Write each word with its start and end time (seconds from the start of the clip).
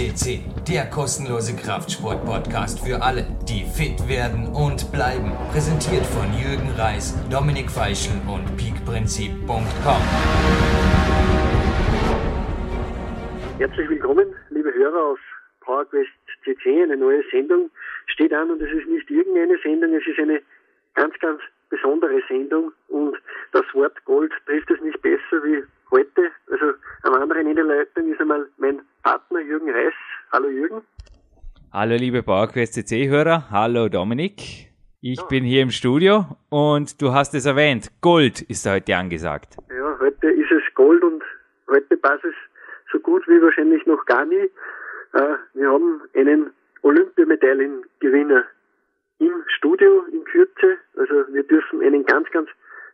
CC, 0.00 0.40
der 0.66 0.88
kostenlose 0.88 1.54
Kraftsport-Podcast 1.54 2.80
für 2.80 3.02
alle, 3.02 3.26
die 3.46 3.68
fit 3.68 4.08
werden 4.08 4.46
und 4.46 4.90
bleiben. 4.92 5.30
Präsentiert 5.52 6.06
von 6.06 6.24
Jürgen 6.32 6.70
Reis, 6.78 7.12
Dominik 7.28 7.70
Feischl 7.70 8.16
und 8.26 8.56
peakprinzip.com. 8.56 10.02
Herzlich 13.58 13.90
willkommen, 13.90 14.34
liebe 14.48 14.72
Hörer 14.72 15.12
auf 15.12 15.18
PowerQuest 15.60 16.08
CC. 16.44 16.82
Eine 16.82 16.96
neue 16.96 17.22
Sendung 17.30 17.70
steht 18.06 18.32
an 18.32 18.52
und 18.52 18.62
es 18.62 18.72
ist 18.72 18.88
nicht 18.88 19.10
irgendeine 19.10 19.58
Sendung, 19.62 19.92
es 19.92 20.06
ist 20.06 20.18
eine 20.18 20.40
ganz, 20.94 21.12
ganz 21.18 21.42
besondere 21.68 22.22
Sendung 22.26 22.72
und 22.88 23.18
das 23.52 23.66
Wort 23.74 24.02
Gold 24.06 24.32
trifft 24.46 24.70
es 24.70 24.80
nicht 24.80 25.02
besser 25.02 25.44
wie 25.44 25.62
heute. 25.90 26.30
Also 26.50 26.72
am 27.02 27.20
anderen 27.20 27.46
Ende 27.46 27.66
der 27.66 27.76
Leitung 27.76 28.10
ist 28.10 28.18
einmal 28.18 28.48
mein 28.56 28.80
Partner 29.02 29.40
Jürgen 29.40 29.70
Reis. 29.70 29.94
Hallo 30.32 30.48
Jürgen. 30.48 30.82
Hallo 31.72 31.94
liebe 31.96 32.22
PowerQuest 32.22 32.74
CC-Hörer. 32.74 33.50
Hallo 33.50 33.88
Dominik. 33.88 34.70
Ich 35.00 35.18
ja. 35.18 35.26
bin 35.26 35.44
hier 35.44 35.62
im 35.62 35.70
Studio 35.70 36.26
und 36.50 37.00
du 37.00 37.12
hast 37.12 37.34
es 37.34 37.46
erwähnt, 37.46 37.90
Gold 38.02 38.42
ist 38.42 38.68
heute 38.68 38.94
angesagt. 38.96 39.56
Ja, 39.70 39.96
heute 39.98 40.28
ist 40.28 40.50
es 40.50 40.74
Gold 40.74 41.02
und 41.02 41.22
heute 41.68 41.96
passt 41.96 42.24
es 42.24 42.34
so 42.92 42.98
gut 42.98 43.26
wie 43.26 43.40
wahrscheinlich 43.40 43.86
noch 43.86 44.04
gar 44.04 44.26
nie. 44.26 44.50
Äh, 45.14 45.36
wir 45.54 45.70
haben 45.70 46.02
einen 46.14 46.50
Olympiamedaillengewinner 46.82 48.44
im 49.20 49.44
Studio 49.56 50.04
in 50.12 50.24
Kürze. 50.24 50.76
Also 50.96 51.32
wir 51.32 51.44
dürfen 51.44 51.82
einen 51.82 52.04
ganz, 52.04 52.30
ganz 52.30 52.48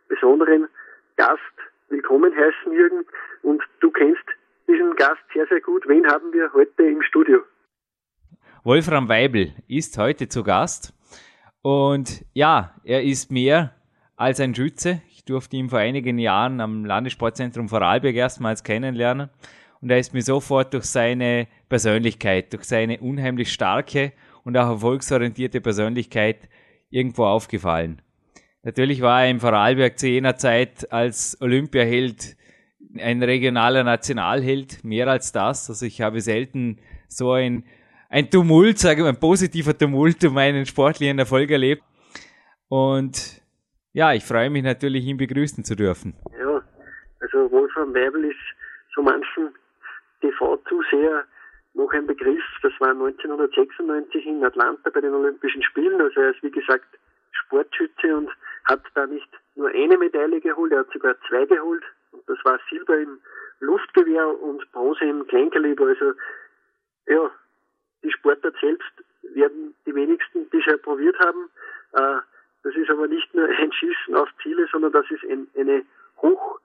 besonderen 0.07 0.69
Gast 1.17 1.41
willkommen 1.89 2.33
heißen, 2.33 2.71
Jürgen. 2.71 3.05
Und 3.41 3.61
du 3.81 3.91
kennst 3.91 4.23
diesen 4.67 4.95
Gast 4.95 5.21
sehr, 5.33 5.45
sehr 5.47 5.61
gut. 5.61 5.87
Wen 5.87 6.05
haben 6.07 6.31
wir 6.33 6.51
heute 6.53 6.83
im 6.83 7.01
Studio? 7.01 7.39
Wolfram 8.63 9.07
Weibel 9.07 9.53
ist 9.67 9.97
heute 9.97 10.27
zu 10.27 10.43
Gast. 10.43 10.93
Und 11.61 12.25
ja, 12.33 12.75
er 12.83 13.03
ist 13.03 13.31
mehr 13.31 13.73
als 14.15 14.39
ein 14.39 14.53
Schütze. 14.53 15.01
Ich 15.09 15.25
durfte 15.25 15.55
ihn 15.55 15.69
vor 15.69 15.79
einigen 15.79 16.19
Jahren 16.19 16.59
am 16.59 16.85
Landessportzentrum 16.85 17.69
Vorarlberg 17.69 18.15
erstmals 18.15 18.63
kennenlernen. 18.63 19.29
Und 19.81 19.89
er 19.89 19.99
ist 19.99 20.13
mir 20.13 20.21
sofort 20.21 20.73
durch 20.73 20.85
seine 20.85 21.47
Persönlichkeit, 21.69 22.51
durch 22.53 22.63
seine 22.63 22.99
unheimlich 22.99 23.53
starke 23.53 24.11
und 24.43 24.57
auch 24.57 24.69
erfolgsorientierte 24.69 25.61
Persönlichkeit 25.61 26.49
irgendwo 26.89 27.25
aufgefallen. 27.25 28.01
Natürlich 28.63 29.01
war 29.01 29.23
er 29.23 29.29
im 29.29 29.39
Vorarlberg 29.39 29.99
zu 29.99 30.07
jener 30.07 30.35
Zeit 30.35 30.91
als 30.91 31.37
Olympiaheld 31.41 32.35
ein 32.99 33.23
regionaler 33.23 33.83
Nationalheld, 33.83 34.83
mehr 34.83 35.07
als 35.07 35.31
das. 35.31 35.69
Also 35.69 35.85
ich 35.85 36.01
habe 36.01 36.21
selten 36.21 36.79
so 37.07 37.31
ein, 37.31 37.65
ein 38.09 38.29
Tumult, 38.29 38.79
sage 38.79 39.01
ich 39.01 39.03
mal, 39.03 39.09
ein 39.09 39.19
positiver 39.19 39.77
Tumult 39.77 40.23
um 40.25 40.37
einen 40.37 40.65
sportlichen 40.65 41.19
Erfolg 41.19 41.49
erlebt. 41.51 41.83
Und 42.69 43.41
ja, 43.93 44.13
ich 44.13 44.23
freue 44.23 44.49
mich 44.49 44.63
natürlich, 44.63 45.05
ihn 45.05 45.17
begrüßen 45.17 45.63
zu 45.63 45.75
dürfen. 45.75 46.15
Ja, 46.39 46.61
also 47.19 47.51
Wolfram 47.51 47.93
Weibel 47.93 48.25
ist 48.25 48.37
so 48.95 49.01
manchen 49.01 49.49
TV-Zuseher 50.21 51.23
noch 51.73 51.91
ein 51.93 52.07
Begriff. 52.07 52.43
Das 52.61 52.73
war 52.79 52.89
1996 52.89 54.25
in 54.25 54.43
Atlanta 54.43 54.89
bei 54.89 55.01
den 55.01 55.13
Olympischen 55.13 55.63
Spielen. 55.63 56.01
Also 56.01 56.19
er 56.21 56.31
ist, 56.31 56.43
wie 56.43 56.51
gesagt, 56.51 56.87
Sportschütze 57.31 58.15
und 58.15 58.29
hat 58.65 58.81
da 58.95 59.05
nicht 59.05 59.29
nur 59.55 59.69
eine 59.69 59.97
Medaille 59.97 60.41
geholt, 60.41 60.71
er 60.71 60.79
hat 60.79 60.91
sogar 60.91 61.15
zwei 61.27 61.45
geholt. 61.45 61.83
Das 62.27 62.37
war 62.43 62.59
Silber 62.69 62.97
im 62.97 63.19
Luftgewehr 63.59 64.27
und 64.41 64.71
Bronze 64.71 65.05
im 65.05 65.25
Kleinkaliber. 65.27 65.87
Also 65.87 66.13
ja, 67.07 67.31
die 68.03 68.11
Sportart 68.11 68.55
selbst 68.61 68.91
werden 69.21 69.75
die 69.85 69.95
wenigsten 69.95 70.47
bisher 70.49 70.77
probiert 70.77 71.17
haben. 71.19 71.49
Äh, 71.93 72.21
das 72.63 72.75
ist 72.75 72.89
aber 72.89 73.07
nicht 73.07 73.33
nur 73.33 73.47
ein 73.47 73.71
Schießen 73.71 74.15
auf 74.15 74.29
Ziele, 74.41 74.67
sondern 74.71 74.91
das 74.91 75.09
ist 75.09 75.23
ein, 75.23 75.47
eine 75.57 75.85
hoch, 76.21 76.59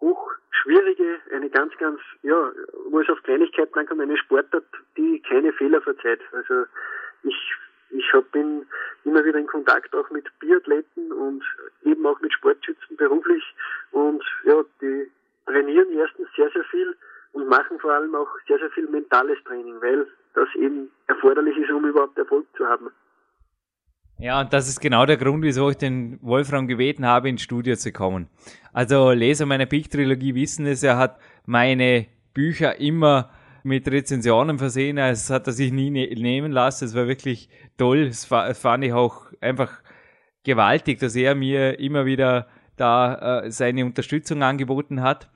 hoch 0.00 0.32
schwierige, 0.50 1.18
eine 1.32 1.50
ganz, 1.50 1.76
ganz, 1.78 2.00
ja, 2.22 2.52
wo 2.86 3.00
es 3.00 3.08
auf 3.08 3.22
Kleinigkeiten 3.22 3.78
ankommt, 3.78 4.00
eine 4.00 4.16
Sportart, 4.18 4.64
die 4.96 5.20
keine 5.20 5.52
Fehler 5.52 5.80
verzeiht. 5.80 6.20
Also 6.32 6.64
ich 7.24 7.54
ich 7.92 8.12
hab, 8.12 8.30
bin 8.32 8.66
immer 9.04 9.24
wieder 9.24 9.38
in 9.38 9.46
Kontakt 9.46 9.94
auch 9.94 10.08
mit 10.10 10.26
Biathleten 10.38 11.12
und 11.12 11.42
eben 11.84 12.06
auch 12.06 12.20
mit 12.20 12.32
Sportschützen 12.32 12.96
beruflich 12.96 13.42
und 13.90 14.22
ja, 14.44 14.62
die 14.80 15.10
trainieren 15.46 15.88
erstens 15.92 16.28
sehr, 16.36 16.50
sehr 16.50 16.64
viel 16.64 16.96
und 17.32 17.48
machen 17.48 17.78
vor 17.80 17.92
allem 17.92 18.14
auch 18.14 18.28
sehr, 18.46 18.58
sehr 18.58 18.70
viel 18.70 18.88
mentales 18.88 19.38
Training, 19.44 19.80
weil 19.80 20.06
das 20.34 20.48
eben 20.56 20.90
erforderlich 21.08 21.56
ist, 21.56 21.70
um 21.70 21.84
überhaupt 21.84 22.16
Erfolg 22.18 22.46
zu 22.56 22.66
haben. 22.66 22.90
Ja, 24.18 24.40
und 24.40 24.52
das 24.52 24.68
ist 24.68 24.80
genau 24.80 25.04
der 25.04 25.16
Grund, 25.16 25.42
wieso 25.42 25.70
ich 25.70 25.78
den 25.78 26.18
Wolfram 26.22 26.68
gebeten 26.68 27.04
habe, 27.04 27.28
ins 27.28 27.42
Studio 27.42 27.74
zu 27.74 27.92
kommen. 27.92 28.28
Also 28.72 29.10
Leser 29.10 29.46
meiner 29.46 29.66
Peak-Trilogie 29.66 30.34
wissen 30.34 30.64
es, 30.66 30.82
er 30.82 30.96
hat 30.96 31.18
meine 31.44 32.06
Bücher 32.32 32.78
immer 32.78 33.30
mit 33.64 33.88
Rezensionen 33.88 34.58
versehen. 34.58 34.98
Es 34.98 35.30
hat 35.30 35.46
er 35.46 35.52
sich 35.52 35.72
nie 35.72 35.90
ne 35.90 36.06
nehmen 36.14 36.52
lassen. 36.52 36.84
Es 36.84 36.94
war 36.94 37.06
wirklich 37.06 37.48
toll. 37.76 38.06
Es 38.06 38.24
fand 38.24 38.84
ich 38.84 38.92
auch 38.92 39.26
einfach 39.40 39.82
gewaltig, 40.44 40.98
dass 40.98 41.14
er 41.14 41.34
mir 41.34 41.78
immer 41.78 42.04
wieder 42.06 42.48
da 42.76 43.42
äh, 43.42 43.50
seine 43.50 43.84
Unterstützung 43.84 44.42
angeboten 44.42 45.02
hat. 45.02 45.28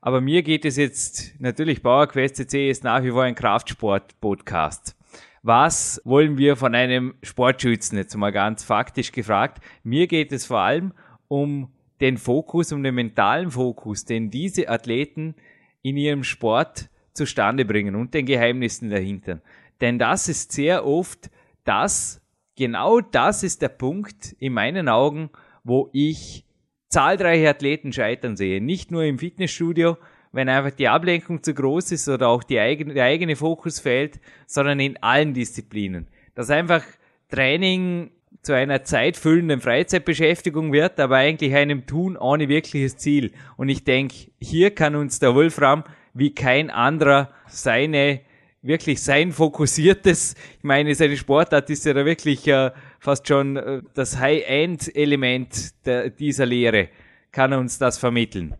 Aber 0.00 0.20
mir 0.20 0.42
geht 0.42 0.64
es 0.64 0.76
jetzt, 0.76 1.40
natürlich 1.40 1.82
PowerQuest 1.82 2.36
CC 2.36 2.70
ist 2.70 2.84
nach 2.84 3.02
wie 3.02 3.10
vor 3.10 3.22
ein 3.22 3.34
Kraftsport-Podcast. 3.34 4.96
Was 5.42 6.00
wollen 6.04 6.38
wir 6.38 6.56
von 6.56 6.74
einem 6.74 7.14
Sportschützen? 7.22 7.98
Jetzt 7.98 8.16
mal 8.16 8.30
ganz 8.30 8.62
faktisch 8.62 9.12
gefragt. 9.12 9.62
Mir 9.82 10.06
geht 10.06 10.32
es 10.32 10.46
vor 10.46 10.60
allem 10.60 10.92
um 11.28 11.72
den 12.00 12.16
Fokus, 12.16 12.72
um 12.72 12.82
den 12.82 12.94
mentalen 12.94 13.50
Fokus, 13.50 14.04
den 14.04 14.30
diese 14.30 14.68
Athleten 14.68 15.34
in 15.82 15.96
ihrem 15.96 16.24
Sport 16.24 16.90
zustande 17.14 17.64
bringen 17.64 17.94
und 17.94 18.14
den 18.14 18.26
Geheimnissen 18.26 18.90
dahinter. 18.90 19.40
Denn 19.80 19.98
das 19.98 20.28
ist 20.28 20.52
sehr 20.52 20.86
oft 20.86 21.30
das, 21.64 22.20
genau 22.56 23.00
das 23.00 23.42
ist 23.42 23.62
der 23.62 23.68
Punkt 23.68 24.34
in 24.38 24.52
meinen 24.52 24.88
Augen, 24.88 25.30
wo 25.64 25.90
ich 25.92 26.44
zahlreiche 26.88 27.48
Athleten 27.48 27.92
scheitern 27.92 28.36
sehe. 28.36 28.60
Nicht 28.60 28.90
nur 28.90 29.04
im 29.04 29.18
Fitnessstudio, 29.18 29.96
wenn 30.32 30.48
einfach 30.48 30.70
die 30.70 30.88
Ablenkung 30.88 31.42
zu 31.42 31.54
groß 31.54 31.92
ist 31.92 32.08
oder 32.08 32.28
auch 32.28 32.42
eigene, 32.50 32.94
der 32.94 33.04
eigene 33.04 33.36
Fokus 33.36 33.80
fehlt, 33.80 34.20
sondern 34.46 34.80
in 34.80 35.02
allen 35.02 35.34
Disziplinen. 35.34 36.08
Dass 36.34 36.50
einfach 36.50 36.82
Training 37.28 38.10
zu 38.42 38.54
einer 38.54 38.82
zeitfüllenden 38.82 39.60
Freizeitbeschäftigung 39.60 40.72
wird, 40.72 40.98
aber 40.98 41.16
eigentlich 41.16 41.54
einem 41.54 41.86
Tun 41.86 42.16
ohne 42.16 42.48
wirkliches 42.48 42.96
Ziel. 42.96 43.32
Und 43.56 43.68
ich 43.68 43.84
denke, 43.84 44.14
hier 44.40 44.74
kann 44.74 44.96
uns 44.96 45.18
der 45.18 45.34
Wolfram 45.34 45.84
wie 46.14 46.34
kein 46.34 46.70
anderer 46.70 47.30
seine 47.46 48.20
wirklich 48.62 49.02
sein 49.02 49.32
fokussiertes, 49.32 50.34
ich 50.58 50.64
meine, 50.64 50.94
seine 50.94 51.16
Sportart 51.16 51.68
ist 51.70 51.84
ja 51.84 51.94
da 51.94 52.04
wirklich 52.04 52.46
äh, 52.46 52.70
fast 53.00 53.26
schon 53.26 53.56
äh, 53.56 53.82
das 53.94 54.20
High-End-Element 54.20 55.72
dieser 56.18 56.46
Lehre. 56.46 56.88
Kann 57.32 57.52
er 57.52 57.58
uns 57.58 57.78
das 57.78 57.98
vermitteln? 57.98 58.54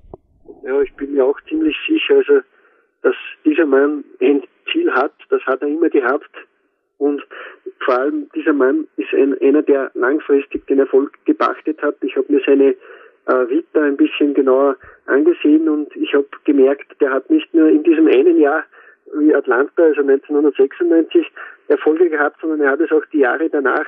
Ja, 0.64 0.80
ich 0.82 0.92
bin 0.94 1.14
mir 1.14 1.24
auch 1.24 1.38
ziemlich 1.48 1.76
sicher, 1.86 2.16
also, 2.16 2.40
dass 3.02 3.14
dieser 3.44 3.66
Mann 3.66 4.04
ein 4.20 4.42
Ziel 4.72 4.90
hat, 4.92 5.12
das 5.30 5.42
hat 5.42 5.62
er 5.62 5.68
immer 5.68 5.88
gehabt. 5.88 6.30
Und 6.98 7.22
vor 7.84 7.98
allem 7.98 8.28
dieser 8.34 8.52
Mann 8.52 8.86
ist 8.96 9.12
ein, 9.12 9.36
einer, 9.40 9.62
der 9.62 9.90
langfristig 9.94 10.66
den 10.66 10.78
Erfolg 10.78 11.12
gepachtet 11.24 11.82
hat. 11.82 11.96
Ich 12.02 12.16
habe 12.16 12.32
mir 12.32 12.40
seine 12.46 12.74
äh, 13.26 13.48
Vita 13.48 13.82
ein 13.82 13.96
bisschen 13.96 14.34
genauer 14.34 14.76
angesehen 15.06 15.68
und 15.68 15.94
ich 15.96 16.14
habe 16.14 16.26
gemerkt, 16.44 17.00
der 17.00 17.10
hat 17.10 17.30
nicht 17.30 17.52
nur 17.54 17.68
in 17.68 17.82
diesem 17.82 18.06
einen 18.06 18.38
Jahr 18.38 18.64
wie 19.14 19.34
Atlanta, 19.34 19.82
also 19.82 20.00
1996, 20.00 21.30
Erfolge 21.68 22.08
gehabt, 22.08 22.40
sondern 22.40 22.60
er 22.60 22.72
hat 22.72 22.80
es 22.80 22.90
auch 22.92 23.04
die 23.12 23.20
Jahre 23.20 23.48
danach 23.48 23.86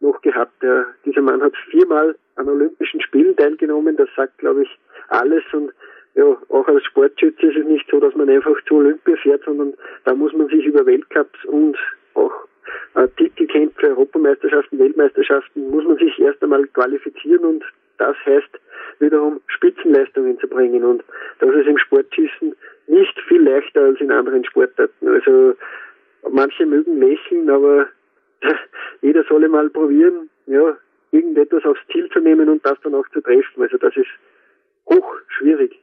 noch 0.00 0.20
gehabt. 0.22 0.62
Der, 0.62 0.86
dieser 1.04 1.20
Mann 1.20 1.42
hat 1.42 1.54
viermal 1.70 2.16
an 2.36 2.48
Olympischen 2.48 3.00
Spielen 3.00 3.36
teilgenommen, 3.36 3.96
das 3.96 4.08
sagt, 4.16 4.38
glaube 4.38 4.62
ich, 4.62 4.78
alles 5.08 5.44
und 5.52 5.72
ja, 6.14 6.24
auch 6.24 6.68
als 6.68 6.84
Sportschütze 6.84 7.46
ist 7.46 7.56
es 7.56 7.66
nicht 7.66 7.88
so, 7.90 7.98
dass 7.98 8.14
man 8.14 8.28
einfach 8.28 8.56
zu 8.66 8.76
Olympia 8.76 9.16
fährt, 9.16 9.44
sondern 9.44 9.72
da 10.04 10.14
muss 10.14 10.32
man 10.34 10.48
sich 10.48 10.64
über 10.66 10.84
Weltcups 10.84 11.44
und 11.46 11.76
auch 12.14 12.32
äh, 12.94 13.08
Titelkämpfe, 13.16 13.88
Europameisterschaften, 13.88 14.78
Weltmeisterschaften, 14.78 15.70
muss 15.70 15.84
man 15.84 15.96
sich 15.96 16.18
erst 16.18 16.42
einmal 16.42 16.66
qualifizieren 16.68 17.44
und 17.44 17.64
das 17.98 18.16
heißt 18.24 18.60
wiederum 18.98 19.40
Spitzenleistungen 19.46 20.38
zu 20.38 20.48
bringen. 20.48 20.84
Und 20.84 21.02
das 21.40 21.50
ist 21.54 21.66
im 21.66 21.78
Sportschießen 21.78 22.54
nicht 22.86 23.20
viel 23.28 23.42
leichter 23.42 23.82
als 23.82 24.00
in 24.00 24.10
anderen 24.10 24.44
Sportarten. 24.44 25.08
Also 25.08 25.54
manche 26.30 26.66
mögen 26.66 27.00
lächeln, 27.00 27.50
aber 27.50 27.86
jeder 29.02 29.24
solle 29.28 29.48
mal 29.48 29.68
probieren, 29.70 30.28
ja, 30.46 30.76
irgendetwas 31.10 31.64
aufs 31.64 31.80
Ziel 31.90 32.08
zu 32.10 32.20
nehmen 32.20 32.48
und 32.48 32.64
das 32.64 32.78
dann 32.82 32.94
auch 32.94 33.08
zu 33.12 33.20
treffen. 33.20 33.62
Also 33.62 33.76
das 33.78 33.96
ist 33.96 34.08
hoch 34.88 35.14
schwierig. 35.38 35.78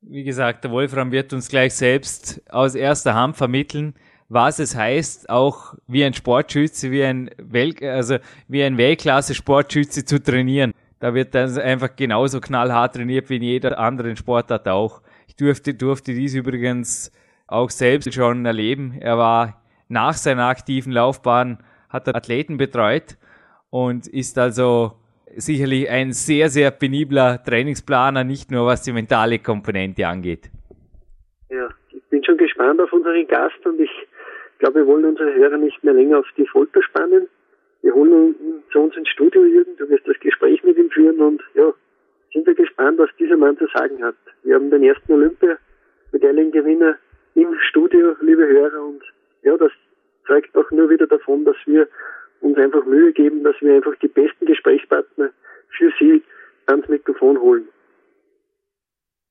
Wie 0.00 0.22
gesagt, 0.22 0.64
der 0.64 0.70
Wolfram 0.70 1.10
wird 1.10 1.32
uns 1.32 1.48
gleich 1.48 1.74
selbst 1.74 2.40
aus 2.50 2.74
erster 2.76 3.14
Hand 3.14 3.36
vermitteln, 3.36 3.94
was 4.28 4.58
es 4.58 4.76
heißt, 4.76 5.28
auch 5.28 5.74
wie 5.86 6.04
ein 6.04 6.14
Sportschütze, 6.14 6.90
wie 6.90 7.02
ein 7.02 7.30
Wel 7.38 7.74
also 7.82 8.18
wie 8.46 8.62
ein 8.62 8.78
Weltklasse-Sportschütze 8.78 10.04
zu 10.04 10.22
trainieren. 10.22 10.72
Da 11.00 11.14
wird 11.14 11.34
dann 11.34 11.56
einfach 11.58 11.94
genauso 11.94 12.40
knallhart 12.40 12.96
trainiert 12.96 13.30
wie 13.30 13.36
in 13.36 13.42
jeder 13.42 13.78
anderen 13.78 14.16
Sportart 14.16 14.66
auch. 14.68 15.00
Ich 15.28 15.36
durfte, 15.36 15.74
durfte 15.74 16.12
dies 16.12 16.34
übrigens 16.34 17.12
auch 17.46 17.70
selbst 17.70 18.12
schon 18.12 18.44
erleben. 18.44 18.96
Er 19.00 19.16
war 19.16 19.62
nach 19.88 20.14
seiner 20.14 20.46
aktiven 20.46 20.92
Laufbahn, 20.92 21.58
hat 21.88 22.08
er 22.08 22.16
Athleten 22.16 22.56
betreut 22.56 23.16
und 23.70 24.06
ist 24.06 24.38
also 24.38 24.92
sicherlich 25.36 25.88
ein 25.88 26.12
sehr, 26.12 26.48
sehr 26.48 26.70
penibler 26.70 27.42
Trainingsplaner, 27.42 28.24
nicht 28.24 28.50
nur 28.50 28.66
was 28.66 28.82
die 28.82 28.92
mentale 28.92 29.38
Komponente 29.38 30.06
angeht. 30.06 30.50
Ja, 31.48 31.68
ich 31.90 32.02
bin 32.10 32.24
schon 32.24 32.36
gespannt 32.36 32.80
auf 32.80 32.92
unseren 32.92 33.26
Gast 33.26 33.64
und 33.64 33.80
ich 33.80 33.90
glaube, 34.58 34.80
wir 34.80 34.86
wollen 34.86 35.04
unsere 35.04 35.32
Hörer 35.34 35.58
nicht 35.58 35.82
mehr 35.84 35.94
länger 35.94 36.18
auf 36.18 36.26
die 36.36 36.46
Folter 36.46 36.82
spannen. 36.82 37.28
Wir 37.82 37.94
holen 37.94 38.34
ihn 38.40 38.62
zu 38.72 38.80
uns 38.80 38.96
ins 38.96 39.08
Studio, 39.08 39.44
Jürgen. 39.44 39.76
Du 39.76 39.88
wirst 39.88 40.06
das 40.06 40.18
Gespräch 40.20 40.62
mit 40.64 40.76
ihm 40.76 40.90
führen 40.90 41.20
und 41.20 41.42
ja, 41.54 41.72
sind 42.32 42.46
wir 42.46 42.54
gespannt, 42.54 42.98
was 42.98 43.10
dieser 43.18 43.36
Mann 43.36 43.56
zu 43.56 43.66
sagen 43.68 44.02
hat. 44.02 44.16
Wir 44.42 44.54
haben 44.54 44.70
den 44.70 44.82
ersten 44.82 45.12
Olympia-Medaillengewinner 45.12 46.96
im 47.34 47.54
Studio, 47.68 48.16
liebe 48.20 48.46
Hörer, 48.46 48.82
und 48.84 49.02
ja, 49.42 49.56
das 49.56 49.72
zeugt 50.26 50.56
auch 50.56 50.70
nur 50.70 50.90
wieder 50.90 51.06
davon, 51.06 51.44
dass 51.44 51.56
wir 51.66 51.88
uns 52.40 52.56
einfach 52.58 52.84
Mühe 52.84 53.12
geben, 53.12 53.44
dass 53.44 53.56
wir 53.60 53.74
einfach 53.74 53.94
die 53.96 54.08
besten 54.08 54.46
Gesprächspartner 54.46 55.30
für 55.76 55.92
Sie 55.98 56.22
ans 56.66 56.88
Mikrofon 56.88 57.40
holen. 57.40 57.68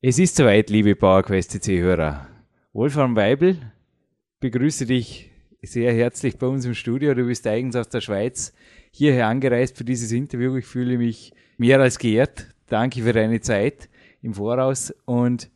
Es 0.02 0.20
ist 0.20 0.36
soweit, 0.36 0.70
liebe 0.70 0.96
PowerQuest 0.96 1.52
CC-Hörer. 1.52 2.28
Wolfram 2.74 3.16
Weibel 3.16 3.56
begrüße 4.40 4.86
dich 4.86 5.32
sehr 5.64 5.94
herzlich 5.94 6.38
bei 6.38 6.48
uns 6.48 6.66
im 6.66 6.74
Studio. 6.74 7.14
Du 7.14 7.26
bist 7.26 7.46
eigens 7.48 7.76
aus 7.76 7.90
der 7.90 8.02
Schweiz 8.02 8.54
hierher 8.92 9.28
angereist 9.28 9.78
für 9.78 9.84
dieses 9.84 10.12
Interview. 10.12 10.56
Ich 10.56 10.66
fühle 10.66 10.98
mich 10.98 11.34
mehr 11.58 11.80
als 11.80 11.98
geehrt. 11.98 12.48
Danke 12.68 13.02
für 13.02 13.14
deine 13.14 13.42
Zeit 13.42 13.90
im 14.22 14.36
Voraus 14.36 14.94
und 15.06 15.50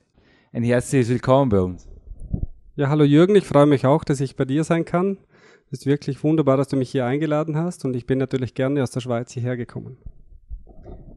ein 0.53 0.63
herzliches 0.63 1.09
Willkommen 1.09 1.50
bei 1.50 1.62
uns. 1.62 1.88
Ja, 2.75 2.89
hallo 2.89 3.03
Jürgen, 3.03 3.36
ich 3.36 3.45
freue 3.45 3.65
mich 3.65 3.86
auch, 3.86 4.03
dass 4.03 4.21
ich 4.21 4.36
bei 4.36 4.45
dir 4.45 4.63
sein 4.63 4.86
kann. 4.86 5.18
Es 5.71 5.80
ist 5.80 5.86
wirklich 5.86 6.24
wunderbar, 6.24 6.57
dass 6.57 6.68
du 6.68 6.77
mich 6.77 6.89
hier 6.89 7.06
eingeladen 7.06 7.56
hast 7.56 7.86
und 7.86 7.95
ich 7.95 8.06
bin 8.06 8.18
natürlich 8.18 8.53
gerne 8.53 8.81
aus 8.83 8.92
der 8.92 9.01
Schweiz 9.01 9.31
hierher 9.31 9.56
gekommen. 9.56 9.98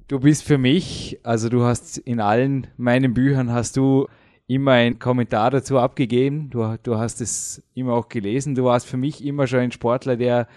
Du 0.09 0.21
bist 0.21 0.45
für 0.45 0.59
mich, 0.59 1.19
also 1.23 1.49
du 1.49 1.63
hast 1.63 1.99
in 1.99 2.21
allen 2.21 2.67
meinen 2.77 3.15
Büchern 3.15 3.51
hast 3.51 3.77
du 3.77 4.07
immer 4.47 4.73
einen 4.73 4.99
Kommentar 4.99 5.51
dazu 5.51 5.79
abgegeben. 5.79 6.51
Du, 6.51 6.77
du 6.83 6.99
hast 6.99 7.21
es 7.21 7.63
immer 7.75 7.95
auch 7.95 8.09
gelesen. 8.09 8.55
Du 8.55 8.65
warst 8.65 8.87
für 8.87 8.97
mich 8.97 9.25
immer 9.25 9.47
schon 9.47 9.61
ein 9.61 9.73
Sportler, 9.73 10.17
der 10.17 10.49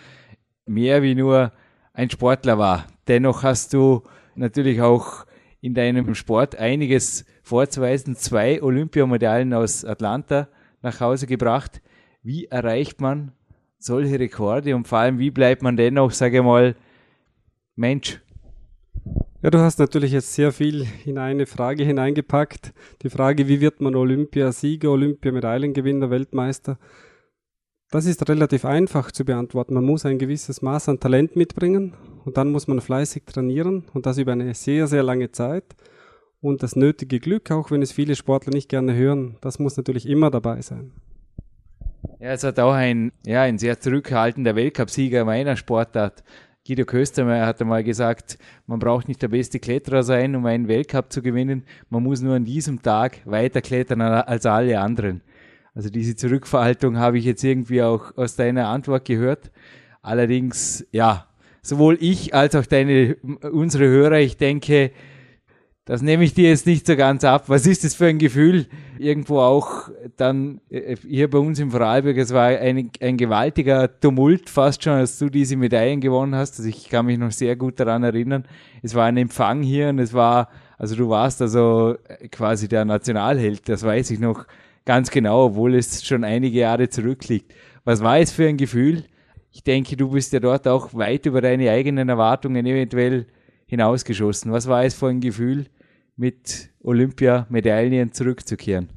mehr 0.66 1.02
wie 1.02 1.16
nur 1.16 1.52
ein 1.94 2.10
Sportler 2.10 2.58
war. 2.58 2.88
Dennoch 3.08 3.44
hast 3.44 3.74
du 3.74 4.04
natürlich 4.36 4.82
auch 4.82 5.26
in 5.62 5.74
deinem 5.74 6.14
Sport 6.16 6.56
einiges 6.56 7.26
vorzuweisen. 7.42 8.16
Zwei 8.16 8.62
Olympiamedaillen 8.62 9.54
aus 9.54 9.86
Atlanta 9.86 10.50
nach 10.82 11.00
Hause 11.00 11.28
gebracht. 11.28 11.82
Wie 12.22 12.46
erreicht 12.46 13.02
man 13.02 13.32
solche 13.80 14.20
Rekorde 14.20 14.76
und 14.76 14.88
vor 14.88 15.00
allem, 15.00 15.20
wie 15.20 15.32
bleibt 15.32 15.62
man 15.62 15.78
dennoch, 15.78 16.12
sage 16.12 16.38
ich 16.38 16.44
mal, 16.44 16.76
Mensch? 17.76 18.20
Ja, 19.44 19.52
du 19.52 19.60
hast 19.60 19.78
natürlich 19.78 20.14
jetzt 20.14 20.34
sehr 20.34 20.52
viel 20.52 20.88
in 21.06 21.20
eine 21.20 21.46
Frage 21.46 21.84
hineingepackt. 21.84 22.74
Die 23.04 23.10
Frage, 23.12 23.48
wie 23.48 23.62
wird 23.62 23.82
man 23.82 23.96
Olympiasieger, 23.96 24.90
Olympiamedaillengewinner, 24.90 26.10
Weltmeister? 26.10 26.80
Das 27.92 28.08
ist 28.08 28.28
relativ 28.28 28.66
einfach 28.66 29.12
zu 29.12 29.26
beantworten. 29.26 29.76
Man 29.76 29.86
muss 29.86 30.08
ein 30.08 30.18
gewisses 30.18 30.64
Maß 30.64 30.90
an 30.90 31.00
Talent 31.00 31.36
mitbringen 31.36 31.94
und 32.26 32.36
dann 32.36 32.52
muss 32.52 32.68
man 32.68 32.82
fleißig 32.82 33.26
trainieren 33.26 33.84
und 33.94 34.08
das 34.08 34.18
über 34.18 34.32
eine 34.32 34.56
sehr, 34.56 34.88
sehr 34.88 35.04
lange 35.04 35.32
Zeit. 35.32 35.76
Und 36.42 36.64
das 36.64 36.76
nötige 36.76 37.20
Glück, 37.20 37.52
auch 37.52 37.70
wenn 37.70 37.84
es 37.84 37.92
viele 37.92 38.16
Sportler 38.16 38.54
nicht 38.54 38.70
gerne 38.70 38.96
hören, 38.96 39.38
das 39.42 39.60
muss 39.60 39.78
natürlich 39.78 40.10
immer 40.10 40.32
dabei 40.32 40.62
sein. 40.62 40.94
Ja, 42.20 42.32
es 42.32 42.44
hat 42.44 42.60
auch 42.60 42.74
ein, 42.74 43.12
ja, 43.24 43.44
ein 43.44 43.60
sehr 43.60 43.80
zurückhaltender 43.80 44.56
Weltcupsieger 44.56 45.26
meiner 45.26 45.56
Sportart. 45.56 46.24
Guido 46.68 46.84
Köstermeier 46.84 47.46
hat 47.46 47.62
einmal 47.62 47.82
gesagt, 47.82 48.38
man 48.66 48.80
braucht 48.80 49.08
nicht 49.08 49.22
der 49.22 49.30
beste 49.30 49.58
Kletterer 49.58 50.04
sein, 50.04 50.36
um 50.36 50.46
einen 50.46 50.68
Weltcup 50.68 51.14
zu 51.14 51.22
gewinnen. 51.22 51.64
Man 51.90 52.04
muss 52.04 52.22
nur 52.22 52.36
an 52.36 52.44
diesem 52.44 52.82
Tag 52.82 53.20
weiter 53.24 53.62
klettern 53.62 54.02
als 54.02 54.46
alle 54.46 54.78
anderen. 54.78 55.22
Also 55.74 55.90
diese 55.90 56.18
Zurückverhaltung 56.18 56.98
habe 56.98 57.20
ich 57.20 57.24
jetzt 57.24 57.44
irgendwie 57.46 57.82
auch 57.82 58.18
aus 58.18 58.36
deiner 58.36 58.68
Antwort 58.68 59.06
gehört. 59.06 59.50
Allerdings, 60.02 60.86
ja, 60.92 61.28
sowohl 61.62 61.98
ich 62.02 62.34
als 62.34 62.54
auch 62.54 62.66
deine, 62.66 63.16
unsere 63.50 63.88
Hörer, 63.88 64.20
ich 64.20 64.36
denke, 64.36 64.92
das 65.88 66.02
nehme 66.02 66.26
ich 66.26 66.34
dir 66.34 66.50
jetzt 66.50 66.68
nicht 66.68 66.86
so 66.86 66.98
ganz 66.98 67.24
ab. 67.24 67.46
Was 67.48 67.66
ist 67.66 67.86
das 67.86 67.96
für 67.96 68.08
ein 68.08 68.18
Gefühl? 68.18 68.66
Irgendwo 69.00 69.40
auch 69.40 69.90
dann 70.18 70.60
äh, 70.70 70.98
hier 70.98 71.30
bei 71.30 71.38
uns 71.38 71.60
im 71.60 71.72
Vorarlberg, 71.72 72.18
es 72.18 72.34
war 72.34 72.48
ein, 72.48 72.92
ein 73.00 73.16
gewaltiger 73.16 73.98
Tumult 74.02 74.50
fast 74.50 74.84
schon, 74.84 74.94
als 74.94 75.18
du 75.18 75.30
diese 75.30 75.56
Medaillen 75.56 76.02
gewonnen 76.02 76.36
hast. 76.36 76.60
Also 76.60 76.68
ich 76.68 76.90
kann 76.90 77.06
mich 77.06 77.18
noch 77.18 77.32
sehr 77.32 77.56
gut 77.56 77.80
daran 77.80 78.04
erinnern. 78.04 78.44
Es 78.84 78.96
war 78.96 79.06
ein 79.06 79.16
Empfang 79.16 79.64
hier 79.64 79.88
und 79.88 80.00
es 80.00 80.14
war, 80.14 80.50
also 80.78 80.94
du 80.94 81.08
warst 81.08 81.42
also 81.42 81.96
quasi 82.32 82.68
der 82.68 82.84
Nationalheld, 82.84 83.70
das 83.70 83.84
weiß 83.84 84.12
ich 84.12 84.20
noch 84.20 84.46
ganz 84.84 85.10
genau, 85.10 85.46
obwohl 85.46 85.74
es 85.74 86.06
schon 86.06 86.26
einige 86.26 86.60
Jahre 86.60 86.90
zurückliegt. 86.90 87.54
Was 87.86 88.04
war 88.04 88.20
es 88.20 88.34
für 88.34 88.46
ein 88.46 88.58
Gefühl? 88.58 89.06
Ich 89.54 89.64
denke, 89.64 89.96
du 89.96 90.10
bist 90.10 90.34
ja 90.34 90.42
dort 90.42 90.68
auch 90.68 90.94
weit 90.94 91.26
über 91.26 91.40
deine 91.40 91.72
eigenen 91.72 92.10
Erwartungen 92.10 92.66
eventuell 92.66 93.26
hinausgeschossen. 93.68 94.52
Was 94.52 94.68
war 94.68 94.84
es 94.84 94.94
für 94.94 95.08
ein 95.08 95.22
Gefühl? 95.22 95.68
Mit 96.18 96.70
Olympiamedaillen 96.82 98.12
zurückzukehren? 98.12 98.90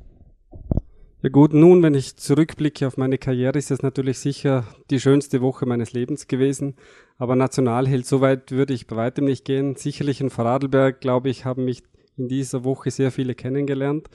Ja 1.22 1.28
gut, 1.28 1.52
nun, 1.52 1.82
wenn 1.82 1.94
ich 1.94 2.17
zurückblicke 2.17 2.87
auf 2.87 2.96
meine 2.96 3.19
Karriere, 3.19 3.58
ist 3.58 3.70
es 3.70 3.82
natürlich 3.82 4.19
sicher 4.19 4.64
die 4.88 4.99
schönste 4.99 5.43
Woche 5.43 5.67
meines 5.67 5.93
Lebens 5.93 6.28
gewesen. 6.28 6.76
Aber 7.19 7.37
Nationalheld, 7.37 8.06
so 8.06 8.22
weit 8.22 8.52
würde 8.52 8.72
ich 8.72 8.87
bei 8.87 8.96
weitem 8.96 9.26
nicht 9.26 9.44
gehen. 9.44 9.76
Sicherlich 9.76 10.22
in 10.22 10.31
Vorarlberg, 10.31 11.02
glaube 11.02 11.28
ich, 11.28 11.44
haben 11.44 11.67
mich 11.67 11.82
in 12.17 12.29
dieser 12.29 12.65
Woche 12.65 12.91
sehr 12.91 13.10
viele 13.10 13.34
kennengelernt. 13.34 14.08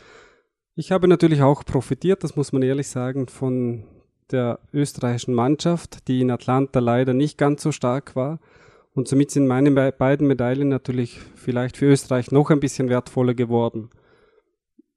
Ich 0.73 0.91
habe 0.91 1.07
natürlich 1.07 1.43
auch 1.43 1.63
profitiert, 1.63 2.23
das 2.23 2.35
muss 2.35 2.51
man 2.51 2.63
ehrlich 2.63 2.87
sagen, 2.87 3.27
von 3.27 3.83
der 4.31 4.59
österreichischen 4.73 5.35
Mannschaft, 5.35 6.07
die 6.07 6.21
in 6.21 6.31
Atlanta 6.31 6.79
leider 6.79 7.13
nicht 7.13 7.37
ganz 7.37 7.61
so 7.61 7.71
stark 7.71 8.15
war. 8.15 8.39
Und 8.95 9.09
somit 9.09 9.29
sind 9.29 9.45
meine 9.45 9.71
beiden 9.91 10.25
Medaillen 10.25 10.69
natürlich 10.69 11.19
vielleicht 11.35 11.75
für 11.75 11.85
Österreich 11.85 12.31
noch 12.31 12.49
ein 12.49 12.61
bisschen 12.61 12.87
wertvoller 12.87 13.33
geworden. 13.33 13.89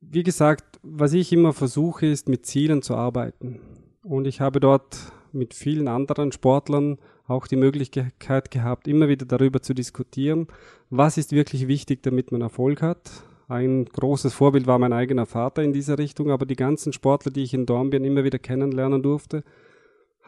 Wie 0.01 0.23
gesagt, 0.23 0.79
was 0.83 1.13
ich 1.13 1.33
immer 1.33 1.53
versuche, 1.53 2.07
ist 2.07 2.29
mit 2.29 2.47
Zielen 2.47 2.81
zu 2.81 2.95
arbeiten. 2.95 3.61
Und 4.05 4.27
ich 4.27 4.41
habe 4.41 4.61
dort 4.61 4.97
mit 5.33 5.53
vielen 5.53 5.89
anderen 5.89 6.31
Sportlern 6.31 6.99
auch 7.27 7.49
die 7.49 7.57
Möglichkeit 7.57 8.51
gehabt, 8.53 8.87
immer 8.87 9.09
wieder 9.09 9.27
darüber 9.27 9.61
zu 9.61 9.75
diskutieren, 9.75 10.47
was 10.91 11.19
ist 11.19 11.33
wirklich 11.33 11.67
wichtig, 11.67 12.03
damit 12.05 12.31
man 12.31 12.41
Erfolg 12.41 12.81
hat. 12.81 13.11
Ein 13.49 13.85
großes 13.87 14.33
Vorbild 14.33 14.69
war 14.69 14.79
mein 14.79 14.93
eigener 14.93 15.27
Vater 15.27 15.63
in 15.65 15.73
dieser 15.73 15.99
Richtung, 15.99 16.31
aber 16.31 16.47
die 16.47 16.57
ganzen 16.57 16.93
Sportler, 16.93 17.33
die 17.33 17.43
ich 17.43 17.53
in 17.53 17.67
Dornbirn 17.67 18.05
immer 18.05 18.23
wieder 18.23 18.39
kennenlernen 18.39 19.03
durfte, 19.03 19.43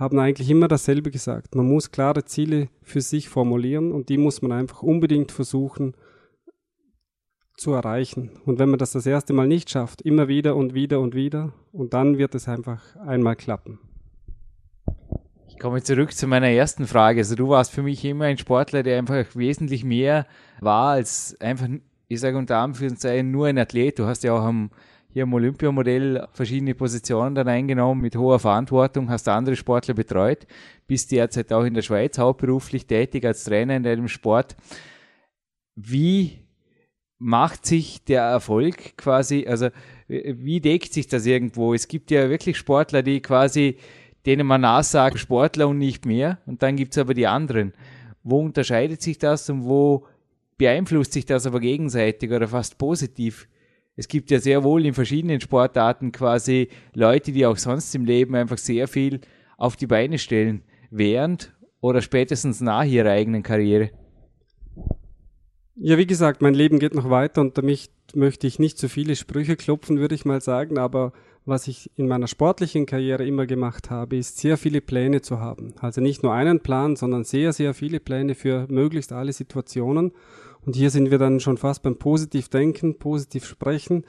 haben 0.00 0.18
eigentlich 0.18 0.48
immer 0.48 0.66
dasselbe 0.66 1.10
gesagt. 1.10 1.54
Man 1.54 1.66
muss 1.66 1.92
klare 1.92 2.24
Ziele 2.24 2.70
für 2.82 3.02
sich 3.02 3.28
formulieren 3.28 3.92
und 3.92 4.08
die 4.08 4.16
muss 4.16 4.40
man 4.40 4.50
einfach 4.50 4.82
unbedingt 4.82 5.30
versuchen 5.30 5.94
zu 7.58 7.72
erreichen. 7.72 8.30
Und 8.46 8.58
wenn 8.58 8.70
man 8.70 8.78
das 8.78 8.92
das 8.92 9.04
erste 9.04 9.34
Mal 9.34 9.46
nicht 9.46 9.68
schafft, 9.68 10.00
immer 10.00 10.26
wieder 10.26 10.56
und 10.56 10.72
wieder 10.72 11.00
und 11.00 11.14
wieder, 11.14 11.52
und 11.70 11.92
dann 11.92 12.16
wird 12.16 12.34
es 12.34 12.48
einfach 12.48 12.96
einmal 12.96 13.36
klappen. 13.36 13.78
Ich 15.48 15.58
komme 15.58 15.82
zurück 15.82 16.14
zu 16.14 16.26
meiner 16.26 16.48
ersten 16.48 16.86
Frage. 16.86 17.20
Also 17.20 17.34
du 17.34 17.50
warst 17.50 17.70
für 17.70 17.82
mich 17.82 18.02
immer 18.02 18.24
ein 18.24 18.38
Sportler, 18.38 18.82
der 18.82 18.96
einfach 18.96 19.26
wesentlich 19.34 19.84
mehr 19.84 20.26
war 20.60 20.92
als 20.92 21.38
einfach, 21.42 21.68
ich 22.08 22.20
sage 22.20 22.38
unter 22.38 22.56
Anführungszeichen, 22.56 23.30
nur 23.30 23.48
ein 23.48 23.58
Athlet. 23.58 23.98
Du 23.98 24.06
hast 24.06 24.24
ja 24.24 24.32
auch 24.32 24.44
am 24.44 24.70
hier 25.12 25.24
im 25.24 25.34
Olympiamodell 25.34 26.26
verschiedene 26.32 26.74
Positionen 26.74 27.34
dann 27.34 27.48
eingenommen 27.48 28.00
mit 28.00 28.16
hoher 28.16 28.38
Verantwortung, 28.38 29.10
hast 29.10 29.28
andere 29.28 29.56
Sportler 29.56 29.94
betreut, 29.94 30.46
bist 30.86 31.10
derzeit 31.10 31.52
auch 31.52 31.64
in 31.64 31.74
der 31.74 31.82
Schweiz 31.82 32.16
hauptberuflich 32.16 32.86
tätig 32.86 33.24
als 33.24 33.44
Trainer 33.44 33.76
in 33.76 33.82
deinem 33.82 34.08
Sport. 34.08 34.56
Wie 35.74 36.38
macht 37.18 37.66
sich 37.66 38.04
der 38.04 38.22
Erfolg 38.22 38.96
quasi, 38.96 39.46
also 39.46 39.68
wie 40.08 40.60
deckt 40.60 40.92
sich 40.92 41.08
das 41.08 41.26
irgendwo? 41.26 41.74
Es 41.74 41.88
gibt 41.88 42.10
ja 42.10 42.30
wirklich 42.30 42.56
Sportler, 42.56 43.02
die 43.02 43.20
quasi, 43.20 43.76
denen 44.26 44.46
man 44.46 44.60
nachsagt, 44.60 45.18
Sportler 45.18 45.68
und 45.68 45.78
nicht 45.78 46.06
mehr, 46.06 46.38
und 46.46 46.62
dann 46.62 46.76
gibt 46.76 46.92
es 46.92 46.98
aber 46.98 47.14
die 47.14 47.26
anderen. 47.26 47.72
Wo 48.22 48.40
unterscheidet 48.40 49.02
sich 49.02 49.18
das 49.18 49.48
und 49.50 49.64
wo 49.64 50.06
beeinflusst 50.56 51.12
sich 51.12 51.24
das 51.24 51.46
aber 51.46 51.58
gegenseitig 51.58 52.30
oder 52.30 52.46
fast 52.46 52.78
positiv? 52.78 53.48
Es 53.96 54.08
gibt 54.08 54.30
ja 54.30 54.38
sehr 54.38 54.64
wohl 54.64 54.86
in 54.86 54.94
verschiedenen 54.94 55.40
Sportarten 55.40 56.12
quasi 56.12 56.68
Leute, 56.94 57.32
die 57.32 57.46
auch 57.46 57.56
sonst 57.56 57.94
im 57.94 58.04
Leben 58.04 58.34
einfach 58.34 58.58
sehr 58.58 58.88
viel 58.88 59.20
auf 59.56 59.76
die 59.76 59.86
Beine 59.86 60.18
stellen, 60.18 60.62
während 60.90 61.54
oder 61.80 62.00
spätestens 62.00 62.60
nach 62.60 62.84
ihrer 62.84 63.10
eigenen 63.10 63.42
Karriere. 63.42 63.90
Ja, 65.76 65.96
wie 65.96 66.06
gesagt, 66.06 66.42
mein 66.42 66.54
Leben 66.54 66.78
geht 66.78 66.94
noch 66.94 67.08
weiter 67.08 67.40
und 67.40 67.56
damit 67.56 67.90
möchte 68.14 68.46
ich 68.46 68.58
nicht 68.58 68.78
zu 68.78 68.88
viele 68.88 69.16
Sprüche 69.16 69.56
klopfen, 69.56 69.98
würde 69.98 70.14
ich 70.14 70.24
mal 70.24 70.40
sagen, 70.40 70.78
aber 70.78 71.12
was 71.46 71.68
ich 71.68 71.90
in 71.96 72.06
meiner 72.06 72.26
sportlichen 72.26 72.86
Karriere 72.86 73.26
immer 73.26 73.46
gemacht 73.46 73.90
habe, 73.90 74.16
ist 74.16 74.38
sehr 74.38 74.58
viele 74.58 74.80
Pläne 74.80 75.22
zu 75.22 75.40
haben. 75.40 75.72
Also 75.80 76.00
nicht 76.00 76.22
nur 76.22 76.34
einen 76.34 76.60
Plan, 76.60 76.96
sondern 76.96 77.24
sehr, 77.24 77.52
sehr 77.52 77.72
viele 77.72 77.98
Pläne 77.98 78.34
für 78.34 78.66
möglichst 78.68 79.12
alle 79.12 79.32
Situationen. 79.32 80.12
Und 80.64 80.76
hier 80.76 80.90
sind 80.90 81.10
wir 81.10 81.18
dann 81.18 81.40
schon 81.40 81.56
fast 81.56 81.82
beim 81.82 81.96
positiv 81.96 82.48
denken, 82.48 82.98
positiv 82.98 83.46
sprechen. 83.46 84.04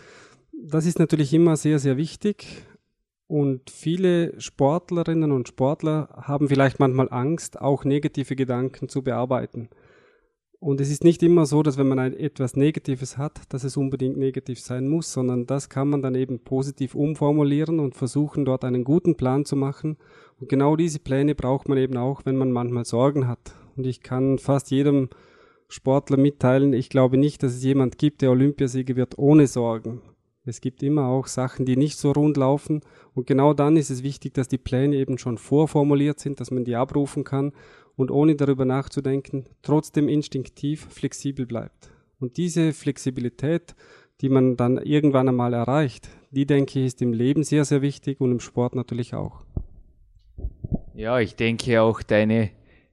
Das 0.51 0.85
ist 0.85 0.99
natürlich 0.99 1.33
immer 1.33 1.55
sehr, 1.55 1.79
sehr 1.79 1.97
wichtig. 1.97 2.65
Und 3.27 3.69
viele 3.69 4.39
Sportlerinnen 4.41 5.31
und 5.31 5.47
Sportler 5.47 6.09
haben 6.21 6.49
vielleicht 6.49 6.79
manchmal 6.79 7.07
Angst, 7.09 7.61
auch 7.61 7.85
negative 7.85 8.35
Gedanken 8.35 8.89
zu 8.89 9.03
bearbeiten. 9.03 9.69
Und 10.59 10.79
es 10.79 10.91
ist 10.91 11.03
nicht 11.03 11.23
immer 11.23 11.47
so, 11.47 11.63
dass 11.63 11.79
wenn 11.79 11.87
man 11.87 11.97
etwas 11.97 12.55
Negatives 12.55 13.17
hat, 13.17 13.41
dass 13.49 13.63
es 13.63 13.77
unbedingt 13.77 14.17
negativ 14.17 14.59
sein 14.59 14.87
muss, 14.87 15.11
sondern 15.11 15.47
das 15.47 15.69
kann 15.69 15.89
man 15.89 16.03
dann 16.03 16.13
eben 16.13 16.43
positiv 16.43 16.93
umformulieren 16.93 17.79
und 17.79 17.95
versuchen, 17.95 18.45
dort 18.45 18.63
einen 18.63 18.83
guten 18.83 19.15
Plan 19.15 19.43
zu 19.43 19.55
machen. 19.55 19.97
Und 20.39 20.49
genau 20.49 20.75
diese 20.75 20.99
Pläne 20.99 21.33
braucht 21.33 21.67
man 21.67 21.79
eben 21.79 21.97
auch, 21.97 22.25
wenn 22.25 22.35
man 22.35 22.51
manchmal 22.51 22.85
Sorgen 22.85 23.27
hat. 23.27 23.55
Und 23.75 23.87
ich 23.87 24.03
kann 24.03 24.37
fast 24.37 24.69
jedem 24.69 25.09
Sportler 25.71 26.17
mitteilen, 26.17 26.73
ich 26.73 26.89
glaube 26.89 27.17
nicht, 27.17 27.43
dass 27.43 27.53
es 27.53 27.63
jemand 27.63 27.97
gibt, 27.97 28.21
der 28.21 28.31
Olympiasieger 28.31 28.95
wird 28.95 29.17
ohne 29.17 29.47
Sorgen. 29.47 30.01
Es 30.43 30.59
gibt 30.59 30.81
immer 30.81 31.07
auch 31.07 31.27
Sachen, 31.27 31.65
die 31.65 31.77
nicht 31.77 31.97
so 31.97 32.11
rund 32.11 32.35
laufen. 32.35 32.81
Und 33.13 33.27
genau 33.27 33.53
dann 33.53 33.77
ist 33.77 33.89
es 33.89 34.03
wichtig, 34.03 34.33
dass 34.33 34.47
die 34.47 34.57
Pläne 34.57 34.95
eben 34.95 35.17
schon 35.17 35.37
vorformuliert 35.37 36.19
sind, 36.19 36.39
dass 36.39 36.51
man 36.51 36.65
die 36.65 36.75
abrufen 36.75 37.23
kann 37.23 37.53
und 37.95 38.11
ohne 38.11 38.35
darüber 38.35 38.65
nachzudenken 38.65 39.45
trotzdem 39.61 40.09
instinktiv 40.09 40.87
flexibel 40.89 41.45
bleibt. 41.45 41.91
Und 42.19 42.37
diese 42.37 42.73
Flexibilität, 42.73 43.75
die 44.21 44.29
man 44.29 44.57
dann 44.57 44.77
irgendwann 44.77 45.29
einmal 45.29 45.53
erreicht, 45.53 46.09
die 46.31 46.45
denke 46.45 46.79
ich 46.79 46.85
ist 46.85 47.01
im 47.01 47.13
Leben 47.13 47.43
sehr, 47.43 47.65
sehr 47.65 47.81
wichtig 47.81 48.19
und 48.19 48.31
im 48.31 48.39
Sport 48.39 48.75
natürlich 48.75 49.13
auch. 49.13 49.43
Ja, 50.93 51.19
ich 51.19 51.35
denke 51.35 51.81
auch 51.81 52.01
deine, 52.01 52.49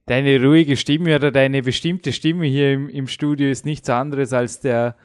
deine 0.09 0.43
ruhige 0.43 0.75
Stimme 0.75 1.15
oder 1.15 1.31
deine 1.31 1.61
bestimmte 1.61 2.11
Stimme 2.11 2.47
hier 2.47 2.73
im, 2.73 2.89
im 2.89 3.07
Studio 3.07 3.47
ist 3.47 3.63
nichts 3.63 3.89
anderes 3.89 4.33
als 4.33 4.59
der 4.59 4.95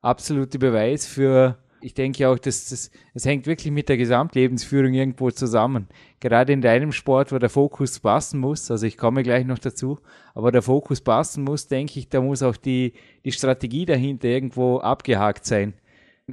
absolute 0.00 0.58
Beweis 0.58 1.06
für 1.06 1.58
ich 1.84 1.94
denke 1.94 2.28
auch, 2.28 2.38
dass 2.38 2.68
das, 2.68 2.92
es 3.12 3.24
hängt 3.24 3.48
wirklich 3.48 3.72
mit 3.72 3.88
der 3.88 3.96
Gesamtlebensführung 3.96 4.94
irgendwo 4.94 5.32
zusammen. 5.32 5.88
Gerade 6.20 6.52
in 6.52 6.60
deinem 6.60 6.92
Sport, 6.92 7.32
wo 7.32 7.38
der 7.38 7.48
Fokus 7.48 7.98
passen 7.98 8.38
muss, 8.38 8.70
also 8.70 8.86
ich 8.86 8.96
komme 8.96 9.24
gleich 9.24 9.44
noch 9.44 9.58
dazu, 9.58 9.98
aber 10.32 10.52
der 10.52 10.62
Fokus 10.62 11.00
passen 11.00 11.42
muss, 11.42 11.66
denke 11.66 11.98
ich, 11.98 12.08
da 12.08 12.20
muss 12.20 12.44
auch 12.44 12.56
die, 12.56 12.92
die 13.24 13.32
Strategie 13.32 13.84
dahinter 13.84 14.28
irgendwo 14.28 14.78
abgehakt 14.78 15.44
sein. 15.44 15.74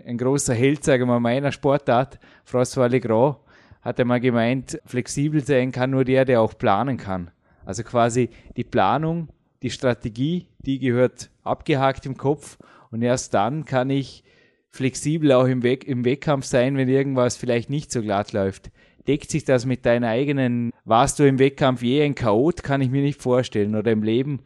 Ein 0.05 0.19
großer 0.19 0.53
Held, 0.53 0.83
sagen 0.83 1.07
wir 1.07 1.19
meiner 1.19 1.51
Sportart, 1.51 2.19
François 2.47 2.87
Legrand, 2.87 3.37
hat 3.81 3.99
einmal 3.99 4.19
gemeint, 4.19 4.79
flexibel 4.85 5.43
sein 5.43 5.71
kann 5.71 5.89
nur 5.89 6.05
der, 6.05 6.25
der 6.25 6.41
auch 6.41 6.55
planen 6.55 6.97
kann. 6.97 7.31
Also 7.69 7.83
quasi 7.83 8.31
die 8.57 8.63
Planung, 8.63 9.27
die 9.61 9.69
Strategie, 9.69 10.47
die 10.57 10.79
gehört 10.79 11.29
abgehakt 11.43 12.07
im 12.07 12.17
Kopf 12.17 12.57
und 12.89 13.03
erst 13.03 13.35
dann 13.35 13.63
kann 13.63 13.91
ich 13.91 14.23
flexibel 14.71 15.31
auch 15.33 15.45
im, 15.45 15.61
Weck, 15.61 15.83
im 15.83 16.03
Wettkampf 16.03 16.45
sein, 16.45 16.77
wenn 16.77 16.89
irgendwas 16.89 17.37
vielleicht 17.37 17.69
nicht 17.69 17.91
so 17.91 18.01
glatt 18.01 18.33
läuft. 18.33 18.71
Deckt 19.07 19.29
sich 19.29 19.45
das 19.45 19.67
mit 19.67 19.85
deiner 19.85 20.07
eigenen, 20.07 20.71
warst 20.83 21.19
du 21.19 21.27
im 21.27 21.37
Wettkampf 21.37 21.83
je 21.83 22.01
ein 22.01 22.15
Chaot, 22.15 22.63
kann 22.63 22.81
ich 22.81 22.89
mir 22.89 23.03
nicht 23.03 23.21
vorstellen, 23.21 23.75
oder 23.75 23.91
im 23.91 24.01
Leben? 24.01 24.39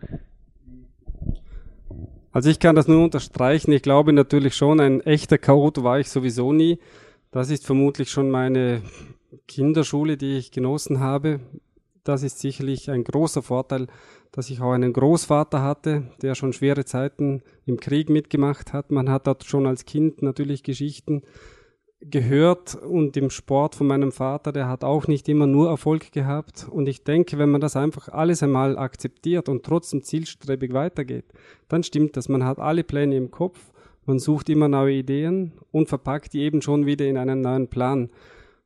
Also 2.33 2.49
ich 2.49 2.59
kann 2.59 2.75
das 2.75 2.89
nur 2.89 3.05
unterstreichen. 3.05 3.71
Ich 3.71 3.83
glaube 3.83 4.11
natürlich 4.11 4.53
schon, 4.53 4.81
ein 4.81 4.99
echter 4.99 5.37
Chaot 5.37 5.81
war 5.81 5.97
ich 5.97 6.09
sowieso 6.09 6.51
nie. 6.51 6.77
Das 7.31 7.49
ist 7.49 7.65
vermutlich 7.65 8.09
schon 8.09 8.29
meine 8.29 8.81
Kinderschule, 9.47 10.17
die 10.17 10.35
ich 10.35 10.51
genossen 10.51 10.99
habe. 10.99 11.39
Das 12.03 12.23
ist 12.23 12.39
sicherlich 12.39 12.91
ein 12.91 13.03
großer 13.03 13.41
Vorteil, 13.41 13.87
dass 14.31 14.49
ich 14.49 14.61
auch 14.61 14.73
einen 14.73 14.91
Großvater 14.91 15.61
hatte, 15.61 16.03
der 16.21 16.35
schon 16.35 16.51
schwere 16.51 16.85
Zeiten 16.85 17.43
im 17.65 17.79
Krieg 17.79 18.09
mitgemacht 18.09 18.73
hat. 18.73 18.91
Man 18.91 19.09
hat 19.09 19.27
dort 19.27 19.45
schon 19.45 19.65
als 19.65 19.85
Kind 19.85 20.21
natürlich 20.21 20.63
Geschichten 20.63 21.21
gehört 22.01 22.75
und 22.75 23.15
im 23.15 23.29
Sport 23.29 23.75
von 23.75 23.87
meinem 23.87 24.11
Vater, 24.11 24.51
der 24.51 24.67
hat 24.67 24.83
auch 24.83 25.07
nicht 25.07 25.29
immer 25.29 25.47
nur 25.47 25.69
Erfolg 25.69 26.11
gehabt. 26.11 26.67
Und 26.69 26.87
ich 26.87 27.03
denke, 27.03 27.37
wenn 27.37 27.49
man 27.49 27.61
das 27.61 27.77
einfach 27.77 28.09
alles 28.09 28.43
einmal 28.43 28.77
akzeptiert 28.77 29.47
und 29.47 29.63
trotzdem 29.63 30.03
zielstrebig 30.03 30.73
weitergeht, 30.73 31.25
dann 31.69 31.83
stimmt 31.83 32.17
das. 32.17 32.27
Man 32.27 32.43
hat 32.43 32.59
alle 32.59 32.83
Pläne 32.83 33.15
im 33.15 33.31
Kopf, 33.31 33.71
man 34.05 34.19
sucht 34.19 34.49
immer 34.49 34.67
neue 34.67 34.95
Ideen 34.95 35.53
und 35.71 35.87
verpackt 35.87 36.33
die 36.33 36.41
eben 36.41 36.61
schon 36.61 36.85
wieder 36.85 37.05
in 37.05 37.17
einen 37.17 37.39
neuen 37.39 37.69
Plan 37.69 38.09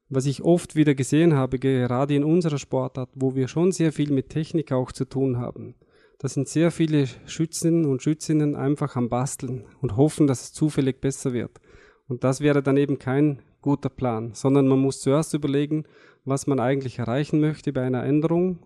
was 0.10 0.26
ich 0.26 0.44
oft 0.44 0.76
wieder 0.76 0.96
gesehen 0.96 1.34
habe, 1.34 1.60
gerade 1.60 2.16
in 2.16 2.24
unserer 2.24 2.58
Sportart, 2.58 3.10
wo 3.14 3.36
wir 3.36 3.48
schon 3.48 3.72
sehr 3.72 3.92
viel 3.92 4.12
mit 4.12 4.30
Technik 4.30 4.72
auch 4.72 4.92
zu 4.92 5.06
tun 5.06 5.38
haben. 5.38 5.76
Da 6.20 6.28
sind 6.28 6.48
sehr 6.48 6.72
viele 6.72 7.06
Schützen 7.26 7.86
und 7.86 8.02
Schützinnen 8.02 8.56
einfach 8.56 8.96
am 8.96 9.10
Basteln 9.10 9.66
und 9.82 9.98
hoffen, 9.98 10.26
dass 10.26 10.44
es 10.46 10.54
zufällig 10.54 11.00
besser 11.00 11.34
wird. 11.34 11.60
Und 12.08 12.24
das 12.24 12.42
wäre 12.42 12.64
dann 12.64 12.78
eben 12.78 12.98
kein 12.98 13.42
guter 13.62 13.90
Plan, 13.90 14.32
sondern 14.34 14.68
man 14.68 14.80
muss 14.80 15.02
zuerst 15.02 15.34
überlegen, 15.34 15.84
was 16.26 16.48
man 16.48 16.60
eigentlich 16.60 17.00
erreichen 17.00 17.40
möchte 17.40 17.74
bei 17.74 17.84
einer 17.84 18.04
Änderung 18.04 18.60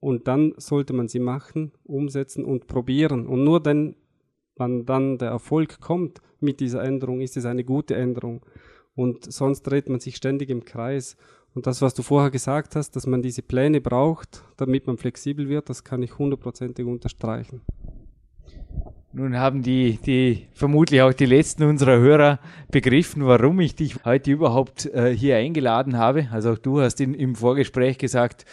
und 0.00 0.28
dann 0.28 0.54
sollte 0.56 0.92
man 0.94 1.08
sie 1.08 1.20
machen, 1.20 1.72
umsetzen 1.84 2.44
und 2.44 2.66
probieren. 2.66 3.26
Und 3.26 3.44
nur 3.44 3.64
wenn 3.64 3.96
wann 4.56 4.86
dann 4.86 5.18
der 5.18 5.28
Erfolg 5.28 5.80
kommt 5.80 6.20
mit 6.40 6.60
dieser 6.60 6.82
Änderung, 6.82 7.20
ist 7.20 7.36
es 7.36 7.44
eine 7.44 7.64
gute 7.64 7.94
Änderung 7.94 8.44
und 8.96 9.30
sonst 9.30 9.62
dreht 9.62 9.88
man 9.88 10.00
sich 10.00 10.16
ständig 10.16 10.50
im 10.50 10.64
Kreis. 10.64 11.16
Und 11.54 11.66
das, 11.66 11.80
was 11.80 11.94
du 11.94 12.02
vorher 12.02 12.30
gesagt 12.30 12.76
hast, 12.76 12.96
dass 12.96 13.06
man 13.06 13.22
diese 13.22 13.42
Pläne 13.42 13.80
braucht, 13.80 14.42
damit 14.56 14.86
man 14.86 14.98
flexibel 14.98 15.48
wird, 15.48 15.70
das 15.70 15.84
kann 15.84 16.02
ich 16.02 16.18
hundertprozentig 16.18 16.84
unterstreichen. 16.84 17.60
Nun 19.12 19.38
haben 19.38 19.62
die, 19.62 19.98
die 20.04 20.46
vermutlich 20.52 21.00
auch 21.00 21.14
die 21.14 21.24
letzten 21.24 21.62
unserer 21.62 21.98
Hörer 21.98 22.38
begriffen, 22.70 23.24
warum 23.24 23.60
ich 23.60 23.74
dich 23.74 24.04
heute 24.04 24.30
überhaupt 24.30 24.84
äh, 24.92 25.16
hier 25.16 25.36
eingeladen 25.36 25.96
habe. 25.96 26.28
Also 26.32 26.52
auch 26.52 26.58
du 26.58 26.82
hast 26.82 27.00
in, 27.00 27.14
im 27.14 27.34
Vorgespräch 27.34 27.96
gesagt, 27.96 28.44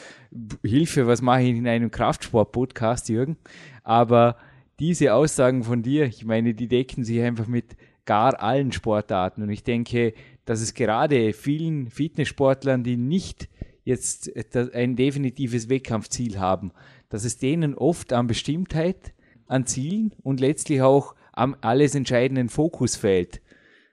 Hilfe, 0.64 1.06
was 1.06 1.22
mache 1.22 1.42
ich 1.42 1.58
in 1.58 1.68
einem 1.68 1.92
Kraftsport-Podcast, 1.92 3.10
Jürgen? 3.10 3.36
Aber 3.84 4.38
diese 4.80 5.14
Aussagen 5.14 5.64
von 5.64 5.84
dir, 5.84 6.06
ich 6.06 6.24
meine, 6.24 6.54
die 6.54 6.70
decken 6.70 7.04
sich 7.04 7.22
einfach 7.22 7.48
mit 7.48 7.76
gar 8.06 8.42
allen 8.42 8.72
Sportarten. 8.72 9.44
Und 9.44 9.50
ich 9.50 9.64
denke, 9.64 10.14
dass 10.46 10.62
es 10.62 10.74
gerade 10.74 11.34
vielen 11.34 11.90
Fitnesssportlern, 11.90 12.84
die 12.84 12.98
nicht 12.98 13.50
jetzt 13.84 14.32
ein 14.74 14.96
definitives 14.96 15.70
Wettkampfziel 15.70 16.40
haben, 16.40 16.72
dass 17.10 17.26
es 17.26 17.38
denen 17.38 17.76
oft 17.76 18.14
an 18.14 18.28
Bestimmtheit, 18.28 19.14
an 19.48 19.66
Zielen 19.66 20.14
und 20.24 20.40
letztlich 20.40 20.82
auch 20.82 21.16
am 21.34 21.56
alles 21.62 21.96
entscheidenden 21.96 22.50
Fokus 22.50 22.96
fehlt. 22.96 23.42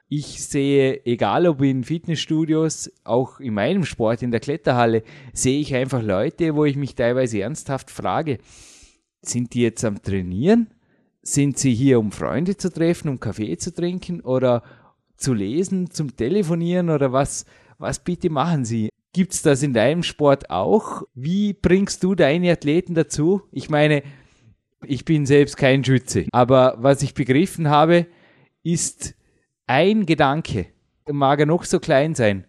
Ich 0.08 0.42
sehe, 0.44 1.06
egal 1.06 1.46
ob 1.46 1.62
in 1.62 1.84
Fitnessstudios, 1.84 2.90
auch 3.04 3.38
in 3.38 3.54
meinem 3.54 3.84
Sport, 3.84 4.22
in 4.22 4.32
der 4.32 4.40
Kletterhalle, 4.40 5.04
sehe 5.32 5.60
ich 5.60 5.74
einfach 5.74 6.02
Leute, 6.02 6.56
wo 6.56 6.64
ich 6.64 6.76
mich 6.76 6.96
teilweise 6.96 7.40
ernsthaft 7.40 7.90
frage, 7.92 8.38
sind 9.22 9.54
die 9.54 9.62
jetzt 9.62 9.84
am 9.84 10.02
Trainieren? 10.02 10.68
Sind 11.22 11.58
sie 11.58 11.74
hier, 11.74 12.00
um 12.00 12.10
Freunde 12.10 12.56
zu 12.56 12.72
treffen, 12.72 13.08
um 13.08 13.20
Kaffee 13.20 13.56
zu 13.56 13.72
trinken 13.72 14.20
oder 14.20 14.62
zu 15.20 15.34
lesen, 15.34 15.90
zum 15.90 16.16
Telefonieren 16.16 16.90
oder 16.90 17.12
was, 17.12 17.44
was 17.78 17.98
bitte 17.98 18.30
machen 18.30 18.64
Sie? 18.64 18.90
Gibt's 19.12 19.42
das 19.42 19.62
in 19.62 19.74
deinem 19.74 20.02
Sport 20.02 20.50
auch? 20.50 21.02
Wie 21.14 21.52
bringst 21.52 22.02
du 22.04 22.14
deine 22.14 22.52
Athleten 22.52 22.94
dazu? 22.94 23.42
Ich 23.52 23.68
meine, 23.68 24.02
ich 24.84 25.04
bin 25.04 25.26
selbst 25.26 25.56
kein 25.56 25.84
Schütze, 25.84 26.26
aber 26.32 26.76
was 26.78 27.02
ich 27.02 27.14
begriffen 27.14 27.68
habe, 27.68 28.06
ist 28.62 29.14
ein 29.66 30.06
Gedanke, 30.06 30.66
mag 31.10 31.40
er 31.40 31.46
noch 31.46 31.64
so 31.64 31.80
klein 31.80 32.14
sein 32.14 32.46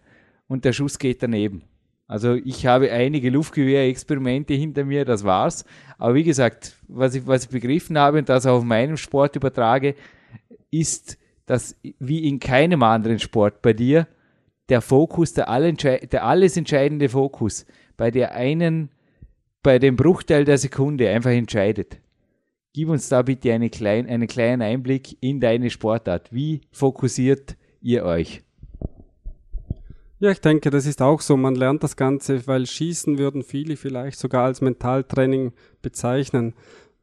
und 0.47 0.65
der 0.65 0.73
Schuss 0.73 0.99
geht 0.99 1.21
daneben. 1.23 1.63
Also 2.07 2.33
ich 2.35 2.65
habe 2.65 2.91
einige 2.91 3.29
Luftgewehrexperimente 3.29 4.53
hinter 4.53 4.83
mir, 4.83 5.05
das 5.05 5.23
war's. 5.23 5.63
Aber 5.97 6.13
wie 6.13 6.25
gesagt, 6.25 6.75
was 6.89 7.15
ich, 7.15 7.25
was 7.25 7.45
ich 7.45 7.49
begriffen 7.49 7.97
habe 7.97 8.19
und 8.19 8.27
das 8.27 8.45
auch 8.45 8.57
auf 8.57 8.63
meinem 8.65 8.97
Sport 8.97 9.37
übertrage, 9.37 9.95
ist 10.71 11.17
dass 11.51 11.75
wie 11.99 12.29
in 12.29 12.39
keinem 12.39 12.81
anderen 12.81 13.19
Sport 13.19 13.61
bei 13.61 13.73
dir 13.73 14.07
der 14.69 14.79
Fokus, 14.79 15.33
der, 15.33 15.45
der 15.45 16.25
alles 16.25 16.55
entscheidende 16.55 17.09
Fokus 17.09 17.65
bei 17.97 18.09
der 18.09 18.33
einen, 18.35 18.89
bei 19.61 19.77
dem 19.77 19.97
Bruchteil 19.97 20.45
der 20.45 20.57
Sekunde 20.57 21.09
einfach 21.09 21.31
entscheidet. 21.31 21.99
Gib 22.71 22.87
uns 22.87 23.09
da 23.09 23.21
bitte 23.21 23.51
eine 23.51 23.69
klein, 23.69 24.07
einen 24.07 24.29
kleinen 24.29 24.61
Einblick 24.61 25.17
in 25.19 25.41
deine 25.41 25.69
Sportart. 25.69 26.33
Wie 26.33 26.61
fokussiert 26.71 27.57
ihr 27.81 28.05
euch? 28.05 28.43
Ja, 30.19 30.31
ich 30.31 30.39
denke, 30.39 30.69
das 30.69 30.85
ist 30.85 31.01
auch 31.01 31.19
so. 31.19 31.35
Man 31.35 31.55
lernt 31.55 31.83
das 31.83 31.97
Ganze, 31.97 32.47
weil 32.47 32.65
Schießen 32.65 33.17
würden 33.17 33.43
viele 33.43 33.75
vielleicht 33.75 34.19
sogar 34.19 34.45
als 34.45 34.61
Mentaltraining 34.61 35.51
bezeichnen. 35.81 36.53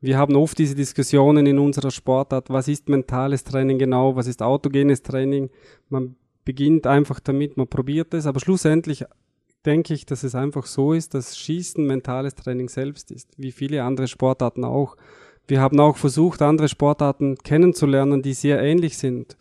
Wir 0.01 0.17
haben 0.17 0.37
oft 0.37 0.59
diese 0.59 0.77
Diskussionen 0.77 1.47
in 1.47 1.59
unserer 1.59 1.91
Sportart, 1.91 2.51
was 2.51 2.69
ist 2.69 2.89
mentales 2.89 3.43
Training 3.43 3.79
genau, 3.79 4.15
was 4.15 4.29
ist 4.29 4.43
autogenes 4.43 5.03
Training. 5.03 5.51
Man 5.89 6.15
beginnt 6.45 6.87
einfach 6.87 7.19
damit, 7.19 7.57
man 7.57 7.67
probiert 7.67 8.15
es, 8.15 8.27
aber 8.27 8.39
schlussendlich 8.39 9.05
denke 9.67 9.95
ich, 9.95 10.07
dass 10.07 10.23
es 10.23 10.37
einfach 10.37 10.67
so 10.67 10.93
ist, 10.93 11.15
dass 11.15 11.37
Schießen 11.37 11.85
mentales 11.85 12.37
Training 12.37 12.69
selbst 12.69 13.11
ist, 13.11 13.29
wie 13.37 13.51
viele 13.51 13.83
andere 13.83 14.07
Sportarten 14.07 14.65
auch. 14.65 14.97
Wir 15.49 15.61
haben 15.61 15.81
auch 15.81 15.97
versucht, 15.97 16.43
andere 16.43 16.69
Sportarten 16.69 17.37
kennenzulernen, 17.37 18.23
die 18.23 18.35
sehr 18.35 18.61
ähnlich 18.63 18.99
sind. 18.99 19.37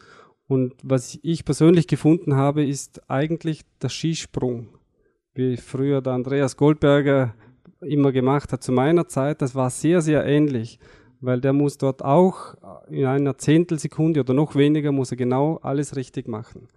Und 0.47 0.73
was 0.81 1.19
ich 1.21 1.45
persönlich 1.45 1.87
gefunden 1.87 2.35
habe, 2.35 2.65
ist 2.65 3.09
eigentlich 3.09 3.61
der 3.81 3.89
Skisprung. 3.89 4.69
Wie 5.33 5.57
früher 5.57 6.01
der 6.01 6.13
Andreas 6.13 6.57
Goldberger 6.57 7.35
immer 7.81 8.11
gemacht 8.11 8.51
hat 8.51 8.63
zu 8.63 8.71
meiner 8.71 9.07
Zeit, 9.07 9.41
das 9.41 9.55
war 9.55 9.69
sehr, 9.69 10.01
sehr 10.01 10.25
ähnlich, 10.25 10.79
weil 11.21 11.41
der 11.41 11.53
muss 11.53 11.77
dort 11.77 12.03
auch 12.03 12.55
in 12.89 13.05
einer 13.05 13.37
Zehntelsekunde 13.37 14.21
oder 14.21 14.33
noch 14.33 14.55
weniger 14.55 14.91
muss 14.91 15.11
er 15.11 15.17
genau 15.17 15.57
alles 15.57 15.95
richtig 15.95 16.27
machen. 16.27 16.67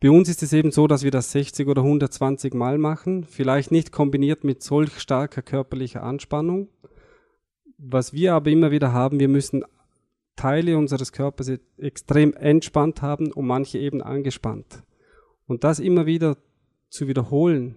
Bei 0.00 0.10
uns 0.10 0.28
ist 0.28 0.42
es 0.42 0.52
eben 0.52 0.72
so, 0.72 0.86
dass 0.86 1.04
wir 1.04 1.10
das 1.10 1.32
60 1.32 1.68
oder 1.68 1.82
120 1.82 2.52
Mal 2.52 2.76
machen, 2.76 3.24
vielleicht 3.24 3.70
nicht 3.70 3.92
kombiniert 3.92 4.44
mit 4.44 4.62
solch 4.62 4.98
starker 5.00 5.40
körperlicher 5.40 6.02
Anspannung. 6.02 6.68
Was 7.78 8.12
wir 8.12 8.34
aber 8.34 8.50
immer 8.50 8.70
wieder 8.70 8.92
haben, 8.92 9.20
wir 9.20 9.28
müssen 9.28 9.64
Teile 10.36 10.76
unseres 10.76 11.12
Körpers 11.12 11.50
extrem 11.78 12.34
entspannt 12.34 13.00
haben 13.00 13.32
und 13.32 13.46
manche 13.46 13.78
eben 13.78 14.02
angespannt. 14.02 14.82
Und 15.46 15.64
das 15.64 15.78
immer 15.78 16.04
wieder 16.04 16.36
zu 16.90 17.08
wiederholen, 17.08 17.76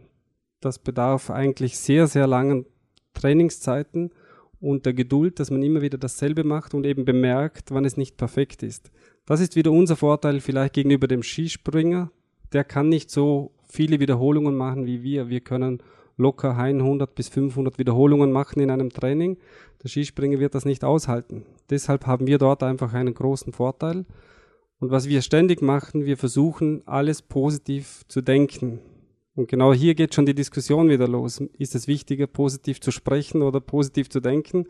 das 0.61 0.79
bedarf 0.79 1.29
eigentlich 1.29 1.77
sehr, 1.77 2.07
sehr 2.07 2.27
langen 2.27 2.65
Trainingszeiten 3.13 4.11
und 4.59 4.85
der 4.85 4.93
Geduld, 4.93 5.39
dass 5.39 5.51
man 5.51 5.63
immer 5.63 5.81
wieder 5.81 5.97
dasselbe 5.97 6.43
macht 6.43 6.73
und 6.73 6.85
eben 6.85 7.05
bemerkt, 7.05 7.71
wann 7.71 7.85
es 7.85 7.97
nicht 7.97 8.17
perfekt 8.17 8.63
ist. 8.63 8.91
Das 9.25 9.39
ist 9.39 9.55
wieder 9.55 9.71
unser 9.71 9.95
Vorteil 9.95 10.39
vielleicht 10.39 10.73
gegenüber 10.73 11.07
dem 11.07 11.23
Skispringer. 11.23 12.11
Der 12.51 12.63
kann 12.63 12.89
nicht 12.89 13.09
so 13.09 13.51
viele 13.67 13.99
Wiederholungen 13.99 14.55
machen 14.55 14.85
wie 14.85 15.03
wir. 15.03 15.29
Wir 15.29 15.41
können 15.41 15.81
locker 16.17 16.57
100 16.57 17.15
bis 17.15 17.29
500 17.29 17.77
Wiederholungen 17.79 18.31
machen 18.31 18.59
in 18.59 18.69
einem 18.69 18.89
Training. 18.89 19.37
Der 19.81 19.89
Skispringer 19.89 20.39
wird 20.39 20.55
das 20.55 20.65
nicht 20.65 20.83
aushalten. 20.83 21.45
Deshalb 21.69 22.05
haben 22.05 22.27
wir 22.27 22.37
dort 22.37 22.63
einfach 22.63 22.93
einen 22.93 23.13
großen 23.13 23.53
Vorteil. 23.53 24.05
Und 24.79 24.91
was 24.91 25.07
wir 25.07 25.21
ständig 25.21 25.61
machen, 25.61 26.05
wir 26.05 26.17
versuchen 26.17 26.81
alles 26.85 27.21
positiv 27.21 28.03
zu 28.07 28.21
denken. 28.21 28.79
Und 29.39 29.47
genau 29.47 29.73
hier 29.73 29.95
geht 29.95 30.13
schon 30.13 30.25
die 30.25 30.35
Diskussion 30.35 30.89
wieder 30.89 31.07
los. 31.07 31.41
Ist 31.57 31.73
es 31.73 31.87
wichtiger, 31.87 32.27
positiv 32.27 32.81
zu 32.81 32.91
sprechen 32.91 33.41
oder 33.41 33.61
positiv 33.61 34.09
zu 34.09 34.19
denken? 34.19 34.65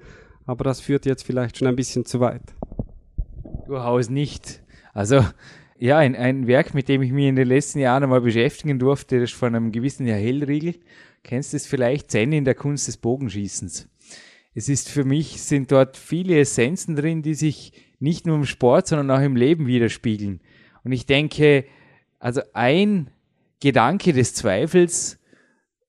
Aber 0.46 0.64
das 0.64 0.80
führt 0.80 1.08
jetzt 1.08 1.24
vielleicht 1.24 1.58
schon 1.58 1.68
ein 1.68 1.76
bisschen 1.76 2.06
zu 2.06 2.20
weit. 2.20 2.44
Durchaus 3.66 4.12
nicht. 4.12 4.62
Also, 4.94 5.26
ja, 5.80 5.98
ein, 5.98 6.16
ein 6.16 6.46
Werk, 6.46 6.76
mit 6.76 6.88
dem 6.88 7.02
ich 7.02 7.12
mich 7.12 7.26
in 7.26 7.36
den 7.36 7.48
letzten 7.48 7.80
Jahren 7.80 8.04
einmal 8.04 8.22
beschäftigen 8.22 8.78
durfte, 8.78 9.20
das 9.20 9.32
ist 9.32 9.40
von 9.40 9.56
einem 9.56 9.72
gewissen 9.72 10.06
Herr 10.06 10.20
Hellriegel. 10.20 10.76
Kennst 11.24 11.54
du 11.54 11.58
es 11.58 11.66
vielleicht? 11.66 12.12
Zen 12.12 12.32
in 12.32 12.46
der 12.46 12.54
Kunst 12.54 12.88
des 12.88 12.98
Bogenschießens. 12.98 13.90
Es 14.54 14.70
ist 14.70 14.88
für 14.88 15.04
mich, 15.04 15.42
sind 15.42 15.72
dort 15.72 15.98
viele 15.98 16.38
Essenzen 16.38 16.96
drin, 16.96 17.24
die 17.24 17.34
sich 17.34 17.74
nicht 17.98 18.28
nur 18.28 18.36
im 18.36 18.46
Sport, 18.46 18.86
sondern 18.86 19.10
auch 19.10 19.26
im 19.26 19.36
Leben 19.36 19.66
widerspiegeln. 19.66 20.42
Und 20.84 20.92
ich 20.92 21.08
denke, 21.08 21.66
also 22.20 22.42
ein 22.54 23.10
Gedanke 23.60 24.14
des 24.14 24.34
Zweifels 24.34 25.20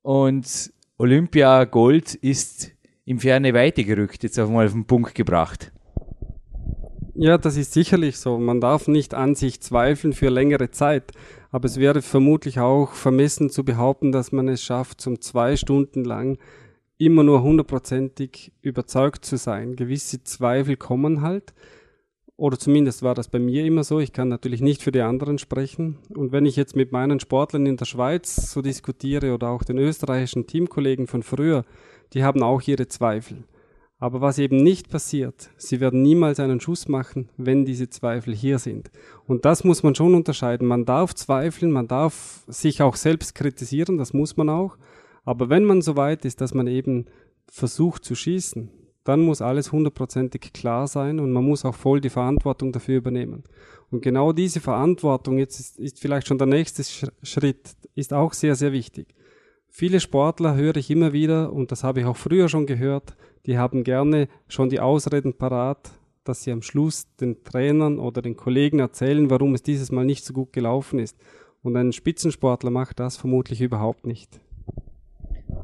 und 0.02 0.72
Olympia 0.98 1.64
Gold 1.64 2.14
ist 2.14 2.72
im 3.04 3.20
Ferne 3.20 3.54
Weite 3.54 3.84
gerückt, 3.84 4.22
jetzt 4.22 4.38
auf 4.38 4.50
mal 4.50 4.66
auf 4.66 4.72
den 4.72 4.86
Punkt 4.86 5.14
gebracht. 5.14 5.72
Ja, 7.14 7.38
das 7.38 7.56
ist 7.56 7.72
sicherlich 7.72 8.18
so. 8.18 8.38
Man 8.38 8.60
darf 8.60 8.88
nicht 8.88 9.14
an 9.14 9.34
sich 9.34 9.60
zweifeln 9.60 10.12
für 10.12 10.30
längere 10.30 10.70
Zeit. 10.70 11.12
Aber 11.50 11.66
es 11.66 11.78
wäre 11.78 12.02
vermutlich 12.02 12.60
auch 12.60 12.92
vermessen 12.92 13.50
zu 13.50 13.64
behaupten, 13.64 14.12
dass 14.12 14.32
man 14.32 14.48
es 14.48 14.62
schafft, 14.62 15.00
zum 15.00 15.20
zwei 15.20 15.56
Stunden 15.56 16.04
lang 16.04 16.38
immer 16.96 17.22
nur 17.22 17.42
hundertprozentig 17.42 18.52
überzeugt 18.62 19.24
zu 19.24 19.36
sein. 19.36 19.74
Gewisse 19.74 20.22
Zweifel 20.22 20.76
kommen 20.76 21.22
halt 21.22 21.52
oder 22.40 22.58
zumindest 22.58 23.02
war 23.02 23.14
das 23.14 23.28
bei 23.28 23.38
mir 23.38 23.66
immer 23.66 23.84
so. 23.84 24.00
Ich 24.00 24.14
kann 24.14 24.28
natürlich 24.28 24.62
nicht 24.62 24.82
für 24.82 24.92
die 24.92 25.02
anderen 25.02 25.36
sprechen. 25.36 25.98
Und 26.08 26.32
wenn 26.32 26.46
ich 26.46 26.56
jetzt 26.56 26.74
mit 26.74 26.90
meinen 26.90 27.20
Sportlern 27.20 27.66
in 27.66 27.76
der 27.76 27.84
Schweiz 27.84 28.50
so 28.50 28.62
diskutiere 28.62 29.34
oder 29.34 29.50
auch 29.50 29.62
den 29.62 29.76
österreichischen 29.76 30.46
Teamkollegen 30.46 31.06
von 31.06 31.22
früher, 31.22 31.66
die 32.14 32.24
haben 32.24 32.42
auch 32.42 32.62
ihre 32.62 32.88
Zweifel. 32.88 33.44
Aber 33.98 34.22
was 34.22 34.38
eben 34.38 34.56
nicht 34.56 34.88
passiert, 34.88 35.50
sie 35.58 35.80
werden 35.80 36.00
niemals 36.00 36.40
einen 36.40 36.60
Schuss 36.60 36.88
machen, 36.88 37.28
wenn 37.36 37.66
diese 37.66 37.90
Zweifel 37.90 38.34
hier 38.34 38.58
sind. 38.58 38.90
Und 39.26 39.44
das 39.44 39.62
muss 39.62 39.82
man 39.82 39.94
schon 39.94 40.14
unterscheiden. 40.14 40.66
Man 40.66 40.86
darf 40.86 41.14
zweifeln, 41.14 41.70
man 41.70 41.88
darf 41.88 42.42
sich 42.46 42.80
auch 42.80 42.96
selbst 42.96 43.34
kritisieren, 43.34 43.98
das 43.98 44.14
muss 44.14 44.38
man 44.38 44.48
auch. 44.48 44.78
Aber 45.24 45.50
wenn 45.50 45.64
man 45.64 45.82
so 45.82 45.94
weit 45.94 46.24
ist, 46.24 46.40
dass 46.40 46.54
man 46.54 46.68
eben 46.68 47.04
versucht 47.52 48.02
zu 48.02 48.14
schießen, 48.14 48.70
dann 49.04 49.20
muss 49.20 49.42
alles 49.42 49.72
hundertprozentig 49.72 50.52
klar 50.52 50.86
sein 50.86 51.20
und 51.20 51.32
man 51.32 51.44
muss 51.44 51.64
auch 51.64 51.74
voll 51.74 52.00
die 52.00 52.10
Verantwortung 52.10 52.72
dafür 52.72 52.98
übernehmen. 52.98 53.44
Und 53.90 54.02
genau 54.02 54.32
diese 54.32 54.60
Verantwortung, 54.60 55.38
jetzt 55.38 55.58
ist, 55.58 55.78
ist 55.78 56.00
vielleicht 56.00 56.28
schon 56.28 56.38
der 56.38 56.46
nächste 56.46 56.84
Schritt, 57.22 57.76
ist 57.94 58.12
auch 58.12 58.32
sehr, 58.32 58.54
sehr 58.54 58.72
wichtig. 58.72 59.14
Viele 59.68 60.00
Sportler 60.00 60.54
höre 60.54 60.76
ich 60.76 60.90
immer 60.90 61.12
wieder, 61.12 61.52
und 61.52 61.72
das 61.72 61.84
habe 61.84 62.00
ich 62.00 62.06
auch 62.06 62.16
früher 62.16 62.48
schon 62.48 62.66
gehört, 62.66 63.16
die 63.46 63.56
haben 63.56 63.84
gerne 63.84 64.28
schon 64.48 64.68
die 64.68 64.80
Ausreden 64.80 65.34
parat, 65.34 65.90
dass 66.24 66.42
sie 66.42 66.52
am 66.52 66.62
Schluss 66.62 67.06
den 67.16 67.42
Trainern 67.42 67.98
oder 67.98 68.20
den 68.20 68.36
Kollegen 68.36 68.80
erzählen, 68.80 69.30
warum 69.30 69.54
es 69.54 69.62
dieses 69.62 69.90
Mal 69.90 70.04
nicht 70.04 70.24
so 70.24 70.32
gut 70.32 70.52
gelaufen 70.52 70.98
ist. 70.98 71.16
Und 71.62 71.76
ein 71.76 71.92
Spitzensportler 71.92 72.70
macht 72.70 73.00
das 73.00 73.16
vermutlich 73.16 73.60
überhaupt 73.60 74.06
nicht. 74.06 74.40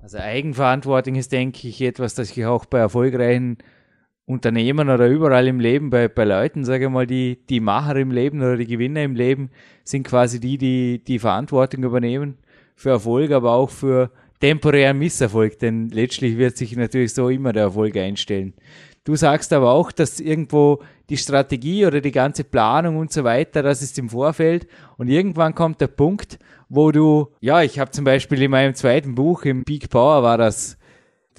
Also 0.02 0.18
Eigenverantwortung 0.18 1.14
ist, 1.16 1.32
denke 1.32 1.68
ich, 1.68 1.80
etwas, 1.82 2.14
das 2.14 2.36
ich 2.36 2.46
auch 2.46 2.64
bei 2.64 2.78
erfolgreichen 2.78 3.58
Unternehmen 4.24 4.88
oder 4.88 5.08
überall 5.08 5.46
im 5.46 5.60
Leben, 5.60 5.90
bei, 5.90 6.08
bei 6.08 6.24
Leuten, 6.24 6.64
sage 6.64 6.86
ich 6.86 6.90
mal, 6.90 7.06
die, 7.06 7.38
die 7.48 7.60
Macher 7.60 7.96
im 7.96 8.10
Leben 8.10 8.40
oder 8.40 8.56
die 8.56 8.66
Gewinner 8.66 9.04
im 9.04 9.14
Leben 9.14 9.50
sind 9.84 10.06
quasi 10.06 10.40
die, 10.40 10.58
die 10.58 11.02
die 11.04 11.18
Verantwortung 11.18 11.84
übernehmen 11.84 12.36
für 12.74 12.90
Erfolg, 12.90 13.30
aber 13.30 13.52
auch 13.52 13.70
für 13.70 14.10
temporären 14.40 14.98
Misserfolg, 14.98 15.58
denn 15.60 15.88
letztlich 15.90 16.36
wird 16.36 16.56
sich 16.56 16.76
natürlich 16.76 17.14
so 17.14 17.28
immer 17.28 17.52
der 17.52 17.64
Erfolg 17.64 17.96
einstellen. 17.96 18.54
Du 19.04 19.14
sagst 19.14 19.52
aber 19.52 19.70
auch, 19.70 19.92
dass 19.92 20.18
irgendwo 20.18 20.82
die 21.08 21.16
Strategie 21.16 21.86
oder 21.86 22.00
die 22.00 22.10
ganze 22.10 22.42
Planung 22.42 22.96
und 22.96 23.12
so 23.12 23.22
weiter, 23.22 23.62
das 23.62 23.80
ist 23.80 23.96
im 23.98 24.08
Vorfeld 24.08 24.66
und 24.96 25.06
irgendwann 25.08 25.54
kommt 25.54 25.80
der 25.80 25.86
Punkt, 25.86 26.40
wo 26.68 26.90
du, 26.92 27.28
ja, 27.40 27.62
ich 27.62 27.78
habe 27.78 27.90
zum 27.90 28.04
Beispiel 28.04 28.42
in 28.42 28.50
meinem 28.50 28.74
zweiten 28.74 29.14
Buch, 29.14 29.44
im 29.44 29.64
Peak 29.64 29.90
Power 29.90 30.22
war 30.22 30.38
das, 30.38 30.78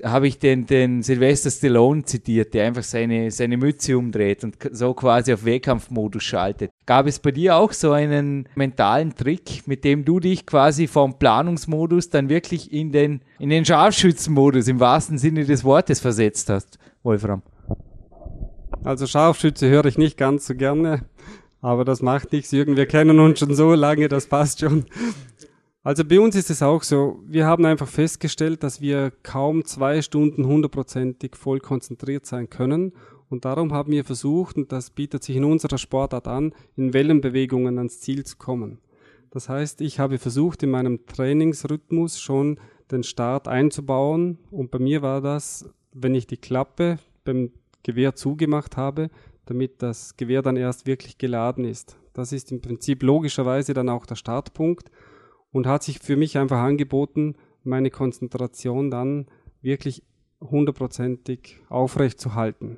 habe 0.04 0.28
ich 0.28 0.40
den, 0.40 0.66
den 0.66 1.02
Sylvester 1.02 1.50
Stallone 1.50 2.04
zitiert, 2.04 2.54
der 2.54 2.68
einfach 2.68 2.84
seine, 2.84 3.32
seine 3.32 3.58
Mütze 3.58 3.98
umdreht 3.98 4.44
und 4.44 4.56
so 4.72 4.94
quasi 4.94 5.34
auf 5.34 5.44
Wehrkampfmodus 5.44 6.24
schaltet. 6.24 6.72
Gab 6.86 7.08
es 7.08 7.20
bei 7.20 7.32
dir 7.32 7.56
auch 7.56 7.74
so 7.74 7.92
einen 7.92 8.48
mentalen 8.56 9.16
Trick, 9.16 9.68
mit 9.68 9.84
dem 9.84 10.06
du 10.06 10.20
dich 10.20 10.46
quasi 10.46 10.88
vom 10.88 11.18
Planungsmodus 11.18 12.10
dann 12.10 12.30
wirklich 12.30 12.72
in 12.72 12.92
den, 12.92 13.22
in 13.40 13.50
den 13.50 13.66
Scharfschützenmodus 13.66 14.68
im 14.68 14.80
wahrsten 14.80 15.18
Sinne 15.18 15.46
des 15.46 15.64
Wortes 15.64 16.00
versetzt 16.00 16.50
hast, 16.50 16.78
Wolfram? 17.04 17.42
Also 18.84 19.08
Scharfschütze 19.08 19.68
höre 19.68 19.86
ich 19.86 19.98
nicht 19.98 20.18
ganz 20.18 20.46
so 20.46 20.56
gerne. 20.56 21.06
Aber 21.62 21.86
das 21.86 22.02
macht 22.02 22.32
nichts, 22.32 22.52
Jürgen. 22.52 22.78
Wir 22.78 22.86
kennen 22.86 23.20
uns 23.20 23.40
schon 23.40 23.54
so 23.56 23.74
lange, 23.74 24.08
das 24.08 24.28
passt 24.28 24.60
schon. 24.60 24.86
Also 25.84 26.04
bei 26.04 26.20
uns 26.20 26.36
ist 26.36 26.50
es 26.50 26.62
auch 26.62 26.84
so, 26.84 27.20
wir 27.26 27.46
haben 27.46 27.66
einfach 27.66 27.88
festgestellt, 27.88 28.62
dass 28.62 28.82
wir 28.82 29.12
kaum 29.24 29.64
zwei 29.64 30.02
Stunden 30.02 30.46
hundertprozentig 30.46 31.36
voll 31.36 31.60
konzentriert 31.60 32.26
sein 32.26 32.50
können. 32.50 32.94
Und 33.30 33.46
darum 33.46 33.74
haben 33.74 33.92
wir 33.92 34.04
versucht, 34.04 34.58
und 34.58 34.72
das 34.72 34.90
bietet 34.90 35.24
sich 35.24 35.36
in 35.36 35.46
unserer 35.46 35.78
Sportart 35.78 36.28
an, 36.28 36.54
in 36.76 36.94
Wellenbewegungen 36.94 37.78
ans 37.78 38.00
Ziel 38.02 38.26
zu 38.26 38.38
kommen. 38.38 38.80
Das 39.32 39.50
heißt, 39.50 39.82
ich 39.82 40.00
habe 40.00 40.18
versucht, 40.18 40.64
in 40.64 40.72
meinem 40.72 41.06
Trainingsrhythmus 41.06 42.20
schon 42.20 42.60
den 42.92 43.04
Start 43.04 43.48
einzubauen. 43.48 44.40
Und 44.52 44.72
bei 44.72 44.80
mir 44.80 45.02
war 45.02 45.22
das, 45.22 45.70
wenn 45.94 46.16
ich 46.16 46.28
die 46.28 46.38
Klappe 46.38 47.00
beim 47.24 47.52
Gewehr 47.84 48.16
zugemacht 48.16 48.78
habe, 48.78 49.10
damit 49.48 49.82
das 49.82 50.16
Gewehr 50.18 50.42
dann 50.42 50.56
erst 50.56 50.86
wirklich 50.86 51.18
geladen 51.18 51.66
ist. 51.66 51.98
Das 52.14 52.32
ist 52.32 52.52
im 52.52 52.62
Prinzip 52.62 53.04
logischerweise 53.04 53.74
dann 53.74 53.90
auch 53.90 54.06
der 54.06 54.16
Startpunkt 54.16 54.92
und 55.52 55.68
hat 55.68 55.84
sich 55.84 56.00
für 56.00 56.16
mich 56.16 56.38
einfach 56.38 56.60
angeboten, 56.60 57.36
meine 57.64 57.90
Konzentration 57.90 58.92
dann 58.92 59.28
wirklich 59.62 60.04
hundertprozentig 60.40 61.58
aufrecht 61.70 62.20
zu 62.20 62.36
halten. 62.36 62.78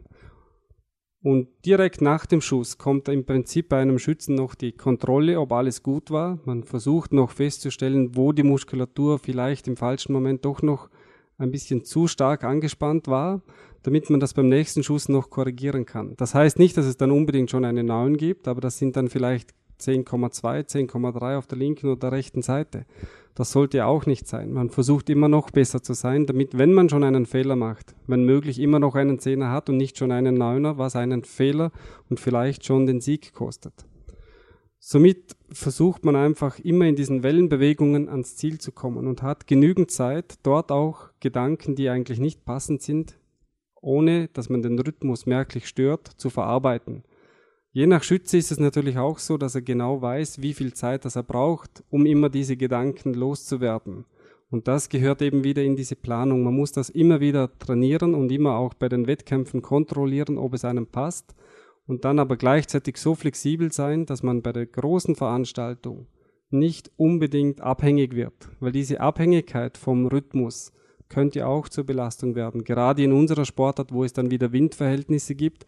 Und 1.21 1.49
direkt 1.65 2.01
nach 2.01 2.25
dem 2.25 2.39
Schuss 2.39 2.77
kommt 2.77 3.09
im 3.09 3.25
Prinzip 3.25 3.67
bei 3.67 3.81
einem 3.81 3.99
Schützen 3.99 4.35
noch 4.35 4.55
die 4.55 4.71
Kontrolle, 4.71 5.39
ob 5.39 5.51
alles 5.51 5.83
gut 5.83 6.11
war. 6.11 6.39
Man 6.45 6.63
versucht 6.63 7.11
noch 7.11 7.31
festzustellen, 7.31 8.15
wo 8.15 8.31
die 8.31 8.43
Muskulatur 8.43 9.19
vielleicht 9.19 9.67
im 9.67 9.75
falschen 9.75 10.13
Moment 10.13 10.45
doch 10.45 10.61
noch 10.61 10.89
ein 11.37 11.51
bisschen 11.51 11.83
zu 11.83 12.07
stark 12.07 12.43
angespannt 12.43 13.07
war, 13.07 13.41
damit 13.83 14.09
man 14.09 14.19
das 14.19 14.33
beim 14.33 14.49
nächsten 14.49 14.83
Schuss 14.83 15.09
noch 15.09 15.29
korrigieren 15.29 15.85
kann. 15.85 16.15
Das 16.17 16.35
heißt 16.35 16.59
nicht, 16.59 16.77
dass 16.77 16.85
es 16.85 16.97
dann 16.97 17.11
unbedingt 17.11 17.49
schon 17.49 17.65
eine 17.65 17.83
9 17.83 18.17
gibt, 18.17 18.47
aber 18.47 18.61
das 18.61 18.77
sind 18.77 18.95
dann 18.95 19.09
vielleicht 19.09 19.53
10,2, 19.79 20.67
10,3 20.67 21.37
auf 21.37 21.47
der 21.47 21.57
linken 21.57 21.89
oder 21.89 22.11
rechten 22.11 22.41
Seite. 22.41 22.85
Das 23.35 23.51
sollte 23.51 23.85
auch 23.85 24.05
nicht 24.05 24.27
sein. 24.27 24.51
Man 24.51 24.69
versucht 24.69 25.09
immer 25.09 25.29
noch 25.29 25.51
besser 25.51 25.81
zu 25.81 25.93
sein, 25.93 26.25
damit, 26.25 26.57
wenn 26.57 26.73
man 26.73 26.89
schon 26.89 27.05
einen 27.05 27.25
Fehler 27.25 27.55
macht, 27.55 27.95
wenn 28.05 28.25
möglich 28.25 28.59
immer 28.59 28.79
noch 28.79 28.95
einen 28.95 29.19
Zehner 29.19 29.51
hat 29.51 29.69
und 29.69 29.77
nicht 29.77 29.97
schon 29.97 30.11
einen 30.11 30.35
Neuner, 30.35 30.77
was 30.77 30.97
einen 30.97 31.23
Fehler 31.23 31.71
und 32.09 32.19
vielleicht 32.19 32.65
schon 32.65 32.85
den 32.85 32.99
Sieg 32.99 33.33
kostet. 33.33 33.85
Somit 34.81 35.35
versucht 35.51 36.05
man 36.05 36.15
einfach 36.15 36.57
immer 36.59 36.85
in 36.85 36.95
diesen 36.95 37.21
Wellenbewegungen 37.21 38.09
ans 38.09 38.37
Ziel 38.37 38.59
zu 38.59 38.71
kommen 38.71 39.07
und 39.07 39.21
hat 39.21 39.45
genügend 39.45 39.91
Zeit, 39.91 40.35
dort 40.43 40.71
auch 40.71 41.09
Gedanken, 41.19 41.75
die 41.75 41.89
eigentlich 41.89 42.19
nicht 42.19 42.45
passend 42.45 42.81
sind, 42.81 43.17
ohne 43.81 44.27
dass 44.29 44.49
man 44.49 44.61
den 44.61 44.79
Rhythmus 44.79 45.25
merklich 45.25 45.67
stört, 45.67 46.07
zu 46.07 46.29
verarbeiten. 46.29 47.03
Je 47.71 47.85
nach 47.85 48.03
Schütze 48.03 48.37
ist 48.37 48.51
es 48.51 48.59
natürlich 48.59 48.97
auch 48.97 49.19
so, 49.19 49.37
dass 49.37 49.55
er 49.55 49.61
genau 49.61 50.01
weiß, 50.01 50.41
wie 50.41 50.53
viel 50.53 50.73
Zeit 50.73 51.05
das 51.05 51.15
er 51.15 51.23
braucht, 51.23 51.83
um 51.89 52.05
immer 52.05 52.29
diese 52.29 52.57
Gedanken 52.57 53.13
loszuwerden. 53.13 54.05
Und 54.49 54.67
das 54.67 54.89
gehört 54.89 55.21
eben 55.21 55.43
wieder 55.43 55.63
in 55.63 55.75
diese 55.75 55.95
Planung. 55.95 56.43
Man 56.43 56.55
muss 56.55 56.71
das 56.71 56.89
immer 56.89 57.19
wieder 57.19 57.55
trainieren 57.59 58.15
und 58.15 58.31
immer 58.31 58.55
auch 58.55 58.73
bei 58.73 58.89
den 58.89 59.05
Wettkämpfen 59.05 59.61
kontrollieren, 59.61 60.39
ob 60.39 60.55
es 60.55 60.65
einem 60.65 60.87
passt. 60.87 61.35
Und 61.85 62.05
dann 62.05 62.19
aber 62.19 62.37
gleichzeitig 62.37 62.97
so 62.97 63.13
flexibel 63.13 63.71
sein, 63.71 64.05
dass 64.05 64.23
man 64.23 64.41
bei 64.41 64.51
der 64.51 64.65
großen 64.65 65.15
Veranstaltung 65.15 66.07
nicht 66.49 66.91
unbedingt 66.97 67.61
abhängig 67.61 68.15
wird. 68.15 68.49
Weil 68.59 68.71
diese 68.71 69.01
Abhängigkeit 69.01 69.77
vom 69.77 70.07
Rhythmus 70.07 70.71
könnte 71.09 71.47
auch 71.47 71.69
zur 71.69 71.85
Belastung 71.85 72.35
werden. 72.35 72.63
Gerade 72.63 73.03
in 73.03 73.11
unserer 73.11 73.45
Sportart, 73.45 73.91
wo 73.91 74.03
es 74.03 74.13
dann 74.13 74.31
wieder 74.31 74.51
Windverhältnisse 74.51 75.35
gibt 75.35 75.65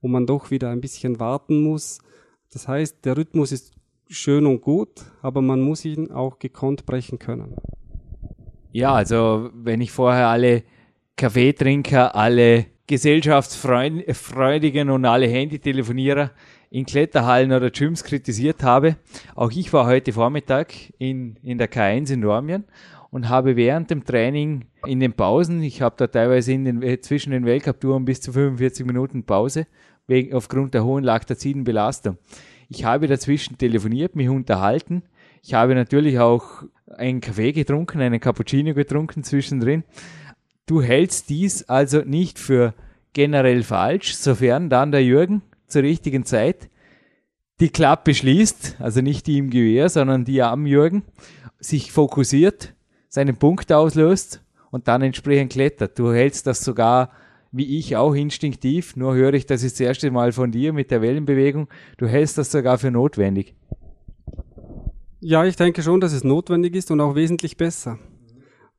wo 0.00 0.08
man 0.08 0.26
doch 0.26 0.50
wieder 0.50 0.70
ein 0.70 0.80
bisschen 0.80 1.20
warten 1.20 1.62
muss. 1.62 2.00
Das 2.52 2.66
heißt, 2.68 3.04
der 3.04 3.16
Rhythmus 3.16 3.52
ist 3.52 3.72
schön 4.08 4.46
und 4.46 4.62
gut, 4.62 5.04
aber 5.22 5.40
man 5.42 5.60
muss 5.60 5.84
ihn 5.84 6.10
auch 6.10 6.38
gekonnt 6.38 6.86
brechen 6.86 7.18
können. 7.18 7.54
Ja, 8.72 8.94
also 8.94 9.50
wenn 9.54 9.80
ich 9.80 9.92
vorher 9.92 10.26
alle 10.28 10.64
Kaffeetrinker, 11.16 12.14
alle 12.14 12.66
Gesellschaftsfreudigen 12.86 14.90
und 14.90 15.04
alle 15.04 15.26
Handytelefonierer 15.26 16.30
in 16.70 16.86
Kletterhallen 16.86 17.52
oder 17.52 17.70
Gyms 17.70 18.04
kritisiert 18.04 18.62
habe, 18.62 18.96
auch 19.34 19.50
ich 19.50 19.72
war 19.72 19.86
heute 19.86 20.12
Vormittag 20.12 20.74
in, 20.98 21.36
in 21.42 21.58
der 21.58 21.68
K1 21.70 22.12
in 22.12 22.20
Normien 22.20 22.64
und 23.10 23.28
habe 23.28 23.56
während 23.56 23.90
dem 23.90 24.04
Training 24.04 24.66
in 24.86 25.00
den 25.00 25.12
Pausen, 25.12 25.62
ich 25.62 25.82
habe 25.82 25.96
da 25.96 26.06
teilweise 26.06 26.52
in 26.52 26.64
den, 26.64 27.02
zwischen 27.02 27.30
den 27.30 27.44
Weltcup-Touren 27.44 28.04
bis 28.04 28.20
zu 28.20 28.32
45 28.32 28.86
Minuten 28.86 29.24
Pause, 29.24 29.66
wegen, 30.06 30.34
aufgrund 30.34 30.74
der 30.74 30.84
hohen 30.84 31.04
laktaziden 31.04 31.64
Belastung. 31.64 32.18
Ich 32.68 32.84
habe 32.84 33.06
dazwischen 33.06 33.56
telefoniert, 33.56 34.16
mich 34.16 34.28
unterhalten. 34.28 35.02
Ich 35.42 35.54
habe 35.54 35.74
natürlich 35.74 36.18
auch 36.18 36.64
einen 36.96 37.20
Kaffee 37.20 37.52
getrunken, 37.52 38.00
einen 38.00 38.20
Cappuccino 38.20 38.74
getrunken 38.74 39.22
zwischendrin. 39.22 39.84
Du 40.66 40.82
hältst 40.82 41.30
dies 41.30 41.62
also 41.68 42.00
nicht 42.00 42.38
für 42.38 42.74
generell 43.14 43.62
falsch, 43.62 44.14
sofern 44.16 44.68
dann 44.68 44.92
der 44.92 45.02
Jürgen 45.02 45.42
zur 45.66 45.82
richtigen 45.82 46.24
Zeit 46.24 46.68
die 47.60 47.70
Klappe 47.70 48.14
schließt, 48.14 48.76
also 48.78 49.00
nicht 49.00 49.26
die 49.26 49.38
im 49.38 49.50
Gewehr, 49.50 49.88
sondern 49.88 50.24
die 50.24 50.42
am 50.42 50.66
Jürgen, 50.66 51.02
sich 51.58 51.90
fokussiert, 51.90 52.74
seinen 53.08 53.36
Punkt 53.36 53.72
auslöst 53.72 54.42
und 54.70 54.88
dann 54.88 55.02
entsprechend 55.02 55.52
klettert. 55.52 55.98
Du 55.98 56.12
hältst 56.12 56.46
das 56.46 56.60
sogar 56.64 57.10
wie 57.50 57.78
ich 57.78 57.96
auch 57.96 58.14
instinktiv, 58.14 58.96
nur 58.96 59.14
höre 59.14 59.34
ich 59.34 59.46
das 59.46 59.62
jetzt 59.62 59.80
das 59.80 59.86
erste 59.86 60.10
Mal 60.10 60.32
von 60.32 60.52
dir 60.52 60.72
mit 60.72 60.90
der 60.90 61.00
Wellenbewegung. 61.00 61.68
Du 61.96 62.06
hältst 62.06 62.38
das 62.38 62.52
sogar 62.52 62.78
für 62.78 62.90
notwendig. 62.90 63.54
Ja, 65.20 65.44
ich 65.44 65.56
denke 65.56 65.82
schon, 65.82 66.00
dass 66.00 66.12
es 66.12 66.24
notwendig 66.24 66.76
ist 66.76 66.90
und 66.90 67.00
auch 67.00 67.14
wesentlich 67.14 67.56
besser. 67.56 67.98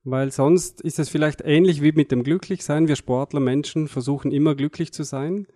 Weil 0.03 0.31
sonst 0.31 0.81
ist 0.81 0.99
es 0.99 1.09
vielleicht 1.09 1.41
ähnlich 1.41 1.81
wie 1.81 1.91
mit 1.91 2.11
dem 2.11 2.23
Glücklichsein. 2.23 2.87
Wir 2.87 2.95
Sportler, 2.95 3.39
Menschen 3.39 3.87
versuchen 3.87 4.31
immer 4.31 4.55
glücklich 4.55 4.93
zu 4.93 5.03
sein. 5.03 5.47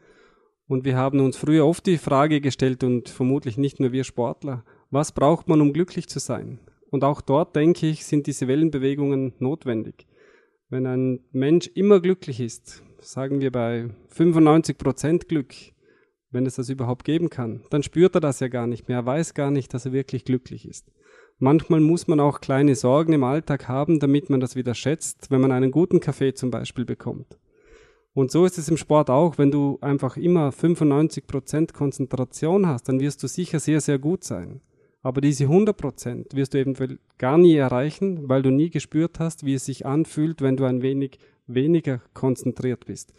Und 0.68 0.86
wir 0.86 0.98
haben 0.98 1.20
uns 1.20 1.38
früher 1.38 1.66
oft 1.66 1.86
die 1.86 1.98
Frage 1.98 2.42
gestellt 2.42 2.84
und 2.84 3.10
vermutlich 3.10 3.58
nicht 3.58 3.80
nur 3.80 3.92
wir 3.92 4.04
Sportler, 4.04 4.64
was 4.90 5.12
braucht 5.12 5.48
man, 5.48 5.62
um 5.62 5.74
glücklich 5.74 6.08
zu 6.10 6.20
sein? 6.20 6.60
Und 6.94 7.04
auch 7.04 7.22
dort, 7.22 7.56
denke 7.56 7.88
ich, 7.88 8.06
sind 8.06 8.28
diese 8.28 8.48
Wellenbewegungen 8.48 9.34
notwendig. 9.40 10.06
Wenn 10.70 10.86
ein 10.86 11.22
Mensch 11.32 11.66
immer 11.74 12.00
glücklich 12.00 12.40
ist, 12.40 12.84
sagen 13.02 13.42
wir 13.42 13.52
bei 13.52 13.90
95 14.10 14.78
Prozent 14.78 15.28
Glück, 15.28 15.56
wenn 16.30 16.46
es 16.46 16.54
das 16.54 16.70
überhaupt 16.70 17.04
geben 17.04 17.32
kann, 17.32 17.64
dann 17.72 17.82
spürt 17.82 18.14
er 18.14 18.22
das 18.22 18.42
ja 18.42 18.48
gar 18.48 18.68
nicht 18.68 18.90
mehr. 18.90 18.98
Er 18.98 19.06
weiß 19.08 19.34
gar 19.34 19.50
nicht, 19.50 19.74
dass 19.74 19.88
er 19.88 19.92
wirklich 19.92 20.24
glücklich 20.24 20.68
ist. 20.68 20.92
Manchmal 21.40 21.80
muss 21.80 22.08
man 22.08 22.20
auch 22.20 22.42
kleine 22.42 22.76
Sorgen 22.76 23.14
im 23.14 23.24
Alltag 23.24 23.68
haben, 23.68 24.00
damit 24.00 24.30
man 24.30 24.40
das 24.40 24.56
wieder 24.56 24.76
schätzt, 24.76 25.32
wenn 25.32 25.42
man 25.42 25.52
einen 25.52 25.72
guten 25.72 26.00
Kaffee 26.00 26.36
zum 26.36 26.52
Beispiel 26.52 26.86
bekommt. 26.86 27.40
Und 28.14 28.30
so 28.30 28.46
ist 28.46 28.60
es 28.60 28.70
im 28.70 28.78
Sport 28.78 29.10
auch. 29.10 29.40
Wenn 29.40 29.50
du 29.50 29.80
einfach 29.82 30.16
immer 30.16 30.52
95 30.52 31.26
Prozent 31.26 31.74
Konzentration 31.74 32.68
hast, 32.68 32.88
dann 32.88 33.00
wirst 33.00 33.24
du 33.24 33.28
sicher 33.28 33.60
sehr, 33.60 33.82
sehr 33.82 33.98
gut 33.98 34.24
sein. 34.24 34.62
Aber 35.04 35.20
diese 35.20 35.44
100 35.44 35.76
Prozent 35.76 36.34
wirst 36.34 36.54
du 36.54 36.60
eventuell 36.60 36.98
gar 37.18 37.38
nie 37.38 37.56
erreichen, 37.56 38.30
weil 38.30 38.42
du 38.42 38.50
nie 38.50 38.70
gespürt 38.70 39.20
hast, 39.20 39.46
wie 39.46 39.54
es 39.54 39.66
sich 39.66 39.86
anfühlt, 39.86 40.42
wenn 40.42 40.56
du 40.56 40.64
ein 40.64 40.82
wenig 40.82 41.20
weniger 41.46 42.02
konzentriert 42.14 42.86
bist. 42.86 43.14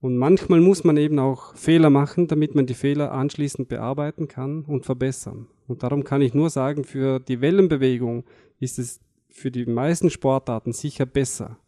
Und 0.00 0.16
manchmal 0.16 0.62
muss 0.62 0.82
man 0.82 0.96
eben 0.96 1.18
auch 1.18 1.54
Fehler 1.54 1.90
machen, 1.90 2.26
damit 2.26 2.54
man 2.54 2.64
die 2.64 2.74
Fehler 2.74 3.12
anschließend 3.12 3.68
bearbeiten 3.68 4.28
kann 4.28 4.64
und 4.64 4.86
verbessern. 4.86 5.46
Und 5.68 5.82
darum 5.82 6.04
kann 6.04 6.22
ich 6.22 6.32
nur 6.32 6.48
sagen, 6.48 6.84
für 6.84 7.20
die 7.20 7.42
Wellenbewegung 7.42 8.24
ist 8.58 8.78
es 8.78 9.00
für 9.28 9.50
die 9.50 9.66
meisten 9.66 10.08
Sportarten 10.08 10.72
sicher 10.72 11.04
besser. 11.04 11.58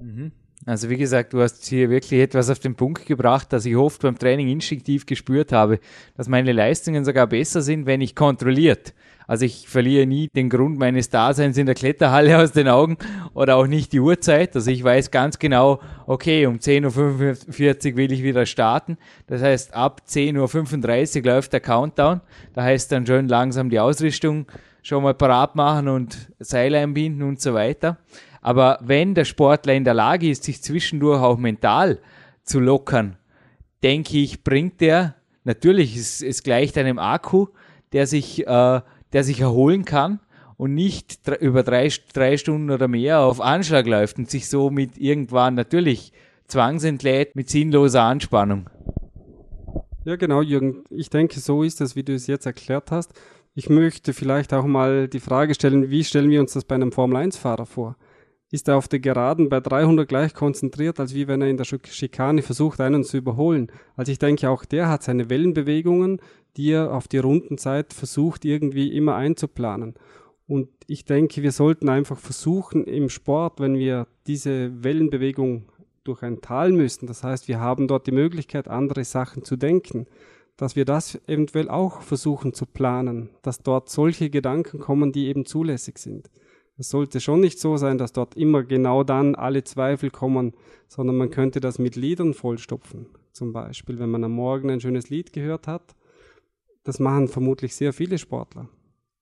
Mhm. 0.00 0.30
Also 0.64 0.88
wie 0.88 0.96
gesagt, 0.96 1.32
du 1.32 1.40
hast 1.40 1.64
hier 1.64 1.90
wirklich 1.90 2.20
etwas 2.20 2.48
auf 2.48 2.60
den 2.60 2.76
Punkt 2.76 3.06
gebracht, 3.06 3.52
dass 3.52 3.64
ich 3.64 3.76
oft 3.76 4.00
beim 4.02 4.18
Training 4.18 4.48
instinktiv 4.48 5.06
gespürt 5.06 5.52
habe, 5.52 5.80
dass 6.16 6.28
meine 6.28 6.52
Leistungen 6.52 7.04
sogar 7.04 7.26
besser 7.26 7.62
sind, 7.62 7.86
wenn 7.86 8.00
ich 8.00 8.14
kontrolliert 8.14 8.94
also 9.26 9.44
ich 9.44 9.68
verliere 9.68 10.06
nie 10.06 10.28
den 10.28 10.50
Grund 10.50 10.78
meines 10.78 11.08
Daseins 11.10 11.56
in 11.56 11.66
der 11.66 11.74
Kletterhalle 11.74 12.38
aus 12.42 12.52
den 12.52 12.68
Augen 12.68 12.96
oder 13.34 13.56
auch 13.56 13.66
nicht 13.66 13.92
die 13.92 14.00
Uhrzeit. 14.00 14.54
Also 14.54 14.70
ich 14.70 14.82
weiß 14.82 15.10
ganz 15.10 15.38
genau, 15.38 15.80
okay, 16.06 16.46
um 16.46 16.56
10.45 16.56 17.92
Uhr 17.92 17.96
will 17.96 18.12
ich 18.12 18.22
wieder 18.22 18.46
starten. 18.46 18.98
Das 19.26 19.42
heißt, 19.42 19.74
ab 19.74 20.02
10.35 20.06 21.20
Uhr 21.20 21.32
läuft 21.32 21.52
der 21.52 21.60
Countdown. 21.60 22.20
Da 22.52 22.62
heißt 22.62 22.92
dann 22.92 23.06
schön 23.06 23.28
langsam 23.28 23.70
die 23.70 23.80
Ausrüstung 23.80 24.46
schon 24.82 25.02
mal 25.02 25.14
parat 25.14 25.54
machen 25.54 25.88
und 25.88 26.30
Seil 26.40 26.74
einbinden 26.74 27.22
und 27.22 27.40
so 27.40 27.54
weiter. 27.54 27.98
Aber 28.42 28.78
wenn 28.82 29.14
der 29.14 29.24
Sportler 29.24 29.72
in 29.72 29.84
der 29.84 29.94
Lage 29.94 30.28
ist, 30.28 30.44
sich 30.44 30.62
zwischendurch 30.62 31.22
auch 31.22 31.38
mental 31.38 32.00
zu 32.42 32.60
lockern, 32.60 33.16
denke 33.82 34.18
ich, 34.18 34.44
bringt 34.44 34.80
der, 34.82 35.14
natürlich, 35.44 35.96
es, 35.96 36.20
es 36.20 36.42
gleicht 36.42 36.76
einem 36.76 36.98
Akku, 36.98 37.46
der 37.92 38.06
sich 38.06 38.46
äh, 38.46 38.80
der 39.12 39.24
sich 39.24 39.40
erholen 39.40 39.84
kann 39.84 40.20
und 40.56 40.74
nicht 40.74 41.20
über 41.40 41.62
drei, 41.62 41.90
drei 42.12 42.36
Stunden 42.36 42.70
oder 42.70 42.88
mehr 42.88 43.20
auf 43.20 43.40
Anschlag 43.40 43.86
läuft 43.86 44.18
und 44.18 44.30
sich 44.30 44.48
somit 44.48 44.98
irgendwann 44.98 45.54
natürlich 45.54 46.12
zwangsentlädt 46.46 47.34
mit 47.34 47.48
sinnloser 47.50 48.02
Anspannung. 48.02 48.68
Ja, 50.04 50.16
genau, 50.16 50.42
Jürgen. 50.42 50.84
Ich 50.90 51.10
denke, 51.10 51.38
so 51.40 51.62
ist 51.62 51.80
es, 51.80 51.94
wie 51.94 52.02
du 52.02 52.14
es 52.14 52.26
jetzt 52.26 52.46
erklärt 52.46 52.90
hast. 52.90 53.12
Ich 53.54 53.68
möchte 53.68 54.12
vielleicht 54.12 54.52
auch 54.52 54.64
mal 54.64 55.08
die 55.08 55.20
Frage 55.20 55.54
stellen, 55.54 55.90
wie 55.90 56.04
stellen 56.04 56.30
wir 56.30 56.40
uns 56.40 56.54
das 56.54 56.64
bei 56.64 56.74
einem 56.74 56.90
Formel-1-Fahrer 56.90 57.66
vor? 57.66 57.96
Ist 58.52 58.68
er 58.68 58.76
auf 58.76 58.86
der 58.86 59.00
Geraden 59.00 59.48
bei 59.48 59.60
300 59.60 60.06
gleich 60.06 60.34
konzentriert, 60.34 61.00
als 61.00 61.14
wie 61.14 61.26
wenn 61.26 61.40
er 61.40 61.48
in 61.48 61.56
der 61.56 61.64
Schikane 61.64 62.42
versucht, 62.42 62.82
einen 62.82 63.02
zu 63.02 63.16
überholen? 63.16 63.72
Also 63.96 64.12
ich 64.12 64.18
denke, 64.18 64.50
auch 64.50 64.66
der 64.66 64.90
hat 64.90 65.02
seine 65.02 65.30
Wellenbewegungen, 65.30 66.20
die 66.58 66.72
er 66.72 66.92
auf 66.92 67.08
die 67.08 67.16
Rundenzeit 67.16 67.94
versucht 67.94 68.44
irgendwie 68.44 68.94
immer 68.94 69.14
einzuplanen. 69.14 69.94
Und 70.46 70.68
ich 70.86 71.06
denke, 71.06 71.42
wir 71.42 71.50
sollten 71.50 71.88
einfach 71.88 72.18
versuchen 72.18 72.84
im 72.84 73.08
Sport, 73.08 73.58
wenn 73.58 73.78
wir 73.78 74.06
diese 74.26 74.84
Wellenbewegung 74.84 75.64
durch 76.04 76.22
ein 76.22 76.42
Tal 76.42 76.72
müssen, 76.72 77.06
das 77.06 77.24
heißt, 77.24 77.48
wir 77.48 77.58
haben 77.58 77.88
dort 77.88 78.06
die 78.06 78.12
Möglichkeit, 78.12 78.68
andere 78.68 79.04
Sachen 79.04 79.44
zu 79.44 79.56
denken, 79.56 80.06
dass 80.58 80.76
wir 80.76 80.84
das 80.84 81.18
eventuell 81.26 81.70
auch 81.70 82.02
versuchen 82.02 82.52
zu 82.52 82.66
planen, 82.66 83.30
dass 83.40 83.62
dort 83.62 83.88
solche 83.88 84.28
Gedanken 84.28 84.78
kommen, 84.78 85.10
die 85.10 85.28
eben 85.28 85.46
zulässig 85.46 85.96
sind. 85.96 86.28
Es 86.76 86.88
sollte 86.88 87.20
schon 87.20 87.40
nicht 87.40 87.60
so 87.60 87.76
sein, 87.76 87.98
dass 87.98 88.12
dort 88.12 88.36
immer 88.36 88.62
genau 88.62 89.04
dann 89.04 89.34
alle 89.34 89.62
Zweifel 89.64 90.10
kommen, 90.10 90.54
sondern 90.88 91.16
man 91.16 91.30
könnte 91.30 91.60
das 91.60 91.78
mit 91.78 91.96
Liedern 91.96 92.34
vollstopfen. 92.34 93.06
zum 93.32 93.52
Beispiel, 93.52 93.98
wenn 93.98 94.10
man 94.10 94.24
am 94.24 94.32
Morgen 94.32 94.70
ein 94.70 94.80
schönes 94.80 95.08
Lied 95.08 95.32
gehört 95.32 95.66
hat. 95.66 95.94
Das 96.84 96.98
machen 96.98 97.28
vermutlich 97.28 97.74
sehr 97.74 97.94
viele 97.94 98.18
Sportler. 98.18 98.68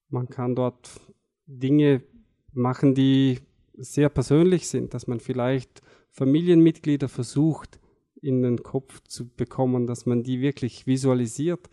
Man 0.09 0.29
kann 0.29 0.57
dort 0.57 1.01
Dinge 1.47 2.03
machen, 2.53 2.95
die 2.95 3.39
sehr 3.75 4.09
persönlich 4.09 4.69
sind, 4.69 4.95
dass 4.95 5.07
man 5.07 5.21
vielleicht 5.21 5.81
Familienmitglieder 6.11 7.09
versucht, 7.09 7.79
in 8.21 8.43
den 8.43 8.63
Kopf 8.63 9.01
zu 9.07 9.29
bekommen, 9.29 9.87
dass 9.87 10.07
man 10.07 10.23
die 10.23 10.41
wirklich 10.41 10.87
visualisiert. 10.87 11.71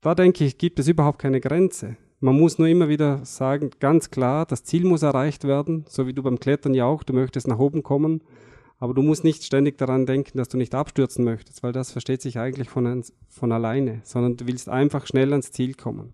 Da 0.00 0.14
denke 0.14 0.44
ich, 0.44 0.58
gibt 0.58 0.78
es 0.78 0.88
überhaupt 0.88 1.18
keine 1.18 1.40
Grenze. 1.40 1.96
Man 2.22 2.38
muss 2.38 2.58
nur 2.58 2.68
immer 2.68 2.90
wieder 2.90 3.24
sagen, 3.24 3.70
ganz 3.80 4.10
klar, 4.10 4.44
das 4.44 4.62
Ziel 4.62 4.84
muss 4.84 5.02
erreicht 5.02 5.44
werden, 5.44 5.86
so 5.88 6.06
wie 6.06 6.12
du 6.12 6.22
beim 6.22 6.38
Klettern 6.38 6.74
ja 6.74 6.84
auch, 6.84 7.02
du 7.02 7.14
möchtest 7.14 7.48
nach 7.48 7.58
oben 7.58 7.82
kommen, 7.82 8.20
aber 8.78 8.92
du 8.92 9.00
musst 9.00 9.24
nicht 9.24 9.42
ständig 9.42 9.78
daran 9.78 10.04
denken, 10.04 10.36
dass 10.36 10.50
du 10.50 10.58
nicht 10.58 10.74
abstürzen 10.74 11.24
möchtest, 11.24 11.62
weil 11.62 11.72
das 11.72 11.92
versteht 11.92 12.20
sich 12.20 12.38
eigentlich 12.38 12.68
von, 12.68 13.02
von 13.26 13.52
alleine, 13.52 14.00
sondern 14.04 14.36
du 14.36 14.46
willst 14.46 14.68
einfach 14.68 15.06
schnell 15.06 15.30
ans 15.30 15.50
Ziel 15.50 15.72
kommen. 15.72 16.12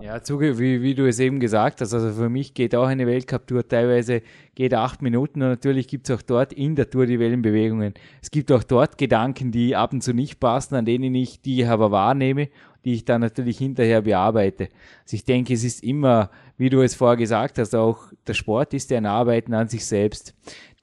Ja, 0.00 0.22
zuge 0.22 0.58
wie, 0.58 0.82
wie 0.82 0.94
du 0.94 1.06
es 1.06 1.18
eben 1.18 1.40
gesagt 1.40 1.80
hast, 1.80 1.92
also 1.92 2.12
für 2.12 2.28
mich 2.28 2.54
geht 2.54 2.74
auch 2.74 2.86
eine 2.86 3.06
Weltcup-Tour 3.06 3.66
teilweise 3.66 4.22
geht 4.54 4.72
acht 4.72 5.02
Minuten 5.02 5.42
und 5.42 5.48
natürlich 5.48 5.88
gibt 5.88 6.08
es 6.08 6.16
auch 6.16 6.22
dort 6.22 6.52
in 6.52 6.76
der 6.76 6.88
Tour 6.88 7.06
die 7.06 7.18
Wellenbewegungen. 7.18 7.92
Es 8.22 8.30
gibt 8.30 8.52
auch 8.52 8.62
dort 8.62 8.98
Gedanken, 8.98 9.50
die 9.50 9.74
ab 9.74 9.92
und 9.92 10.02
zu 10.02 10.14
nicht 10.14 10.38
passen, 10.38 10.76
an 10.76 10.84
denen 10.84 11.14
ich 11.14 11.42
die 11.42 11.64
aber 11.64 11.90
wahrnehme, 11.90 12.48
die 12.86 12.94
ich 12.94 13.04
dann 13.04 13.20
natürlich 13.20 13.58
hinterher 13.58 14.02
bearbeite. 14.02 14.68
Also 15.02 15.16
ich 15.16 15.24
denke, 15.24 15.52
es 15.52 15.64
ist 15.64 15.82
immer, 15.82 16.30
wie 16.56 16.70
du 16.70 16.82
es 16.82 16.94
vorher 16.94 17.16
gesagt 17.16 17.58
hast, 17.58 17.74
auch 17.74 18.12
der 18.28 18.34
Sport 18.34 18.74
ist 18.74 18.92
ja 18.92 18.96
ein 18.96 19.06
Arbeiten 19.06 19.54
an 19.54 19.66
sich 19.66 19.84
selbst. 19.84 20.34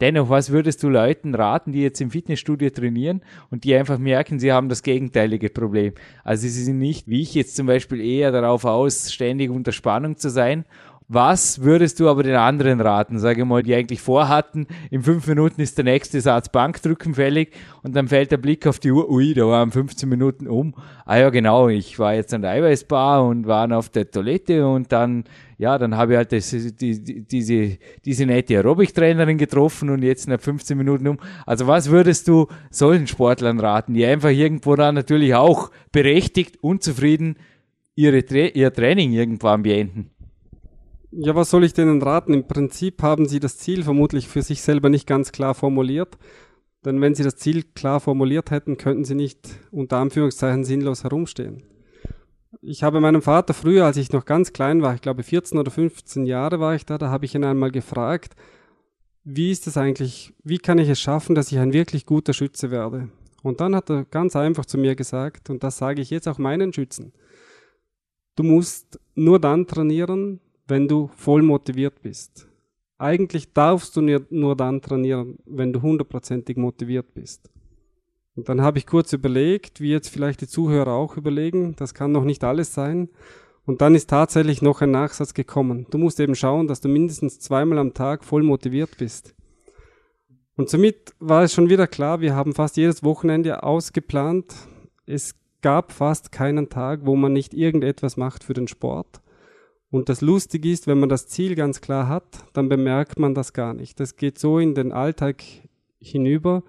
Dennoch, 0.01 0.29
was 0.29 0.49
würdest 0.49 0.83
du 0.83 0.89
Leuten 0.89 1.33
raten, 1.33 1.71
die 1.71 1.81
jetzt 1.81 2.01
im 2.01 2.11
Fitnessstudio 2.11 2.71
trainieren 2.71 3.21
und 3.51 3.63
die 3.63 3.73
einfach 3.73 3.97
merken, 3.99 4.37
sie 4.37 4.51
haben 4.51 4.67
das 4.67 4.83
gegenteilige 4.83 5.49
Problem? 5.49 5.93
Also 6.25 6.41
sie 6.41 6.63
sind 6.63 6.77
nicht, 6.77 7.07
wie 7.07 7.21
ich 7.21 7.33
jetzt 7.35 7.55
zum 7.55 7.67
Beispiel, 7.67 8.01
eher 8.01 8.33
darauf 8.33 8.65
aus, 8.65 9.13
ständig 9.13 9.49
unter 9.49 9.71
Spannung 9.71 10.17
zu 10.17 10.29
sein 10.29 10.65
was 11.07 11.61
würdest 11.61 11.99
du 11.99 12.09
aber 12.09 12.23
den 12.23 12.35
anderen 12.35 12.81
raten, 12.81 13.19
sage 13.19 13.45
mal, 13.45 13.63
die 13.63 13.75
eigentlich 13.75 14.01
vorhatten, 14.01 14.67
in 14.89 15.03
fünf 15.03 15.27
Minuten 15.27 15.61
ist 15.61 15.77
der 15.77 15.85
nächste 15.85 16.21
Satz 16.21 16.49
Bankdrücken 16.49 17.15
fällig 17.15 17.51
und 17.81 17.95
dann 17.95 18.07
fällt 18.07 18.31
der 18.31 18.37
Blick 18.37 18.65
auf 18.67 18.79
die 18.79 18.91
Uhr, 18.91 19.09
ui, 19.09 19.33
da 19.33 19.45
waren 19.47 19.71
15 19.71 20.07
Minuten 20.07 20.47
um. 20.47 20.73
Ah 21.05 21.17
ja, 21.17 21.29
genau, 21.29 21.67
ich 21.67 21.99
war 21.99 22.13
jetzt 22.13 22.33
an 22.33 22.41
der 22.41 22.51
Eiweißbar 22.51 23.25
und 23.25 23.47
war 23.47 23.71
auf 23.77 23.89
der 23.89 24.09
Toilette 24.09 24.65
und 24.65 24.91
dann, 24.91 25.25
ja, 25.57 25.77
dann 25.77 25.97
habe 25.97 26.13
ich 26.13 26.17
halt 26.17 26.31
das, 26.31 26.49
die, 26.51 27.25
diese, 27.25 27.77
diese 28.05 28.25
nette 28.25 28.55
Aerobic-Trainerin 28.55 29.37
getroffen 29.37 29.89
und 29.89 30.03
jetzt 30.03 30.27
nach 30.27 30.39
15 30.39 30.77
Minuten 30.77 31.07
um. 31.07 31.19
Also 31.45 31.67
was 31.67 31.89
würdest 31.89 32.27
du 32.27 32.47
solchen 32.69 33.07
Sportlern 33.07 33.59
raten, 33.59 33.93
die 33.93 34.05
einfach 34.05 34.29
irgendwo 34.29 34.75
dann 34.75 34.95
natürlich 34.95 35.35
auch 35.35 35.71
berechtigt, 35.91 36.57
unzufrieden 36.61 37.37
ihre, 37.95 38.19
ihr 38.47 38.73
Training 38.73 39.11
irgendwann 39.11 39.63
beenden? 39.63 40.12
Ja, 41.15 41.35
was 41.35 41.51
soll 41.51 41.63
ich 41.63 41.73
denen 41.73 42.01
raten? 42.01 42.33
Im 42.33 42.47
Prinzip 42.47 43.03
haben 43.03 43.27
sie 43.27 43.39
das 43.39 43.57
Ziel 43.59 43.83
vermutlich 43.83 44.27
für 44.27 44.41
sich 44.41 44.63
selber 44.63 44.89
nicht 44.89 45.05
ganz 45.05 45.31
klar 45.31 45.53
formuliert. 45.53 46.17
Denn 46.85 47.01
wenn 47.01 47.13
sie 47.13 47.23
das 47.23 47.35
Ziel 47.35 47.63
klar 47.75 47.99
formuliert 47.99 48.49
hätten, 48.49 48.77
könnten 48.77 49.05
sie 49.05 49.13
nicht 49.13 49.47
unter 49.71 49.97
Anführungszeichen 49.97 50.63
sinnlos 50.63 51.03
herumstehen. 51.03 51.63
Ich 52.61 52.81
habe 52.81 52.99
meinem 52.99 53.21
Vater 53.21 53.53
früher, 53.53 53.85
als 53.85 53.97
ich 53.97 54.11
noch 54.11 54.25
ganz 54.25 54.53
klein 54.53 54.81
war, 54.81 54.95
ich 54.95 55.01
glaube 55.01 55.21
14 55.21 55.59
oder 55.59 55.69
15 55.69 56.25
Jahre 56.25 56.59
war 56.59 56.73
ich 56.73 56.85
da, 56.85 56.97
da 56.97 57.09
habe 57.09 57.25
ich 57.25 57.35
ihn 57.35 57.43
einmal 57.43 57.71
gefragt, 57.71 58.35
wie 59.23 59.51
ist 59.51 59.67
es 59.67 59.77
eigentlich, 59.77 60.33
wie 60.43 60.57
kann 60.57 60.79
ich 60.79 60.89
es 60.89 60.99
schaffen, 60.99 61.35
dass 61.35 61.51
ich 61.51 61.59
ein 61.59 61.73
wirklich 61.73 62.05
guter 62.05 62.33
Schütze 62.33 62.71
werde? 62.71 63.09
Und 63.43 63.61
dann 63.61 63.75
hat 63.75 63.89
er 63.89 64.05
ganz 64.05 64.35
einfach 64.35 64.65
zu 64.65 64.77
mir 64.77 64.95
gesagt, 64.95 65.49
und 65.49 65.63
das 65.63 65.77
sage 65.77 66.01
ich 66.01 66.09
jetzt 66.09 66.27
auch 66.27 66.37
meinen 66.37 66.73
Schützen, 66.73 67.13
du 68.35 68.43
musst 68.43 68.99
nur 69.15 69.39
dann 69.39 69.67
trainieren, 69.67 70.39
wenn 70.67 70.87
du 70.87 71.09
voll 71.15 71.41
motiviert 71.41 72.01
bist. 72.01 72.47
Eigentlich 72.97 73.53
darfst 73.53 73.95
du 73.97 74.01
nur 74.01 74.55
dann 74.55 74.81
trainieren, 74.81 75.37
wenn 75.45 75.73
du 75.73 75.81
hundertprozentig 75.81 76.57
motiviert 76.57 77.13
bist. 77.13 77.49
Und 78.35 78.49
dann 78.49 78.61
habe 78.61 78.77
ich 78.77 78.87
kurz 78.87 79.13
überlegt, 79.13 79.81
wie 79.81 79.91
jetzt 79.91 80.07
vielleicht 80.07 80.41
die 80.41 80.47
Zuhörer 80.47 80.93
auch 80.93 81.17
überlegen, 81.17 81.75
das 81.75 81.93
kann 81.93 82.11
noch 82.11 82.23
nicht 82.23 82.43
alles 82.43 82.73
sein. 82.73 83.09
Und 83.65 83.81
dann 83.81 83.95
ist 83.95 84.09
tatsächlich 84.09 84.61
noch 84.61 84.81
ein 84.81 84.91
Nachsatz 84.91 85.33
gekommen. 85.33 85.85
Du 85.89 85.97
musst 85.97 86.19
eben 86.19 86.35
schauen, 86.35 86.67
dass 86.67 86.81
du 86.81 86.89
mindestens 86.89 87.39
zweimal 87.39 87.77
am 87.77 87.93
Tag 87.93 88.23
voll 88.23 88.43
motiviert 88.43 88.97
bist. 88.97 89.35
Und 90.55 90.69
somit 90.69 91.13
war 91.19 91.43
es 91.43 91.53
schon 91.53 91.69
wieder 91.69 91.87
klar, 91.87 92.21
wir 92.21 92.35
haben 92.35 92.53
fast 92.53 92.77
jedes 92.77 93.03
Wochenende 93.03 93.63
ausgeplant. 93.63 94.53
Es 95.05 95.35
gab 95.61 95.91
fast 95.91 96.31
keinen 96.31 96.69
Tag, 96.69 97.05
wo 97.05 97.15
man 97.15 97.33
nicht 97.33 97.53
irgendetwas 97.53 98.17
macht 98.17 98.43
für 98.43 98.53
den 98.53 98.67
Sport. 98.67 99.22
Und 99.93 100.09
das 100.09 100.21
Lustige 100.21 100.71
ist, 100.71 100.87
wenn 100.87 100.99
man 100.99 101.07
das 101.07 101.27
Ziel 101.27 101.53
ganz 101.53 101.79
klar 101.79 102.07
hat, 102.07 102.25
dann 102.53 102.67
bemerkt 102.67 103.19
man 103.19 103.35
das 103.35 103.53
gar 103.53 103.75
nicht. 103.75 103.99
Das 103.99 104.15
geht 104.15 104.39
so 104.39 104.57
in 104.57 104.73
den 104.73 104.91
Alltag 104.91 105.43
hinüber, 105.99 106.63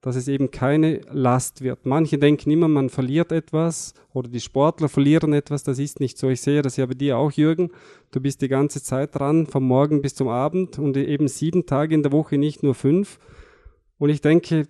dass 0.00 0.14
es 0.14 0.28
eben 0.28 0.52
keine 0.52 1.00
Last 1.10 1.62
wird. 1.62 1.86
Manche 1.86 2.18
denken 2.18 2.52
immer, 2.52 2.68
man 2.68 2.88
verliert 2.88 3.32
etwas 3.32 3.94
oder 4.12 4.28
die 4.28 4.38
Sportler 4.38 4.88
verlieren 4.88 5.32
etwas. 5.32 5.64
Das 5.64 5.80
ist 5.80 5.98
nicht 5.98 6.18
so. 6.18 6.28
Ich 6.28 6.40
sehe 6.40 6.62
das 6.62 6.76
ja 6.76 6.86
bei 6.86 6.94
dir 6.94 7.18
auch, 7.18 7.32
Jürgen. 7.32 7.72
Du 8.12 8.20
bist 8.20 8.42
die 8.42 8.48
ganze 8.48 8.80
Zeit 8.80 9.12
dran, 9.12 9.48
vom 9.48 9.64
Morgen 9.64 10.00
bis 10.00 10.14
zum 10.14 10.28
Abend 10.28 10.78
und 10.78 10.96
eben 10.96 11.26
sieben 11.26 11.66
Tage 11.66 11.96
in 11.96 12.04
der 12.04 12.12
Woche, 12.12 12.38
nicht 12.38 12.62
nur 12.62 12.76
fünf. 12.76 13.18
Und 13.98 14.10
ich 14.10 14.20
denke, 14.20 14.68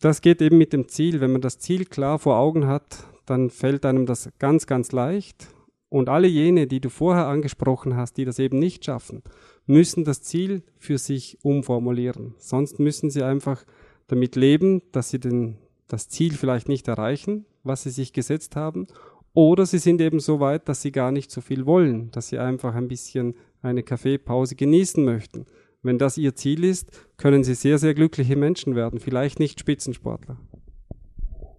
das 0.00 0.22
geht 0.22 0.40
eben 0.40 0.56
mit 0.56 0.72
dem 0.72 0.88
Ziel. 0.88 1.20
Wenn 1.20 1.32
man 1.32 1.42
das 1.42 1.58
Ziel 1.58 1.84
klar 1.84 2.18
vor 2.18 2.38
Augen 2.38 2.66
hat, 2.66 3.04
dann 3.26 3.50
fällt 3.50 3.84
einem 3.84 4.06
das 4.06 4.30
ganz, 4.38 4.66
ganz 4.66 4.90
leicht. 4.90 5.48
Und 5.92 6.08
alle 6.08 6.26
jene, 6.26 6.66
die 6.66 6.80
du 6.80 6.88
vorher 6.88 7.26
angesprochen 7.26 7.98
hast, 7.98 8.16
die 8.16 8.24
das 8.24 8.38
eben 8.38 8.58
nicht 8.58 8.82
schaffen, 8.82 9.22
müssen 9.66 10.04
das 10.04 10.22
Ziel 10.22 10.62
für 10.78 10.96
sich 10.96 11.36
umformulieren. 11.42 12.34
Sonst 12.38 12.78
müssen 12.78 13.10
sie 13.10 13.22
einfach 13.22 13.62
damit 14.06 14.34
leben, 14.34 14.80
dass 14.92 15.10
sie 15.10 15.20
den, 15.20 15.58
das 15.88 16.08
Ziel 16.08 16.32
vielleicht 16.32 16.66
nicht 16.66 16.88
erreichen, 16.88 17.44
was 17.62 17.82
sie 17.82 17.90
sich 17.90 18.14
gesetzt 18.14 18.56
haben, 18.56 18.86
oder 19.34 19.66
sie 19.66 19.76
sind 19.76 20.00
eben 20.00 20.18
so 20.18 20.40
weit, 20.40 20.66
dass 20.66 20.80
sie 20.80 20.92
gar 20.92 21.12
nicht 21.12 21.30
so 21.30 21.42
viel 21.42 21.66
wollen, 21.66 22.10
dass 22.12 22.28
sie 22.28 22.38
einfach 22.38 22.74
ein 22.74 22.88
bisschen 22.88 23.34
eine 23.60 23.82
Kaffeepause 23.82 24.54
genießen 24.56 25.04
möchten. 25.04 25.44
Wenn 25.82 25.98
das 25.98 26.16
ihr 26.16 26.34
Ziel 26.34 26.64
ist, 26.64 26.88
können 27.18 27.44
sie 27.44 27.54
sehr, 27.54 27.76
sehr 27.76 27.92
glückliche 27.92 28.36
Menschen 28.36 28.74
werden, 28.76 28.98
vielleicht 28.98 29.38
nicht 29.38 29.60
Spitzensportler. 29.60 30.38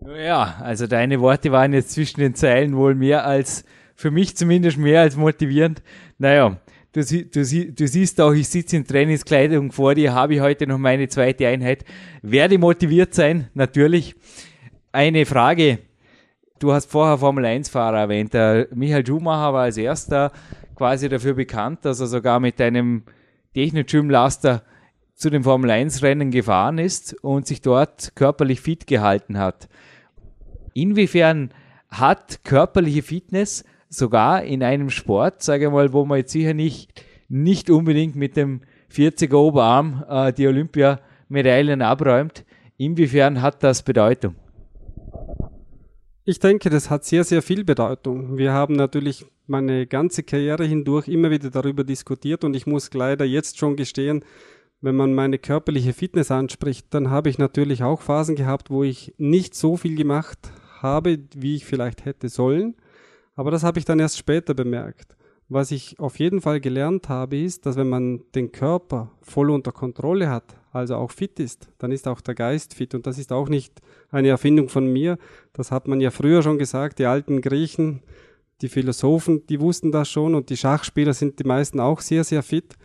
Ja, 0.08 0.56
also 0.60 0.88
deine 0.88 1.22
Worte 1.22 1.52
waren 1.52 1.72
jetzt 1.72 1.91
zwischen 1.91 2.19
den 2.19 2.34
Zeilen 2.34 2.76
wohl 2.76 2.96
mehr 2.96 3.28
als 3.28 3.63
für 4.03 4.11
mich 4.11 4.35
zumindest 4.35 4.77
mehr 4.77 4.99
als 4.99 5.15
motivierend. 5.15 5.81
Naja, 6.17 6.57
du, 6.91 7.05
du, 7.05 7.71
du 7.71 7.87
siehst 7.87 8.19
auch, 8.19 8.33
ich 8.33 8.49
sitze 8.49 8.75
in 8.75 8.85
Trainingskleidung 8.85 9.71
vor 9.71 9.95
dir, 9.95 10.13
habe 10.13 10.35
ich 10.35 10.41
heute 10.41 10.67
noch 10.67 10.77
meine 10.77 11.07
zweite 11.07 11.47
Einheit. 11.47 11.85
Werde 12.21 12.57
motiviert 12.57 13.13
sein, 13.13 13.47
natürlich. 13.53 14.13
Eine 14.91 15.25
Frage. 15.25 15.79
Du 16.59 16.73
hast 16.73 16.91
vorher 16.91 17.17
Formel 17.17 17.45
1-Fahrer 17.45 17.99
erwähnt. 17.99 18.33
Der 18.33 18.67
Michael 18.73 19.07
Schumacher 19.07 19.53
war 19.53 19.63
als 19.63 19.77
erster 19.77 20.33
quasi 20.75 21.07
dafür 21.07 21.35
bekannt, 21.35 21.85
dass 21.85 22.01
er 22.01 22.07
sogar 22.07 22.41
mit 22.41 22.59
einem 22.59 23.03
Technogym-Laster 23.53 24.63
zu 25.15 25.29
den 25.29 25.43
Formel 25.43 25.71
1-Rennen 25.71 26.29
gefahren 26.29 26.77
ist 26.77 27.13
und 27.23 27.47
sich 27.47 27.61
dort 27.61 28.17
körperlich 28.17 28.59
fit 28.59 28.85
gehalten 28.85 29.37
hat. 29.37 29.69
Inwiefern 30.73 31.53
hat 31.87 32.43
körperliche 32.43 33.01
Fitness 33.01 33.63
sogar 33.93 34.43
in 34.43 34.63
einem 34.63 34.89
Sport, 34.89 35.43
sage 35.43 35.65
ich 35.65 35.71
mal, 35.71 35.93
wo 35.93 36.06
man 36.06 36.17
jetzt 36.19 36.32
sicher 36.32 36.53
nicht, 36.53 37.03
nicht 37.29 37.69
unbedingt 37.69 38.15
mit 38.15 38.36
dem 38.36 38.62
40er 38.91 39.36
Oberarm 39.36 40.03
äh, 40.10 40.34
die 40.34 40.47
Olympiamedaillen 40.47 41.82
abräumt. 41.82 42.45
Inwiefern 42.77 43.41
hat 43.41 43.63
das 43.63 43.84
Bedeutung? 43.84 44.36
Ich 46.25 46.39
denke, 46.39 46.69
das 46.69 46.89
hat 46.89 47.03
sehr, 47.03 47.23
sehr 47.23 47.41
viel 47.41 47.63
Bedeutung. 47.63 48.38
Wir 48.38 48.53
haben 48.53 48.75
natürlich 48.75 49.25
meine 49.45 49.86
ganze 49.88 50.23
Karriere 50.23 50.63
hindurch 50.65 51.08
immer 51.08 51.29
wieder 51.29 51.49
darüber 51.49 51.84
diskutiert 51.84 52.43
und 52.43 52.56
ich 52.56 52.65
muss 52.65 52.93
leider 52.93 53.25
jetzt 53.25 53.58
schon 53.58 53.75
gestehen, 53.75 54.23
wenn 54.79 54.95
man 54.95 55.13
meine 55.13 55.38
körperliche 55.38 55.93
Fitness 55.93 56.32
anspricht, 56.32 56.88
dann 56.89 57.10
habe 57.10 57.29
ich 57.29 57.38
natürlich 57.38 57.84
auch 57.84 58.01
Phasen 58.01 58.36
gehabt, 58.36 58.69
wo 58.69 58.84
ich 58.84 59.13
nicht 59.17 59.56
so 59.56 59.77
viel 59.77 59.95
gemacht 59.95 60.51
habe, 60.82 61.19
wie 61.36 61.56
ich 61.56 61.65
vielleicht 61.65 62.06
hätte 62.06 62.27
sollen. 62.27 62.75
Aber 63.36 63.52
das 63.52 63.63
habe 63.63 63.80
ich 63.80 63.86
dann 63.86 64.00
erst 64.00 64.17
später 64.17 64.54
bemerkt. 64.54 65.15
Was 65.50 65.72
ich 65.72 66.00
auf 66.00 66.19
jeden 66.19 66.41
Fall 66.41 66.60
gelernt 66.60 67.10
habe, 67.10 67.38
ist, 67.38 67.65
dass 67.65 67.76
wenn 67.76 67.89
man 67.89 68.22
den 68.34 68.52
Körper 68.52 69.12
voll 69.22 69.50
unter 69.50 69.72
Kontrolle 69.72 70.30
hat, 70.30 70.56
also 70.72 70.96
auch 70.96 71.12
fit 71.12 71.39
ist, 71.39 71.69
dann 71.78 71.91
ist 71.91 72.08
auch 72.08 72.22
der 72.22 72.34
Geist 72.34 72.74
fit. 72.74 72.96
Und 72.96 73.06
das 73.06 73.17
ist 73.17 73.32
auch 73.32 73.50
nicht 73.50 73.82
eine 74.10 74.30
Erfindung 74.30 74.69
von 74.69 74.91
mir. 74.91 75.17
Das 75.52 75.72
hat 75.72 75.88
man 75.88 76.02
ja 76.02 76.12
früher 76.12 76.41
schon 76.41 76.58
gesagt. 76.58 76.98
Die 77.00 77.06
alten 77.06 77.41
Griechen, 77.41 78.02
die 78.62 78.69
Philosophen, 78.69 79.46
die 79.48 79.60
wussten 79.60 79.91
das 79.91 80.10
schon 80.10 80.34
und 80.34 80.50
die 80.50 80.58
Schachspieler 80.58 81.13
sind 81.13 81.39
die 81.39 81.43
meisten 81.43 81.80
auch 81.80 82.02
sehr, 82.02 82.24
sehr 82.24 82.41
fit. 82.41 82.76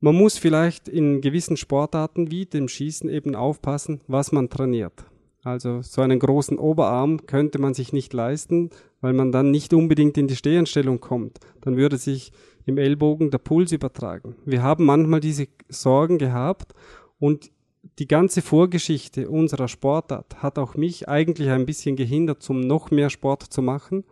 Man 0.00 0.14
muss 0.14 0.38
vielleicht 0.38 0.88
in 0.88 1.20
gewissen 1.20 1.56
Sportarten 1.56 2.30
wie 2.30 2.46
dem 2.46 2.68
Schießen 2.68 3.08
eben 3.08 3.34
aufpassen, 3.34 4.00
was 4.08 4.32
man 4.32 4.50
trainiert. 4.50 5.04
Also 5.46 5.80
so 5.80 6.02
einen 6.02 6.18
großen 6.18 6.58
Oberarm 6.58 7.24
könnte 7.26 7.60
man 7.60 7.72
sich 7.72 7.92
nicht 7.92 8.12
leisten, 8.12 8.70
weil 9.00 9.12
man 9.12 9.30
dann 9.30 9.52
nicht 9.52 9.72
unbedingt 9.72 10.18
in 10.18 10.26
die 10.26 10.34
Stehenstellung 10.34 10.98
kommt. 10.98 11.38
Dann 11.60 11.76
würde 11.76 11.98
sich 11.98 12.32
im 12.64 12.78
Ellbogen 12.78 13.30
der 13.30 13.38
Puls 13.38 13.70
übertragen. 13.70 14.34
Wir 14.44 14.64
haben 14.64 14.84
manchmal 14.84 15.20
diese 15.20 15.46
Sorgen 15.68 16.18
gehabt 16.18 16.74
und 17.20 17.52
die 18.00 18.08
ganze 18.08 18.42
Vorgeschichte 18.42 19.30
unserer 19.30 19.68
Sportart 19.68 20.42
hat 20.42 20.58
auch 20.58 20.74
mich 20.74 21.08
eigentlich 21.08 21.48
ein 21.50 21.64
bisschen 21.64 21.94
gehindert, 21.94 22.42
zum 22.42 22.58
noch 22.58 22.90
mehr 22.90 23.08
Sport 23.08 23.44
zu 23.44 23.62
machen, 23.62 24.02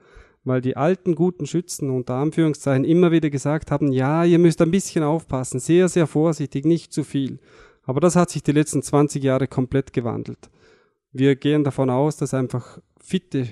weil 0.44 0.60
die 0.60 0.76
alten 0.76 1.16
guten 1.16 1.46
Schützen 1.46 1.90
unter 1.90 2.14
Anführungszeichen 2.14 2.84
immer 2.84 3.10
wieder 3.10 3.28
gesagt 3.28 3.72
haben, 3.72 3.90
ja, 3.90 4.22
ihr 4.22 4.38
müsst 4.38 4.62
ein 4.62 4.70
bisschen 4.70 5.02
aufpassen, 5.02 5.58
sehr, 5.58 5.88
sehr 5.88 6.06
vorsichtig, 6.06 6.64
nicht 6.64 6.92
zu 6.92 7.02
viel. 7.02 7.40
Aber 7.82 7.98
das 7.98 8.14
hat 8.14 8.30
sich 8.30 8.44
die 8.44 8.52
letzten 8.52 8.82
20 8.82 9.20
Jahre 9.24 9.48
komplett 9.48 9.92
gewandelt. 9.92 10.48
Wir 11.16 11.36
gehen 11.36 11.62
davon 11.62 11.90
aus, 11.90 12.16
dass 12.16 12.34
einfach 12.34 12.80
fitte 12.98 13.46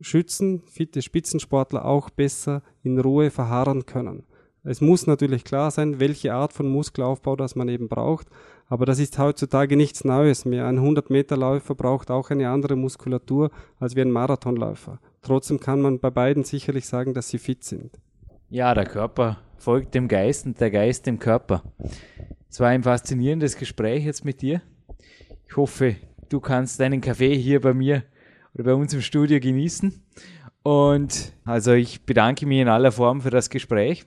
Schützen, 0.00 0.62
fitte 0.66 1.02
Spitzensportler 1.02 1.84
auch 1.84 2.10
besser 2.10 2.62
in 2.84 3.00
Ruhe 3.00 3.32
verharren 3.32 3.86
können. 3.86 4.22
Es 4.62 4.80
muss 4.80 5.08
natürlich 5.08 5.42
klar 5.42 5.72
sein, 5.72 5.98
welche 5.98 6.32
Art 6.32 6.52
von 6.52 6.70
Muskelaufbau 6.70 7.34
das 7.34 7.56
man 7.56 7.68
eben 7.68 7.88
braucht, 7.88 8.28
aber 8.68 8.86
das 8.86 9.00
ist 9.00 9.18
heutzutage 9.18 9.76
nichts 9.76 10.04
Neues 10.04 10.44
mehr. 10.44 10.66
Ein 10.66 10.78
100-Meter-Läufer 10.78 11.74
braucht 11.74 12.12
auch 12.12 12.30
eine 12.30 12.50
andere 12.50 12.76
Muskulatur 12.76 13.50
als 13.80 13.96
wie 13.96 14.02
ein 14.02 14.12
Marathonläufer. 14.12 15.00
Trotzdem 15.20 15.58
kann 15.58 15.80
man 15.80 15.98
bei 15.98 16.10
beiden 16.10 16.44
sicherlich 16.44 16.86
sagen, 16.86 17.14
dass 17.14 17.30
sie 17.30 17.38
fit 17.38 17.64
sind. 17.64 17.98
Ja, 18.48 18.74
der 18.74 18.86
Körper 18.86 19.38
folgt 19.56 19.96
dem 19.96 20.06
Geist 20.06 20.46
und 20.46 20.60
der 20.60 20.70
Geist 20.70 21.04
dem 21.06 21.18
Körper. 21.18 21.64
Es 22.48 22.60
war 22.60 22.68
ein 22.68 22.84
faszinierendes 22.84 23.56
Gespräch 23.56 24.04
jetzt 24.04 24.24
mit 24.24 24.40
dir. 24.40 24.62
Ich 25.48 25.56
hoffe, 25.56 25.96
du 26.28 26.40
kannst 26.40 26.80
deinen 26.80 27.00
Kaffee 27.00 27.36
hier 27.36 27.60
bei 27.60 27.74
mir 27.74 28.04
oder 28.54 28.64
bei 28.64 28.74
uns 28.74 28.94
im 28.94 29.02
Studio 29.02 29.40
genießen. 29.40 30.02
Und 30.62 31.32
also 31.44 31.72
ich 31.72 32.02
bedanke 32.02 32.46
mich 32.46 32.60
in 32.60 32.68
aller 32.68 32.92
Form 32.92 33.20
für 33.20 33.30
das 33.30 33.50
Gespräch. 33.50 34.04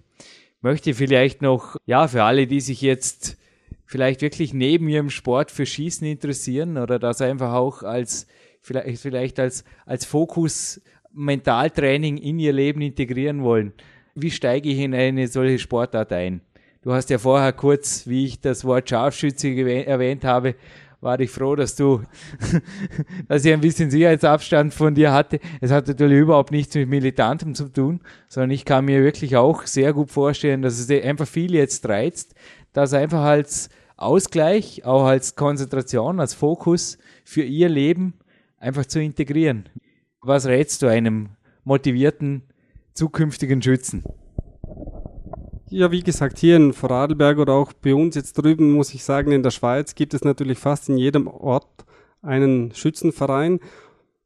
Möchte 0.62 0.94
vielleicht 0.94 1.42
noch, 1.42 1.78
ja, 1.86 2.08
für 2.08 2.24
alle, 2.24 2.46
die 2.46 2.62
sich 2.62 2.82
jetzt 2.82 3.38
vielleicht 3.86 4.22
wirklich 4.22 4.54
neben 4.54 4.88
ihrem 4.88 5.10
Sport 5.10 5.52
für 5.52 5.66
Schießen 5.66 6.06
interessieren 6.08 6.78
oder 6.78 7.00
das 7.00 7.22
einfach 7.22 7.54
auch 7.54 7.84
als, 7.84 8.28
vielleicht, 8.62 9.02
vielleicht 9.02 9.40
als, 9.40 9.64
als 9.86 10.06
Fokus 10.06 10.82
Mentaltraining 11.14 12.18
in 12.18 12.40
ihr 12.40 12.54
Leben 12.54 12.82
integrieren 12.82 13.44
wollen. 13.44 13.74
Wie 14.16 14.32
steige 14.32 14.70
ich 14.70 14.80
in 14.80 14.94
eine 14.94 15.28
solche 15.28 15.60
Sportart 15.60 16.14
ein? 16.14 16.42
Du 16.84 16.94
hast 16.94 17.10
ja 17.10 17.18
vorher 17.18 17.54
kurz, 17.54 18.08
wie 18.08 18.26
ich 18.26 18.42
das 18.42 18.66
Wort 18.66 18.90
Scharfschütze 18.90 19.50
erwähnt 19.86 20.24
habe, 20.24 20.56
war 21.02 21.20
ich 21.20 21.32
froh, 21.32 21.56
dass 21.56 21.76
du, 21.76 22.04
dass 23.28 23.44
ich 23.44 23.52
ein 23.52 23.62
bisschen 23.62 23.92
Sicherheitsabstand 23.92 24.74
von 24.74 24.96
dir 24.96 25.12
hatte. 25.12 25.40
Es 25.60 25.72
hat 25.72 25.88
natürlich 25.88 26.20
überhaupt 26.20 26.52
nichts 26.52 26.76
mit 26.76 26.88
Militantem 26.88 27.56
zu 27.56 27.68
tun, 27.68 28.00
sondern 28.28 28.52
ich 28.52 28.64
kann 28.64 28.86
mir 28.86 29.04
wirklich 29.04 29.36
auch 29.36 29.66
sehr 29.66 29.94
gut 29.94 30.12
vorstellen, 30.12 30.62
dass 30.62 30.80
es 30.80 30.90
einfach 30.90 31.28
viel 31.28 31.56
jetzt 31.56 31.90
reizt, 31.90 32.36
dass 32.72 32.94
einfach 32.94 33.24
als 33.24 33.70
Ausgleich, 33.98 34.86
auch 34.86 35.06
als 35.06 35.36
Konzentration, 35.36 36.20
als 36.20 36.34
Fokus 36.34 36.98
für 37.26 37.44
ihr 37.44 37.70
Leben 37.70 38.14
einfach 38.58 38.86
zu 38.86 39.02
integrieren. 39.02 39.70
Was 40.22 40.46
rätst 40.46 40.82
du 40.82 40.88
einem 40.88 41.30
motivierten 41.64 42.44
zukünftigen 42.94 43.62
Schützen? 43.62 44.04
Ja, 45.74 45.90
wie 45.90 46.04
gesagt, 46.04 46.38
hier 46.38 46.58
in 46.58 46.74
Vorarlberg 46.74 47.38
oder 47.38 47.54
auch 47.54 47.72
bei 47.72 47.96
uns 47.96 48.16
jetzt 48.16 48.34
drüben, 48.34 48.74
muss 48.74 48.94
ich 48.94 49.06
sagen, 49.06 49.32
in 49.32 49.42
der 49.42 49.52
Schweiz 49.52 49.96
gibt 49.96 50.14
es 50.14 50.26
natürlich 50.26 50.58
fast 50.58 50.90
in 50.90 50.98
jedem 50.98 51.28
Ort 51.28 51.86
einen 52.22 52.76
Schützenverein. 52.76 53.62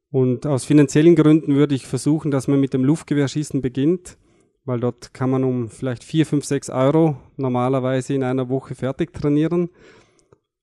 Und 0.10 0.48
aus 0.48 0.66
finanziellen 0.66 1.16
Gründen 1.16 1.54
würde 1.54 1.76
ich 1.76 1.86
versuchen, 1.86 2.32
dass 2.32 2.48
man 2.48 2.60
mit 2.60 2.74
dem 2.74 2.84
Luftgewehrschießen 2.84 3.62
beginnt, 3.62 4.18
weil 4.64 4.80
dort 4.80 5.14
kann 5.14 5.30
man 5.30 5.44
um 5.44 5.70
vielleicht 5.70 6.04
vier, 6.04 6.26
fünf, 6.26 6.46
sechs 6.46 6.72
Euro 6.72 7.18
normalerweise 7.38 8.16
in 8.16 8.24
einer 8.24 8.50
Woche 8.50 8.74
fertig 8.74 9.14
trainieren. 9.14 9.70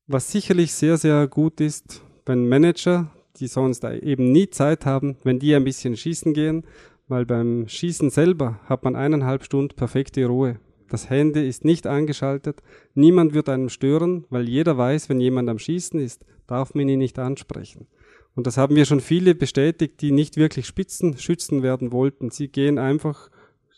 Was 0.08 0.32
sicherlich 0.32 0.74
sehr, 0.74 0.96
sehr 0.96 1.28
gut 1.28 1.60
ist, 1.60 2.02
wenn 2.26 2.48
Manager, 2.48 3.08
die 3.36 3.46
sonst 3.46 3.84
eben 3.84 4.32
nie 4.32 4.50
Zeit 4.50 4.84
haben, 4.84 5.16
wenn 5.22 5.38
die 5.38 5.54
ein 5.54 5.62
bisschen 5.62 5.96
schießen 5.96 6.34
gehen, 6.34 6.64
weil 7.06 7.24
beim 7.24 7.68
Schießen 7.68 8.10
selber 8.10 8.58
hat 8.64 8.82
man 8.82 8.96
eineinhalb 8.96 9.44
Stunden 9.44 9.76
perfekte 9.76 10.26
Ruhe. 10.26 10.58
Das 10.92 11.08
Handy 11.08 11.48
ist 11.48 11.64
nicht 11.64 11.86
angeschaltet. 11.86 12.62
Niemand 12.92 13.32
wird 13.32 13.48
einem 13.48 13.70
stören, 13.70 14.26
weil 14.28 14.46
jeder 14.46 14.76
weiß, 14.76 15.08
wenn 15.08 15.20
jemand 15.20 15.48
am 15.48 15.58
Schießen 15.58 15.98
ist, 15.98 16.26
darf 16.46 16.74
man 16.74 16.86
ihn 16.86 16.98
nicht 16.98 17.18
ansprechen. 17.18 17.86
Und 18.34 18.46
das 18.46 18.58
haben 18.58 18.76
wir 18.76 18.84
schon 18.84 19.00
viele 19.00 19.34
bestätigt, 19.34 20.02
die 20.02 20.12
nicht 20.12 20.36
wirklich 20.36 20.66
Spitzenschützen 20.66 21.62
werden 21.62 21.92
wollten. 21.92 22.30
Sie 22.30 22.48
gehen 22.48 22.76
einfach 22.76 23.30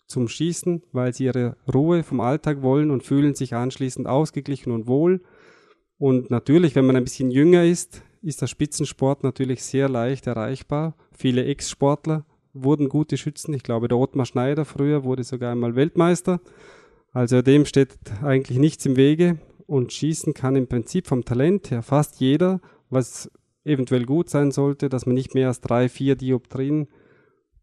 zum 0.09 0.27
Schießen, 0.27 0.83
weil 0.90 1.14
sie 1.14 1.27
ihre 1.27 1.57
Ruhe 1.72 2.03
vom 2.03 2.18
Alltag 2.18 2.62
wollen 2.62 2.90
und 2.90 3.05
fühlen 3.05 3.37
sich 3.37 3.55
anschließend 3.55 4.09
ausgeglichen 4.09 4.72
und 4.72 4.88
wohl. 4.88 5.22
Und 5.98 6.33
natürlich, 6.33 6.74
wenn 6.74 6.85
man 6.85 6.96
ein 6.96 7.05
bisschen 7.05 7.31
jünger 7.31 7.64
ist, 7.64 8.03
ist 8.22 8.42
der 8.42 8.48
Spitzensport 8.48 9.22
natürlich 9.22 9.62
sehr 9.62 9.88
leicht 9.88 10.27
erreichbar. 10.27 10.96
Viele 11.12 11.44
Ex-Sportler 11.44 12.27
wurden 12.55 12.88
gute 12.88 13.16
Schützen. 13.16 13.55
Ich 13.55 13.62
glaube, 13.62 13.87
der 13.87 13.98
Ottmar 13.98 14.27
Schneider 14.27 14.64
früher 14.64 15.05
wurde 15.05 15.22
sogar 15.22 15.53
einmal 15.53 15.77
Weltmeister. 15.77 16.40
Also 17.14 17.40
dem 17.42 17.64
steht 17.64 17.96
eigentlich 18.22 18.59
nichts 18.59 18.85
im 18.87 18.96
Wege 18.96 19.38
und 19.66 19.92
schießen 19.92 20.35
kann 20.35 20.57
im 20.57 20.66
Prinzip 20.66 21.07
vom 21.07 21.24
Talent 21.24 21.70
her 21.70 21.83
fast 21.83 22.18
jeder, 22.20 22.61
was 22.90 23.31
eventuell 23.64 24.05
gut 24.05 24.29
sein 24.29 24.50
sollte, 24.50 24.88
dass 24.88 25.07
man 25.07 25.14
nicht 25.14 25.33
mehr 25.33 25.46
als 25.46 25.61
drei, 25.61 25.88
vier 25.88 26.16
Dioptrien 26.16 26.88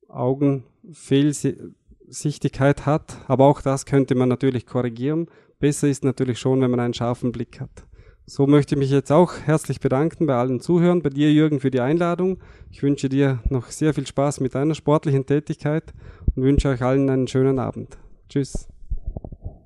Augenfehlsichtigkeit 0.08 2.86
hat. 2.86 3.18
Aber 3.28 3.44
auch 3.46 3.62
das 3.62 3.86
könnte 3.86 4.16
man 4.16 4.30
natürlich 4.30 4.66
korrigieren. 4.66 5.28
Besser 5.60 5.90
ist 5.90 6.06
natürlich 6.06 6.40
schon, 6.40 6.62
wenn 6.62 6.72
man 6.72 6.80
einen 6.80 6.94
scharfen 6.94 7.34
Blick 7.34 7.60
hat. 7.60 7.86
So 8.26 8.48
möchte 8.48 8.76
ich 8.76 8.80
mich 8.80 8.90
jetzt 8.90 9.12
auch 9.12 9.34
herzlich 9.44 9.82
bedanken 9.82 10.28
bei 10.28 10.36
allen 10.36 10.62
Zuhörern, 10.62 11.02
bei 11.02 11.10
dir 11.10 11.34
Jürgen 11.34 11.60
für 11.60 11.72
die 11.72 11.82
Einladung. 11.82 12.38
Ich 12.70 12.84
wünsche 12.84 13.10
dir 13.10 13.40
noch 13.50 13.68
sehr 13.68 13.94
viel 13.94 14.08
Spaß 14.08 14.40
mit 14.40 14.56
deiner 14.56 14.76
sportlichen 14.76 15.26
Tätigkeit 15.26 15.92
und 16.36 16.44
wünsche 16.44 16.70
euch 16.70 16.82
allen 16.82 17.10
einen 17.10 17.28
schönen 17.28 17.60
Abend. 17.60 17.98
Tschüss. 18.30 18.70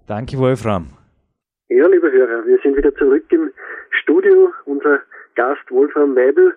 Danke, 0.08 0.38
Wolfram. 0.38 0.86
Ja, 1.68 1.88
liebe 1.88 2.12
Hörer, 2.12 2.46
wir 2.46 2.60
sind 2.60 2.78
wieder 2.78 2.94
zurück 2.94 3.26
im 3.30 3.52
Studio. 3.90 4.54
Unser 4.66 5.02
Gast 5.34 5.72
Wolfram 5.72 6.16
Weibel, 6.16 6.56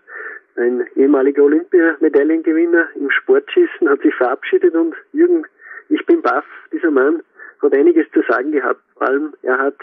ein 0.56 0.86
ehemaliger 0.96 1.44
Olympiamedaillengewinner 1.44 2.88
im 2.94 3.10
Sportschießen, 3.10 3.88
hat 3.88 4.02
sich 4.02 4.14
verabschiedet 4.16 4.74
und 4.74 4.94
Jürgen, 5.12 5.46
ich 5.88 6.04
bin 6.04 6.20
baff, 6.20 6.44
dieser 6.72 6.90
Mann 6.90 7.22
hat 7.62 7.72
einiges 7.72 8.06
zu 8.12 8.20
sagen 8.28 8.52
gehabt. 8.52 8.82
Vor 8.98 9.08
allem, 9.08 9.32
er 9.40 9.58
hat 9.58 9.76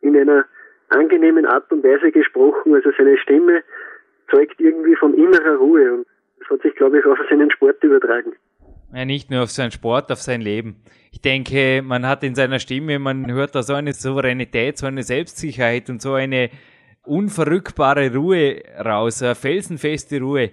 in 0.00 0.16
einer 0.16 0.46
angenehmen 0.88 1.44
Art 1.44 1.70
und 1.72 1.84
Weise 1.84 2.10
gesprochen, 2.10 2.74
also 2.74 2.90
seine 2.96 3.18
Stimme 3.18 3.62
zeugt 4.30 4.58
irgendwie 4.58 4.96
von 4.96 5.12
innerer 5.12 5.56
Ruhe 5.56 5.92
und 5.92 6.06
das 6.38 6.48
hat 6.48 6.62
sich, 6.62 6.74
glaube 6.74 6.98
ich, 6.98 7.04
auch 7.04 7.18
auf 7.18 7.28
seinen 7.28 7.50
Sport 7.50 7.84
übertragen. 7.84 8.32
Ja, 8.94 9.04
nicht 9.04 9.28
nur 9.28 9.42
auf 9.42 9.50
seinen 9.50 9.72
Sport, 9.72 10.12
auf 10.12 10.22
sein 10.22 10.40
Leben. 10.40 10.76
Ich 11.10 11.20
denke, 11.20 11.82
man 11.82 12.06
hat 12.06 12.22
in 12.22 12.36
seiner 12.36 12.60
Stimme, 12.60 13.00
man 13.00 13.28
hört 13.28 13.56
da 13.56 13.64
so 13.64 13.74
eine 13.74 13.92
Souveränität, 13.92 14.78
so 14.78 14.86
eine 14.86 15.02
Selbstsicherheit 15.02 15.90
und 15.90 16.00
so 16.00 16.14
eine 16.14 16.50
unverrückbare 17.02 18.14
Ruhe 18.14 18.62
raus, 18.78 19.20
eine 19.20 19.34
felsenfeste 19.34 20.20
Ruhe, 20.20 20.50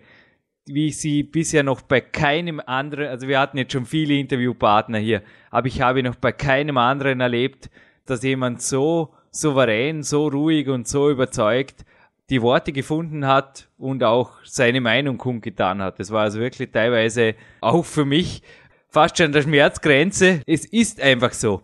wie 0.66 0.88
ich 0.88 0.98
sie 0.98 1.22
bisher 1.22 1.62
noch 1.62 1.82
bei 1.84 2.02
keinem 2.02 2.60
anderen, 2.66 3.10
also 3.10 3.28
wir 3.28 3.40
hatten 3.40 3.60
jetzt 3.60 3.74
schon 3.74 3.86
viele 3.86 4.16
Interviewpartner 4.16 4.98
hier, 4.98 5.22
aber 5.52 5.68
ich 5.68 5.80
habe 5.82 6.02
noch 6.02 6.16
bei 6.16 6.32
keinem 6.32 6.80
anderen 6.80 7.22
erlebt, 7.22 7.70
dass 8.08 8.24
jemand 8.24 8.64
so 8.64 9.14
souverän, 9.30 10.02
so 10.02 10.28
ruhig 10.28 10.68
und 10.68 10.88
so 10.88 11.12
überzeugt 11.12 11.86
die 12.32 12.42
Worte 12.42 12.72
gefunden 12.72 13.28
hat 13.28 13.68
und 13.78 14.04
auch 14.04 14.40
seine 14.46 14.80
Meinung 14.80 15.18
kundgetan 15.18 15.82
hat. 15.82 16.00
Das 16.00 16.12
war 16.14 16.22
also 16.22 16.40
wirklich 16.40 16.72
teilweise 16.72 17.36
auch 17.60 17.84
für 17.84 18.06
mich 18.06 18.42
fast 18.90 19.18
schon 19.18 19.34
der 19.34 19.42
Schmerzgrenze. 19.42 20.42
Es 20.48 20.66
ist 20.66 21.02
einfach 21.02 21.34
so. 21.34 21.62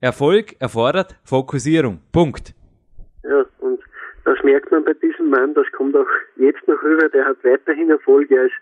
Erfolg 0.00 0.56
erfordert 0.60 1.14
Fokussierung. 1.24 2.00
Punkt. 2.12 2.52
Ja, 3.22 3.44
und 3.60 3.80
das 4.24 4.42
merkt 4.42 4.72
man 4.72 4.84
bei 4.84 4.94
diesem 4.94 5.30
Mann, 5.30 5.54
das 5.54 5.66
kommt 5.70 5.96
auch 5.96 6.06
jetzt 6.36 6.66
noch 6.66 6.82
rüber, 6.82 7.08
der 7.08 7.24
hat 7.24 7.36
weiterhin 7.44 7.90
Erfolg. 7.90 8.28
Er 8.32 8.46
ist 8.46 8.54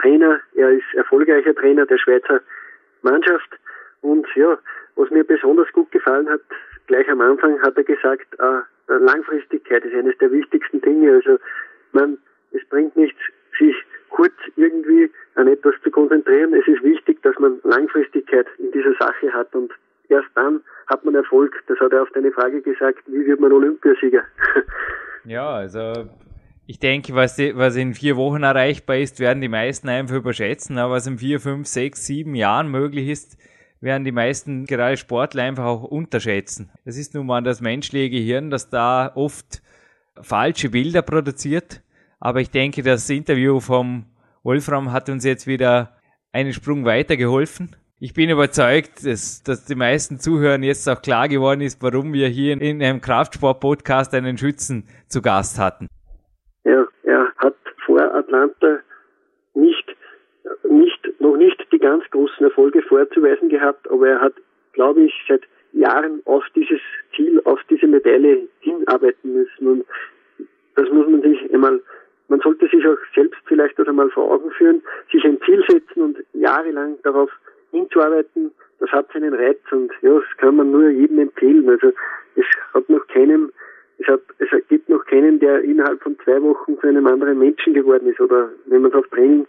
Trainer, 0.00 0.40
er 0.56 0.70
ist 0.70 0.94
erfolgreicher 0.96 1.54
Trainer 1.54 1.84
der 1.84 1.98
Schweizer 1.98 2.40
Mannschaft. 3.02 3.50
Und 4.00 4.26
ja, 4.34 4.58
was 4.96 5.10
mir 5.10 5.24
besonders 5.24 5.70
gut 5.72 5.90
gefallen 5.90 6.28
hat, 6.30 6.40
gleich 6.86 7.08
am 7.10 7.20
Anfang 7.20 7.60
hat 7.60 7.76
er 7.76 7.84
gesagt, 7.84 8.26
äh, 8.38 8.60
Langfristigkeit 8.88 9.84
ist 9.84 9.94
eines 9.94 10.16
der 10.18 10.30
wichtigsten 10.32 10.80
Dinge. 10.80 11.12
Also 11.12 11.38
man, 11.92 12.18
es 12.52 12.64
bringt 12.68 12.96
nichts, 12.96 13.18
sich 13.58 13.74
kurz 14.10 14.34
irgendwie 14.56 15.10
an 15.34 15.48
etwas 15.48 15.74
zu 15.82 15.90
konzentrieren. 15.90 16.54
Es 16.54 16.66
ist 16.66 16.82
wichtig, 16.82 17.22
dass 17.22 17.38
man 17.38 17.60
Langfristigkeit 17.64 18.46
in 18.58 18.70
dieser 18.72 18.94
Sache 18.94 19.32
hat 19.32 19.54
und 19.54 19.72
erst 20.08 20.28
dann 20.34 20.60
hat 20.88 21.04
man 21.04 21.14
Erfolg. 21.14 21.54
Das 21.68 21.78
hat 21.80 21.92
er 21.92 22.02
auf 22.02 22.10
deine 22.10 22.32
Frage 22.32 22.60
gesagt, 22.60 23.02
wie 23.06 23.26
wird 23.26 23.40
man 23.40 23.52
Olympiasieger? 23.52 24.22
Ja, 25.24 25.50
also 25.50 26.08
ich 26.66 26.80
denke, 26.80 27.14
was, 27.14 27.38
was 27.38 27.76
in 27.76 27.94
vier 27.94 28.16
Wochen 28.16 28.42
erreichbar 28.42 28.96
ist, 28.96 29.20
werden 29.20 29.40
die 29.40 29.48
meisten 29.48 29.88
einfach 29.88 30.16
überschätzen. 30.16 30.78
Aber 30.78 30.94
was 30.94 31.06
in 31.06 31.18
vier, 31.18 31.38
fünf, 31.38 31.68
sechs, 31.68 32.06
sieben 32.06 32.34
Jahren 32.34 32.68
möglich 32.68 33.08
ist, 33.08 33.38
werden 33.82 34.04
die 34.04 34.12
meisten 34.12 34.64
gerade 34.64 34.96
Sportler 34.96 35.42
einfach 35.42 35.64
auch 35.64 35.82
unterschätzen. 35.82 36.70
Es 36.84 36.96
ist 36.96 37.14
nun 37.14 37.26
mal 37.26 37.42
das 37.42 37.60
menschliche 37.60 38.10
Gehirn, 38.10 38.50
das 38.50 38.70
da 38.70 39.10
oft 39.14 39.60
falsche 40.20 40.70
Bilder 40.70 41.02
produziert. 41.02 41.82
Aber 42.20 42.40
ich 42.40 42.50
denke, 42.50 42.82
das 42.82 43.10
Interview 43.10 43.58
vom 43.60 44.06
Wolfram 44.44 44.92
hat 44.92 45.08
uns 45.08 45.24
jetzt 45.24 45.46
wieder 45.46 45.96
einen 46.32 46.52
Sprung 46.52 46.84
weiter 46.84 47.16
geholfen. 47.16 47.74
Ich 47.98 48.14
bin 48.14 48.30
überzeugt, 48.30 49.04
dass, 49.04 49.42
dass 49.42 49.64
die 49.64 49.74
meisten 49.74 50.18
Zuhörern 50.18 50.62
jetzt 50.62 50.88
auch 50.88 51.02
klar 51.02 51.28
geworden 51.28 51.60
ist, 51.60 51.82
warum 51.82 52.12
wir 52.12 52.28
hier 52.28 52.60
in 52.60 52.82
einem 52.82 53.00
Kraftsport-Podcast 53.00 54.14
einen 54.14 54.38
Schützen 54.38 54.88
zu 55.08 55.22
Gast 55.22 55.58
hatten. 55.58 55.86
Ja, 56.64 56.84
er 57.04 57.26
hat 57.38 57.54
vor 57.86 58.00
Atlanta 58.14 58.78
nicht, 59.54 59.84
nicht, 60.68 61.20
noch 61.20 61.36
nicht 61.36 61.66
die 61.72 61.78
ganz 61.78 62.04
großen 62.10 62.44
Erfolge 62.44 62.82
vorzuweisen 62.82 63.48
gehabt, 63.48 63.90
aber 63.90 64.08
er 64.08 64.20
hat, 64.20 64.34
glaube 64.72 65.02
ich, 65.02 65.14
seit 65.28 65.42
Jahren 65.72 66.20
auf 66.24 66.44
dieses 66.54 66.80
Ziel, 67.14 67.40
auf 67.44 67.60
diese 67.70 67.86
Medaille 67.86 68.48
hinarbeiten 68.60 69.32
müssen. 69.32 69.66
Und 69.66 69.84
das 70.74 70.88
muss 70.90 71.08
man 71.08 71.22
sich 71.22 71.52
einmal, 71.52 71.80
man 72.28 72.40
sollte 72.40 72.68
sich 72.68 72.86
auch 72.86 72.98
selbst 73.14 73.40
vielleicht 73.46 73.78
das 73.78 73.88
einmal 73.88 74.10
vor 74.10 74.30
Augen 74.30 74.50
führen, 74.52 74.82
sich 75.10 75.24
ein 75.24 75.40
Ziel 75.42 75.64
setzen 75.68 76.02
und 76.02 76.18
jahrelang 76.32 76.98
darauf 77.02 77.30
hinzuarbeiten, 77.70 78.50
das 78.80 78.90
hat 78.90 79.12
seinen 79.12 79.32
Reiz 79.32 79.60
und 79.70 79.92
ja, 80.02 80.12
das 80.12 80.36
kann 80.38 80.56
man 80.56 80.70
nur 80.70 80.90
jedem 80.90 81.20
empfehlen. 81.20 81.68
Also 81.68 81.92
es 82.34 82.44
hat 82.74 82.88
noch 82.88 83.06
keinem 83.06 83.52
es, 84.02 84.08
hat, 84.08 84.20
es 84.38 84.68
gibt 84.68 84.88
noch 84.88 85.04
keinen, 85.06 85.38
der 85.38 85.62
innerhalb 85.62 86.02
von 86.02 86.18
zwei 86.24 86.40
Wochen 86.42 86.78
zu 86.78 86.86
einem 86.86 87.06
anderen 87.06 87.38
Menschen 87.38 87.74
geworden 87.74 88.08
ist. 88.08 88.20
Oder 88.20 88.50
wenn 88.66 88.82
man 88.82 88.90
es 88.90 88.96
auf 88.96 89.06
Training 89.08 89.46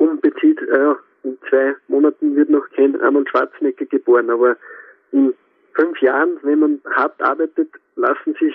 umbezieht, 0.00 0.60
äh, 0.62 0.94
in 1.22 1.38
zwei 1.48 1.74
Monaten 1.88 2.34
wird 2.34 2.50
noch 2.50 2.68
kein 2.74 3.00
Arnold 3.00 3.28
Schwarzenegger 3.28 3.84
geboren. 3.86 4.30
Aber 4.30 4.56
in 5.12 5.34
fünf 5.74 6.00
Jahren, 6.00 6.38
wenn 6.42 6.58
man 6.58 6.80
hart 6.96 7.20
arbeitet, 7.22 7.68
lassen 7.96 8.34
sich 8.40 8.54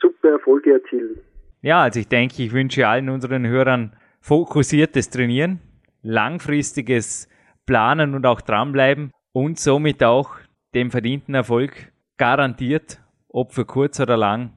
super 0.00 0.30
Erfolge 0.32 0.74
erzielen. 0.74 1.18
Ja, 1.62 1.82
also 1.82 2.00
ich 2.00 2.08
denke, 2.08 2.42
ich 2.42 2.52
wünsche 2.52 2.86
allen 2.86 3.08
unseren 3.08 3.46
Hörern 3.46 3.96
fokussiertes 4.20 5.10
Trainieren, 5.10 5.60
langfristiges 6.02 7.28
Planen 7.66 8.14
und 8.14 8.26
auch 8.26 8.40
dranbleiben 8.40 9.12
und 9.32 9.58
somit 9.58 10.02
auch 10.04 10.36
dem 10.74 10.90
verdienten 10.90 11.34
Erfolg 11.34 11.92
garantiert, 12.18 12.98
ob 13.28 13.52
für 13.52 13.64
kurz 13.64 14.00
oder 14.00 14.16
lang, 14.16 14.52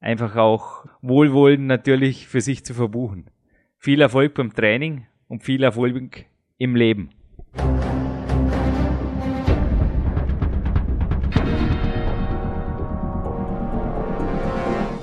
einfach 0.00 0.36
auch 0.36 0.86
Wohlwollen 1.02 1.66
natürlich 1.66 2.28
für 2.28 2.40
sich 2.40 2.64
zu 2.64 2.74
verbuchen. 2.74 3.30
Viel 3.78 4.00
Erfolg 4.00 4.34
beim 4.34 4.52
Training 4.54 5.06
und 5.28 5.44
viel 5.44 5.62
Erfolg 5.62 6.26
im 6.58 6.74
Leben. 6.74 7.10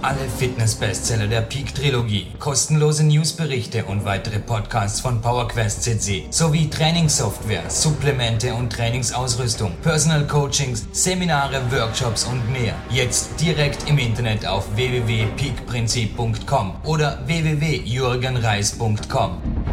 Alle 0.06 0.30
Fitness-Bestseller 0.38 1.26
der 1.26 1.42
Peak-Trilogie, 1.42 2.28
kostenlose 2.38 3.04
Newsberichte 3.08 3.86
und 3.86 4.06
weitere 4.06 4.38
Podcasts 4.38 5.02
von 5.02 5.20
PowerQuest 5.20 5.82
CC 5.82 6.26
sowie 6.30 6.70
Trainingssoftware, 6.70 7.68
Supplemente 7.72 8.54
und 8.54 8.72
Trainingsausrüstung, 8.72 9.72
Personal 9.82 10.28
Coachings, 10.28 10.86
Seminare, 10.92 11.60
Workshops 11.72 12.26
und 12.26 12.52
mehr. 12.52 12.76
Jetzt 12.92 13.42
direkt 13.42 13.90
im 13.90 13.98
Internet 13.98 14.46
auf 14.46 14.76
www.peakprinzip.com 14.76 16.76
oder 16.84 17.18
www.jürgenreis.com. 17.26 19.65